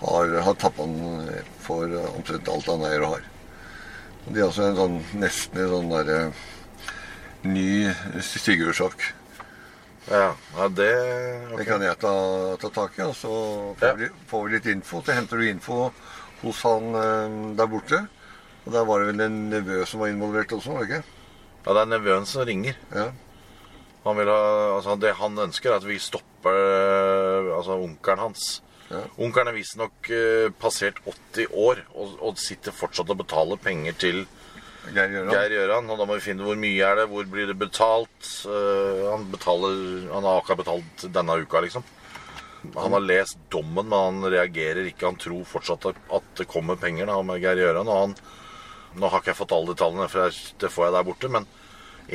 har, 0.00 0.34
har 0.46 0.54
tappa 0.58 0.86
den 0.86 1.28
for 1.64 1.88
eh, 1.88 2.10
omtrent 2.16 2.48
alt 2.48 2.70
han 2.72 2.86
eier 2.88 3.04
og 3.06 3.16
har. 3.16 3.28
Og 4.24 4.32
De 4.32 4.40
er 4.40 4.46
altså 4.48 4.68
en 4.68 4.78
sånn 4.78 4.98
nesten 5.20 5.60
en 5.60 5.72
sånn 5.74 5.92
derre 5.92 6.18
ny 7.44 7.92
Sigurdssak. 8.24 9.04
Ja, 10.10 10.34
ja 10.56 10.68
det 10.68 10.92
Det 11.56 11.66
kan 11.68 11.82
jeg 11.84 11.96
ta, 12.00 12.14
ta 12.60 12.70
tak 12.72 12.98
i, 12.98 13.06
og 13.06 13.16
så 13.16 13.32
får, 13.78 13.88
Ja. 13.88 13.94
vi, 13.94 14.08
får 14.28 14.44
vi 14.44 14.54
litt 14.56 14.66
info. 14.72 15.02
Så 15.04 15.16
henter 15.16 15.40
du 15.40 15.48
info 15.48 15.90
hos 16.42 16.62
han 16.64 16.94
eh, 17.00 17.56
der 17.56 17.68
borte. 17.70 18.06
Og 18.64 18.72
der 18.72 18.84
var 18.88 19.00
det 19.00 19.12
vel 19.12 19.20
en 19.26 19.38
nevø 19.50 19.84
som 19.84 20.00
var 20.00 20.08
involvert 20.08 20.52
også, 20.56 20.72
var 20.72 20.84
det 20.84 20.90
ikke? 20.90 21.04
Ja, 21.64 21.72
det 21.72 21.80
er 21.80 21.92
nevøen 21.92 22.26
som 22.28 22.44
ringer. 22.48 22.76
Ja. 22.92 23.10
Han 24.04 24.16
ha, 24.20 24.38
altså 24.76 24.96
Det 25.00 25.14
han 25.16 25.38
ønsker, 25.38 25.70
er 25.70 25.80
at 25.80 25.86
vi 25.88 25.98
stopper 25.98 26.52
øh, 26.52 27.56
altså 27.56 27.78
onkelen 27.80 28.18
hans. 28.20 28.62
Ja. 28.90 29.00
Onkelen 29.24 29.50
er 29.50 29.56
visstnok 29.56 30.10
uh, 30.12 30.48
passert 30.60 31.00
80 31.08 31.54
år 31.56 31.82
og, 31.94 32.16
og 32.20 32.40
sitter 32.40 32.74
fortsatt 32.76 33.10
og 33.10 33.22
betaler 33.22 33.60
penger 33.60 33.96
til 33.98 34.24
Geir 34.92 35.08
Gjøran. 35.08 35.32
Geir 35.32 35.56
Gjøran. 35.56 35.90
Og 35.90 36.00
da 36.00 36.06
må 36.08 36.18
vi 36.18 36.26
finne 36.26 36.44
hvor 36.44 36.58
mye 36.60 36.84
er 36.84 37.00
det, 37.00 37.08
hvor 37.08 37.28
blir 37.30 37.48
det 37.48 37.56
betalt. 37.60 38.30
Uh, 38.44 39.10
han 39.14 39.28
betaler 39.32 40.08
Han 40.12 40.28
har 40.28 40.40
akkurat 40.40 40.60
betalt 40.64 41.06
denne 41.14 41.38
uka, 41.40 41.64
liksom. 41.64 41.86
Han 42.76 42.96
har 42.96 43.04
lest 43.04 43.38
dommen, 43.52 43.88
men 43.88 43.98
han 43.98 44.32
reagerer 44.32 44.86
ikke. 44.88 45.08
Han 45.08 45.20
tror 45.20 45.44
fortsatt 45.48 45.88
at, 45.90 46.00
at 46.16 46.30
det 46.40 46.48
kommer 46.48 46.80
penger 46.80 47.08
da, 47.10 47.18
med 47.24 47.42
Geir 47.42 47.60
Gjøran. 47.64 47.90
Og 47.90 48.02
han 48.04 48.16
Nå 48.94 49.08
har 49.10 49.24
ikke 49.24 49.32
jeg 49.32 49.38
fått 49.40 49.52
alle 49.56 49.72
detaljene, 49.72 50.04
for 50.06 50.36
det 50.62 50.68
får 50.70 50.84
jeg 50.86 50.94
der 50.94 51.06
borte. 51.08 51.28
Men 51.34 51.46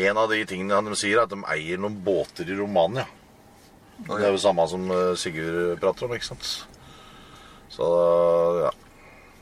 en 0.06 0.20
av 0.22 0.30
de 0.32 0.38
tingene 0.48 0.78
de 0.86 0.96
sier, 0.96 1.18
er 1.18 1.26
at 1.26 1.34
de 1.34 1.42
eier 1.52 1.82
noen 1.82 1.98
båter 2.06 2.48
i 2.48 2.56
Romania. 2.56 3.04
Det 4.08 4.20
er 4.24 4.32
jo 4.34 4.42
samme 4.42 4.66
som 4.72 4.86
eh, 4.96 5.12
Sigurd 5.20 5.80
prater 5.82 6.08
om, 6.08 6.16
ikke 6.16 6.30
sant? 6.32 6.50
Så 7.74 7.90
ja. 8.64 8.72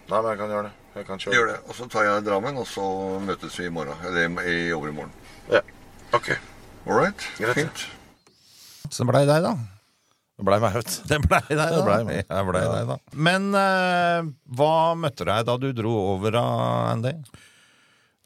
Nei, 0.08 0.20
men 0.20 0.30
jeg 0.32 0.40
kan 0.40 0.54
gjøre 0.56 0.68
det. 0.70 0.76
Jeg 0.98 1.08
kan 1.08 1.22
kjøre. 1.22 1.36
Gjør 1.36 1.50
det. 1.52 1.58
Og 1.68 1.78
så 1.78 1.88
tar 1.92 2.06
jeg 2.08 2.26
Drammen, 2.26 2.60
og 2.62 2.68
så 2.70 2.86
møtes 3.24 3.58
vi 3.60 3.68
i 3.68 3.74
morgen. 3.74 3.98
Eller 4.08 4.44
i 4.48 4.58
overmorgen. 4.74 5.14
Ja. 5.52 5.62
Ok. 6.16 6.32
All 6.88 6.96
right? 6.96 7.28
Greit. 7.38 7.58
Fint. 7.60 7.88
Så 8.90 9.04
det 9.04 9.10
blei 9.12 9.26
deg, 9.28 9.44
da. 9.44 9.58
Det 10.38 10.46
blei 10.46 10.60
meg, 10.62 10.78
vet 10.78 10.90
du. 10.94 10.98
Det 11.10 11.18
blei 11.26 11.44
deg, 11.50 11.60
da. 11.60 11.68
Det 11.74 11.84
ble 11.84 11.98
meg. 12.08 12.20
Ja, 12.30 12.42
deg, 12.56 12.92
da. 12.92 12.98
Men 13.28 13.50
uh, 13.58 14.32
hva 14.58 14.74
møtte 15.00 15.28
deg 15.28 15.48
da 15.50 15.58
du 15.60 15.72
dro 15.76 15.94
over, 16.14 16.38
En 16.40 16.92
Andy? 16.94 17.14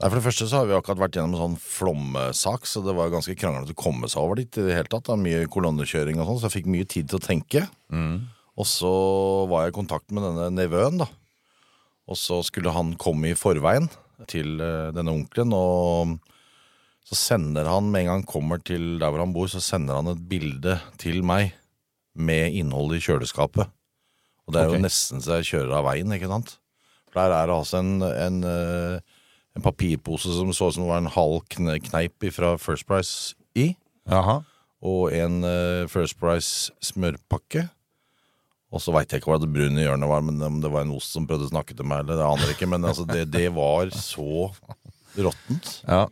Nei, 0.02 0.10
For 0.10 0.18
det 0.18 0.26
første 0.26 0.48
så 0.50 0.62
har 0.62 0.66
vi 0.66 0.74
akkurat 0.74 0.98
vært 0.98 1.18
gjennom 1.20 1.36
en 1.36 1.42
sånn 1.44 1.58
flomsak, 1.62 2.66
så 2.66 2.82
det 2.82 2.96
var 2.98 3.12
ganske 3.14 3.36
kranglete 3.38 3.76
å 3.76 3.78
komme 3.78 4.10
seg 4.10 4.24
over 4.24 4.40
dit. 4.42 4.50
i 4.58 4.66
det 4.66 4.74
hele 4.74 4.90
tatt. 4.90 5.06
Det 5.06 5.14
var 5.14 5.22
mye 5.22 5.50
kolonnekjøring 5.54 6.18
og 6.18 6.26
sånn, 6.26 6.40
så 6.42 6.50
jeg 6.50 6.56
fikk 6.56 6.72
mye 6.74 6.88
tid 6.90 7.12
til 7.12 7.20
å 7.20 7.26
tenke. 7.28 7.68
Og 8.58 8.66
så 8.66 8.94
var 9.52 9.68
jeg 9.68 9.76
i 9.76 9.78
kontakt 9.78 10.10
med 10.10 10.26
denne 10.26 10.50
nevøen, 10.58 10.98
da. 11.04 11.08
Og 12.10 12.18
så 12.18 12.42
skulle 12.44 12.74
han 12.74 12.96
komme 13.00 13.30
i 13.30 13.38
forveien 13.38 13.88
til 14.30 14.58
eh, 14.62 14.90
denne 14.96 15.14
onkelen, 15.14 15.54
og 15.54 16.18
så 17.08 17.18
sender 17.18 17.70
han, 17.70 17.92
med 17.94 18.04
en 18.04 18.10
gang 18.10 18.20
han 18.22 18.30
kommer 18.30 18.62
til 18.64 18.98
der 19.02 19.14
hvor 19.14 19.22
han 19.22 19.34
bor, 19.36 19.50
så 19.54 19.62
sender 19.64 20.02
han 20.02 20.12
et 20.12 20.26
bilde 20.30 20.80
til 21.02 21.22
meg 21.26 21.54
med 22.18 22.58
innholdet 22.58 23.00
i 23.00 23.06
kjøleskapet. 23.06 23.70
Og 24.48 24.54
det 24.54 24.62
er 24.62 24.70
okay. 24.70 24.82
jo 24.82 24.86
nesten 24.86 25.24
så 25.24 25.40
jeg 25.40 25.54
kjører 25.54 25.78
av 25.78 25.88
veien, 25.88 26.14
ikke 26.18 26.30
sant? 26.32 26.58
For 27.12 27.22
der 27.22 27.38
er 27.38 27.50
det 27.50 27.58
altså 27.58 27.82
en, 27.82 27.98
en, 28.02 28.44
eh, 28.48 29.20
en 29.58 29.66
papirpose 29.66 30.32
som 30.38 30.54
så 30.56 30.70
ut 30.70 30.76
som 30.78 30.86
det 30.86 30.92
var 30.94 31.02
en 31.04 31.12
halv 31.12 31.42
kne- 31.52 31.82
kneip 31.84 32.24
fra 32.36 32.54
First 32.62 32.88
Price 32.88 33.36
i, 33.60 33.74
Aha. 34.08 34.38
og 34.82 35.12
en 35.14 35.44
eh, 35.44 35.88
First 35.92 36.18
Price 36.22 36.72
smørpakke. 36.82 37.68
Og 38.72 38.80
så 38.80 38.94
veit 38.96 39.12
jeg 39.12 39.20
ikke 39.20 39.34
hva 39.34 39.42
det 39.44 39.50
brune 39.52 39.84
hjørnet 39.84 40.08
var, 40.08 40.22
men 40.24 40.40
om 40.48 40.62
det 40.64 40.70
var 40.72 40.86
en 40.86 40.94
ost 40.96 41.12
som 41.12 41.26
prøvde 41.28 41.50
å 41.50 41.52
snakke 41.52 41.76
til 41.76 41.84
meg, 41.84 42.06
eller 42.06 42.16
det 42.22 42.24
aner 42.30 42.48
jeg 42.48 42.56
ikke, 42.56 42.70
men 42.72 42.88
altså, 42.88 43.04
det, 43.10 43.26
det 43.34 43.50
var 43.52 43.92
så 43.92 44.48
råttent. 45.20 45.82
Ja. 45.90 46.06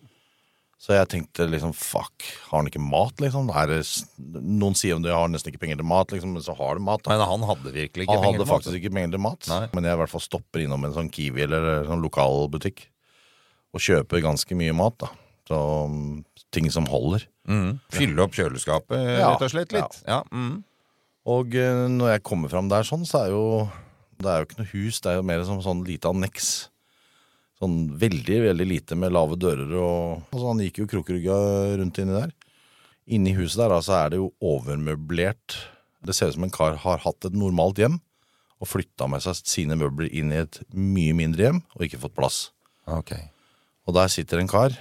Så 0.79 0.93
jeg 0.95 1.07
tenkte 1.11 1.47
liksom 1.51 1.73
fuck, 1.75 2.23
har 2.49 2.61
han 2.61 2.67
ikke 2.69 2.79
mat, 2.83 3.15
liksom? 3.19 3.49
Er 3.51 3.67
det, 3.71 3.79
noen 4.39 4.75
sier 4.79 4.95
om 4.95 5.03
de 5.03 5.11
har 5.11 5.27
nesten 5.31 5.51
ikke 5.51 5.59
penger 5.65 5.79
til 5.81 5.87
mat, 5.87 6.11
liksom, 6.15 6.35
men 6.35 6.43
så 6.43 6.55
har 6.55 6.75
de 6.79 6.83
mat. 6.85 7.03
Da. 7.03 7.15
Men 7.15 7.25
han 7.31 7.47
hadde 7.49 7.73
virkelig 7.75 8.05
ikke 8.05 8.15
Han 8.15 8.23
penger 8.23 8.37
hadde 8.39 8.43
til 8.43 8.47
mat. 8.47 8.53
faktisk 8.63 8.79
ikke 8.79 8.93
penger 8.95 9.15
til 9.15 9.23
mat, 9.25 9.49
Nei. 9.51 9.65
men 9.75 9.87
jeg 9.89 9.97
i 9.97 10.01
hvert 10.03 10.13
fall 10.13 10.23
stopper 10.23 10.63
innom 10.63 10.87
en 10.87 10.95
sånn 10.95 11.11
Kiwi 11.15 11.43
eller 11.47 11.67
en 11.81 11.89
sånn 11.93 12.03
lokalbutikk 12.05 12.85
og 13.73 13.83
kjøper 13.83 14.23
ganske 14.25 14.57
mye 14.57 14.73
mat, 14.75 14.97
da. 15.01 15.11
Så 15.49 15.59
mm, 15.89 16.23
ting 16.53 16.69
som 16.73 16.87
holder. 16.89 17.25
Mm. 17.49 17.77
Fylle 17.93 18.23
opp 18.25 18.35
kjøleskapet, 18.37 18.97
Ja. 19.19 19.31
rett 19.33 19.45
og 19.45 19.53
slett, 19.53 19.73
litt. 19.73 20.01
Ja. 20.07 20.23
Mm. 20.33 20.63
Og 21.29 21.55
eh, 21.57 21.85
når 21.89 22.15
jeg 22.15 22.25
kommer 22.25 22.51
fram 22.51 22.69
der 22.71 22.85
sånn, 22.87 23.05
så 23.05 23.25
er 23.25 23.33
jo 23.33 23.45
det 24.19 24.27
er 24.27 24.41
jo 24.41 24.47
ikke 24.49 24.59
noe 24.59 24.71
hus, 24.73 24.99
det 24.99 25.11
er 25.13 25.17
jo 25.19 25.25
mer 25.29 25.45
som 25.47 25.61
sånn 25.63 25.81
lite 25.87 26.09
anneks. 26.11 26.49
Sånn 27.59 27.77
veldig, 27.99 28.37
veldig 28.49 28.67
lite 28.67 28.97
med 28.99 29.13
lave 29.15 29.35
dører 29.39 29.71
og 29.75 30.29
sånn 30.31 30.53
Han 30.53 30.61
gikk 30.63 30.81
jo 30.81 30.89
krokrygga 30.91 31.37
rundt 31.79 31.99
inni 31.99 32.15
der. 32.15 32.33
Inni 33.09 33.33
huset 33.35 33.63
der 33.63 33.73
altså, 33.75 33.95
er 33.97 34.13
det 34.13 34.19
jo 34.19 34.29
overmøblert. 34.43 35.57
Det 36.05 36.15
ser 36.15 36.31
ut 36.31 36.37
som 36.37 36.45
en 36.47 36.53
kar 36.55 36.77
har 36.83 37.01
hatt 37.03 37.27
et 37.27 37.35
normalt 37.35 37.79
hjem 37.81 37.97
og 38.59 38.67
flytta 38.67 39.07
med 39.11 39.23
seg 39.23 39.39
sine 39.47 39.75
møbler 39.79 40.11
inn 40.11 40.33
i 40.35 40.41
et 40.43 40.59
mye 40.75 41.15
mindre 41.15 41.47
hjem 41.47 41.61
og 41.77 41.85
ikke 41.87 41.99
fått 42.03 42.15
plass. 42.19 42.39
Ok. 42.91 43.15
Og 43.89 43.95
der 43.97 44.11
sitter 44.13 44.41
en 44.41 44.49
kar. 44.49 44.75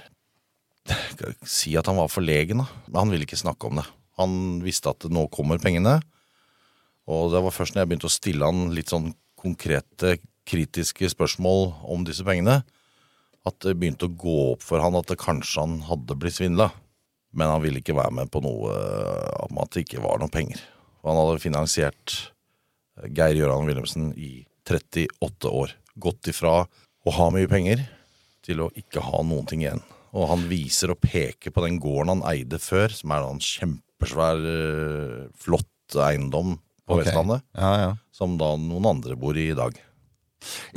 Si 1.45 1.73
at 1.77 1.89
han 1.89 1.97
var 1.97 2.11
forlegen, 2.13 2.61
da. 2.61 2.67
Men 2.87 3.01
han 3.03 3.13
ville 3.13 3.25
ikke 3.25 3.39
snakke 3.39 3.69
om 3.69 3.81
det. 3.81 3.87
Han 4.21 4.33
visste 4.61 4.91
at 4.93 5.07
nå 5.09 5.25
kommer 5.33 5.61
pengene. 5.61 5.97
Og 7.09 7.31
det 7.33 7.41
var 7.41 7.55
først 7.55 7.73
når 7.73 7.83
jeg 7.83 7.89
begynte 7.89 8.09
å 8.09 8.13
stille 8.13 8.45
han 8.45 8.73
litt 8.75 8.93
sånn 8.93 9.13
konkrete, 9.39 10.19
kritiske 10.49 11.09
spørsmål 11.13 11.71
om 11.89 12.03
disse 12.05 12.25
pengene, 12.25 12.59
at 13.47 13.57
det 13.63 13.75
begynte 13.79 14.09
å 14.09 14.13
gå 14.19 14.35
opp 14.53 14.63
for 14.65 14.81
han 14.83 14.97
at 14.97 15.09
det 15.09 15.19
kanskje 15.21 15.63
han 15.63 15.75
hadde 15.87 16.17
blitt 16.19 16.37
svindla. 16.37 16.69
Men 17.33 17.53
han 17.53 17.61
ville 17.63 17.81
ikke 17.81 17.97
være 17.97 18.13
med 18.17 18.31
på 18.33 18.41
noe 18.41 18.73
eh, 18.73 19.45
om 19.45 19.61
at 19.61 19.73
det 19.73 19.85
ikke 19.85 20.01
var 20.03 20.21
noen 20.21 20.33
penger. 20.33 20.61
Han 21.05 21.17
hadde 21.17 21.41
finansiert 21.41 22.15
eh, 22.97 23.09
Geir 23.13 23.37
Gøran 23.37 23.69
Wilhelmsen 23.69 24.11
i 24.17 24.43
38 24.69 25.53
år. 25.53 25.73
Gått 26.01 26.29
ifra 26.29 26.63
å 26.65 27.15
ha 27.15 27.29
mye 27.33 27.49
penger 27.49 27.85
til 28.49 28.65
å 28.65 28.71
ikke 28.77 29.03
ha 29.05 29.23
noen 29.25 29.47
ting 29.49 29.63
igjen. 29.65 29.83
Og 30.17 30.31
han 30.31 30.47
viser 30.49 30.93
og 30.93 31.01
peker 31.03 31.53
på 31.53 31.63
den 31.65 31.77
gården 31.81 32.15
han 32.15 32.25
eide 32.31 32.57
før, 32.61 32.89
som 32.93 33.13
er 33.13 33.27
en 33.27 33.43
kjempesvær, 33.45 34.41
eh, 34.55 35.27
flott 35.37 35.99
eiendom 36.09 36.55
på 36.85 36.97
okay. 36.97 37.05
Vestlandet, 37.05 37.45
Ja, 37.57 37.71
ja. 37.83 37.91
som 38.11 38.37
da 38.41 38.55
noen 38.57 38.89
andre 38.89 39.17
bor 39.19 39.37
i 39.37 39.51
i 39.51 39.57
dag. 39.57 39.77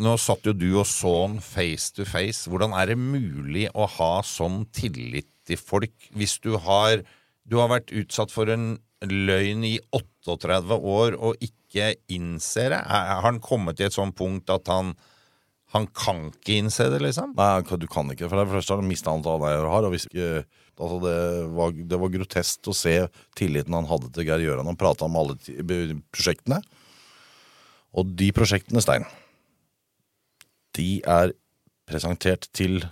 Nå 0.02 0.16
satt 0.18 0.46
jo 0.48 0.52
du 0.56 0.68
og 0.74 0.86
så 0.90 1.12
han 1.22 1.38
face 1.44 1.92
to 1.94 2.04
face. 2.08 2.50
Hvordan 2.50 2.74
er 2.76 2.92
det 2.92 2.98
mulig 2.98 3.68
å 3.74 3.86
ha 3.98 4.14
sånn 4.26 4.64
tillit 4.74 5.28
til 5.46 5.58
folk 5.60 6.10
hvis 6.16 6.38
du 6.42 6.56
har 6.58 7.02
Du 7.42 7.56
har 7.58 7.66
vært 7.72 7.90
utsatt 7.90 8.30
for 8.30 8.46
en 8.46 8.76
løgn 9.02 9.64
i 9.66 9.74
38 9.90 10.76
år 10.78 11.16
og 11.18 11.40
ikke 11.42 11.96
innser 12.14 12.70
det? 12.70 12.78
Har 12.86 13.24
han 13.24 13.40
kommet 13.42 13.80
til 13.80 13.88
et 13.88 13.96
sånt 13.96 14.14
punkt 14.14 14.50
at 14.54 14.70
han 14.70 14.92
han 15.72 15.86
kan 15.96 16.26
ikke 16.30 16.58
innse 16.60 16.86
det, 16.92 16.98
liksom? 17.00 17.32
Nei, 17.38 17.62
du 17.64 17.86
kan 17.88 18.10
ikke. 18.12 18.28
For 18.28 18.36
det 18.42 18.50
første 18.52 18.74
har 18.74 18.82
han 18.82 18.90
mista 18.90 19.08
alt 19.12 19.24
han 19.24 19.40
har. 19.40 19.86
Og 19.88 19.94
hvis 19.94 20.04
ikke, 20.10 20.44
altså 20.76 20.98
det, 21.00 21.16
var, 21.56 21.72
det 21.92 22.00
var 22.02 22.12
grotesk 22.12 22.68
å 22.68 22.74
se 22.76 22.94
tilliten 23.38 23.72
han 23.78 23.88
hadde 23.88 24.10
til 24.12 24.26
Geir 24.28 24.44
Gjøran. 24.44 24.68
Han 24.68 24.76
prata 24.80 25.06
om 25.08 25.16
alle 25.16 25.38
prosjektene. 26.12 26.60
Og 27.96 28.12
de 28.16 28.28
prosjektene, 28.36 28.80
Stein, 28.84 29.04
de 30.76 31.00
er 31.04 31.34
presentert 31.88 32.48
til 32.56 32.82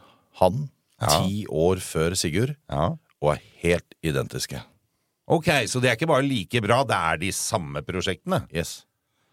han 0.40 0.68
Ja. 1.00 1.22
ti 1.22 1.46
år 1.48 1.80
før 1.80 2.12
Sigurd, 2.16 2.56
Ja. 2.68 2.90
og 3.22 3.30
er 3.34 3.40
helt 3.62 3.94
identiske. 4.04 4.60
Ok, 5.28 5.46
så 5.68 5.80
det 5.80 5.88
er 5.90 5.96
ikke 5.96 6.08
bare 6.10 6.26
like 6.26 6.60
bra, 6.60 6.82
det 6.84 6.96
er 6.96 7.16
de 7.16 7.30
samme 7.32 7.80
prosjektene? 7.86 8.42
Yes. 8.52 8.84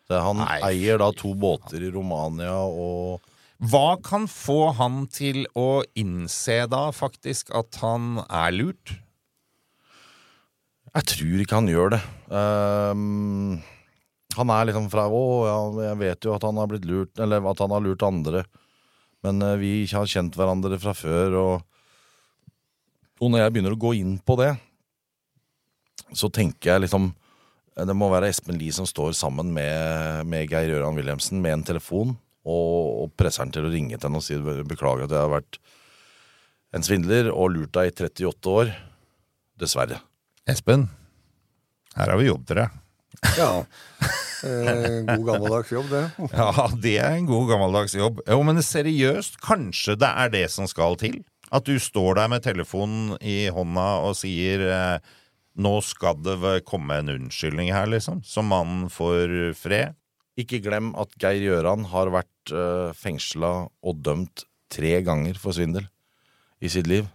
Så 0.07 0.21
han 0.23 0.37
Nei, 0.37 0.59
eier 0.63 0.97
da 1.01 1.11
to 1.11 1.33
båter 1.35 1.81
i 1.83 1.91
Romania 1.91 2.53
og 2.63 3.19
Hva 3.57 3.97
kan 4.05 4.27
få 4.29 4.69
han 4.77 5.07
til 5.09 5.47
å 5.57 5.81
innse 5.97 6.59
da 6.69 6.87
faktisk 6.93 7.49
at 7.57 7.79
han 7.81 8.19
er 8.29 8.53
lurt? 8.53 8.93
Jeg 10.93 11.09
tror 11.13 11.41
ikke 11.41 11.57
han 11.57 11.69
gjør 11.69 11.95
det. 11.95 12.01
Um, 12.29 13.57
han 14.37 14.53
er 14.53 14.69
liksom 14.69 14.87
fra 14.93 15.07
Å, 15.09 15.23
jeg 15.81 15.99
vet 16.03 16.27
jo 16.27 16.35
at 16.35 16.45
han 16.45 16.61
har 16.61 16.69
blitt 16.69 16.85
lurt, 16.89 17.13
eller 17.17 17.41
at 17.49 17.63
han 17.63 17.73
har 17.73 17.83
lurt 17.85 18.05
andre. 18.05 18.43
Men 19.25 19.41
eh, 19.41 19.57
vi 19.61 19.71
har 19.89 20.09
kjent 20.09 20.37
hverandre 20.37 20.77
fra 20.81 20.93
før, 20.97 21.41
og 21.41 21.65
Og 23.17 23.31
når 23.33 23.41
jeg 23.41 23.53
begynner 23.53 23.73
å 23.73 23.81
gå 23.81 23.95
inn 23.97 24.19
på 24.21 24.35
det, 24.37 24.51
så 26.13 26.29
tenker 26.29 26.69
jeg 26.69 26.83
liksom 26.83 27.07
Det 27.73 27.95
må 27.97 28.11
være 28.11 28.29
Espen 28.29 28.59
Lie 28.61 28.73
som 28.73 28.85
står 28.85 29.15
sammen 29.17 29.49
med, 29.53 30.25
med 30.29 30.45
Geir 30.49 30.69
Gøran 30.69 30.97
Wilhelmsen 30.97 31.41
med 31.41 31.53
en 31.53 31.65
telefon, 31.65 32.13
og, 32.47 33.03
og 33.03 33.15
presser 33.19 33.43
han 33.43 33.53
til 33.53 33.67
å 33.67 33.71
ringe 33.73 33.97
til 33.97 34.07
henne 34.07 34.21
og 34.21 34.25
si 34.25 34.37
beklager 34.39 35.05
at 35.05 35.15
jeg 35.15 35.25
har 35.25 35.33
vært 35.35 35.59
en 36.75 36.85
svindler 36.85 37.29
og 37.31 37.53
lurt 37.55 37.73
deg 37.75 37.91
i 37.91 37.95
38 37.95 38.53
år. 38.53 38.73
Dessverre. 39.57 40.01
Espen, 40.47 40.85
her 41.97 42.11
har 42.13 42.19
vi 42.19 42.29
jobb 42.29 42.43
til 42.47 42.61
deg. 42.61 42.75
Ja. 43.39 43.51
Eh, 44.45 44.99
god 45.07 45.23
gammeldags 45.25 45.71
jobb, 45.73 45.87
det. 45.89 46.03
Ja, 46.37 46.67
det 46.77 46.97
er 47.01 47.15
en 47.17 47.29
god 47.29 47.47
gammeldags 47.49 47.95
jobb. 47.97 48.21
Jo, 48.29 48.43
men 48.45 48.61
seriøst, 48.63 49.39
kanskje 49.43 49.97
det 49.99 50.11
er 50.23 50.33
det 50.35 50.45
som 50.53 50.69
skal 50.69 50.97
til? 51.01 51.23
At 51.49 51.65
du 51.65 51.79
står 51.81 52.19
der 52.19 52.29
med 52.29 52.45
telefonen 52.45 53.15
i 53.23 53.47
hånda 53.53 53.87
og 54.05 54.17
sier 54.19 54.61
eh, 54.67 55.15
nå 55.57 55.77
skal 55.81 56.19
det 56.21 56.59
komme 56.69 56.99
en 56.99 57.13
unnskyldning 57.15 57.71
her, 57.73 57.89
liksom, 57.89 58.21
så 58.27 58.43
mannen 58.45 58.91
får 58.93 59.55
fred? 59.57 59.97
Ikke 60.38 60.61
glem 60.61 60.91
at 60.99 61.15
Geir 61.21 61.41
Gjøran 61.41 61.88
har 61.91 62.11
vært 62.13 62.53
uh, 62.53 62.93
fengsla 62.97 63.53
og 63.67 64.03
dømt 64.05 64.45
tre 64.71 64.99
ganger 65.05 65.39
for 65.41 65.55
svindel 65.55 65.88
i 66.61 66.69
sitt 66.69 66.89
liv. 66.89 67.07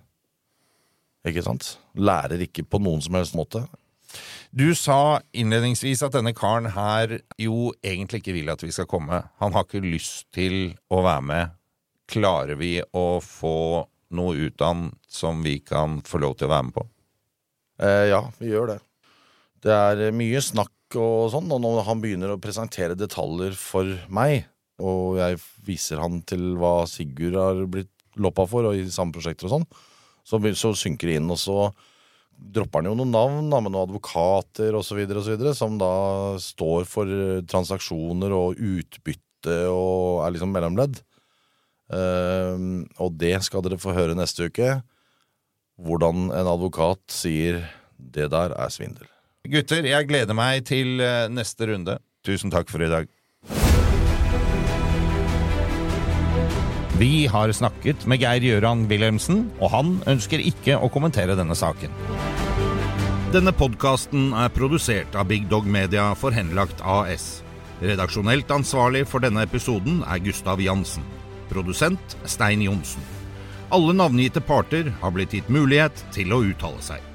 Ikke 1.26 1.44
sant? 1.46 1.76
Lærer 1.94 2.42
ikke 2.42 2.64
på 2.66 2.80
noen 2.82 3.02
som 3.04 3.14
helst 3.18 3.36
måte. 3.38 3.62
Du 4.52 4.74
sa 4.76 5.22
innledningsvis 5.32 6.02
at 6.04 6.16
denne 6.16 6.34
karen 6.36 6.68
her 6.74 7.14
jo 7.40 7.70
egentlig 7.80 8.20
ikke 8.20 8.34
vil 8.36 8.50
at 8.52 8.62
vi 8.64 8.72
skal 8.74 8.88
komme. 8.90 9.22
Han 9.40 9.54
har 9.54 9.64
ikke 9.64 9.84
lyst 9.84 10.26
til 10.34 10.74
å 10.92 11.00
være 11.06 11.24
med. 11.30 11.54
Klarer 12.12 12.58
vi 12.60 12.74
å 12.82 13.06
få 13.24 13.86
noe 14.12 14.36
ut 14.36 14.60
av 14.60 14.74
han 14.74 14.88
som 15.08 15.40
vi 15.46 15.60
kan 15.64 16.02
få 16.04 16.20
lov 16.20 16.36
til 16.36 16.50
å 16.50 16.52
være 16.52 16.66
med 16.68 16.76
på? 16.76 16.84
Eh, 17.80 18.06
ja, 18.10 18.20
vi 18.36 18.52
gjør 18.52 18.74
det. 18.74 18.78
Det 19.62 19.72
er 19.72 20.16
mye 20.16 20.42
snakk 20.44 20.74
og 21.00 21.30
sånn, 21.32 21.50
og 21.52 21.62
når 21.62 21.84
han 21.86 22.02
begynner 22.02 22.34
å 22.34 22.40
presentere 22.42 22.98
detaljer 22.98 23.56
for 23.58 23.88
meg, 24.12 24.46
og 24.82 25.18
jeg 25.20 25.38
viser 25.66 26.00
han 26.02 26.20
til 26.26 26.54
hva 26.60 26.82
Sigurd 26.90 27.38
har 27.38 27.64
blitt 27.70 27.90
loppa 28.20 28.46
for, 28.48 28.68
og 28.68 28.76
i 28.76 28.88
samme 28.92 29.14
prosjekter 29.14 29.48
og 29.48 29.56
sånn, 29.56 29.66
så, 30.26 30.38
så 30.58 30.72
synker 30.78 31.10
det 31.10 31.18
inn, 31.20 31.30
og 31.32 31.40
så 31.40 31.70
dropper 32.32 32.82
han 32.82 32.90
jo 32.90 32.96
noen 32.98 33.14
navn 33.14 33.50
da, 33.52 33.60
med 33.60 33.74
noen 33.74 33.86
advokater 33.86 34.74
osv. 34.78 35.04
som 35.56 35.78
da 35.80 35.92
står 36.42 36.88
for 36.90 37.10
eh, 37.10 37.44
transaksjoner 37.48 38.34
og 38.34 38.58
utbytte 38.58 39.62
og 39.68 40.22
er 40.26 40.34
liksom 40.34 40.52
mellomledd. 40.54 41.00
Uh, 41.92 42.86
og 43.04 43.18
det 43.20 43.34
skal 43.44 43.60
dere 43.66 43.76
få 43.76 43.92
høre 43.92 44.16
neste 44.16 44.46
uke. 44.48 44.78
Hvordan 45.82 46.30
en 46.32 46.48
advokat 46.48 47.02
sier 47.12 47.66
'det 47.98 48.30
der 48.32 48.54
er 48.56 48.70
svindel'. 48.72 49.11
Gutter, 49.42 49.82
jeg 49.82 50.06
gleder 50.06 50.36
meg 50.38 50.62
til 50.68 51.00
eh, 51.02 51.26
neste 51.26 51.66
runde. 51.66 51.96
Tusen 52.22 52.52
takk 52.54 52.68
for 52.70 52.84
i 52.84 52.90
dag. 52.90 53.08
Vi 57.00 57.26
har 57.26 57.50
snakket 57.50 58.06
med 58.06 58.22
Geir 58.22 58.44
Gjøran 58.46 58.86
Wilhelmsen, 58.86 59.48
og 59.58 59.72
han 59.74 59.92
ønsker 60.06 60.38
ikke 60.38 60.78
å 60.78 60.90
kommentere 60.94 61.34
denne 61.34 61.58
saken. 61.58 61.90
Denne 63.34 63.50
podkasten 63.56 64.30
er 64.38 64.52
produsert 64.54 65.18
av 65.18 65.26
Big 65.32 65.50
Dog 65.50 65.66
Media 65.66 66.12
for 66.14 66.30
Henlagt 66.36 66.78
AS. 66.86 67.40
Redaksjonelt 67.82 68.52
ansvarlig 68.54 69.08
for 69.10 69.24
denne 69.24 69.42
episoden 69.42 70.04
er 70.06 70.22
Gustav 70.22 70.62
Jansen. 70.62 71.02
Produsent 71.50 72.14
Stein 72.30 72.62
Johnsen. 72.62 73.02
Alle 73.74 73.96
navngitte 73.96 74.44
parter 74.44 74.92
har 75.02 75.16
blitt 75.16 75.34
gitt 75.34 75.50
mulighet 75.50 76.06
til 76.14 76.30
å 76.30 76.44
uttale 76.46 76.84
seg. 76.84 77.11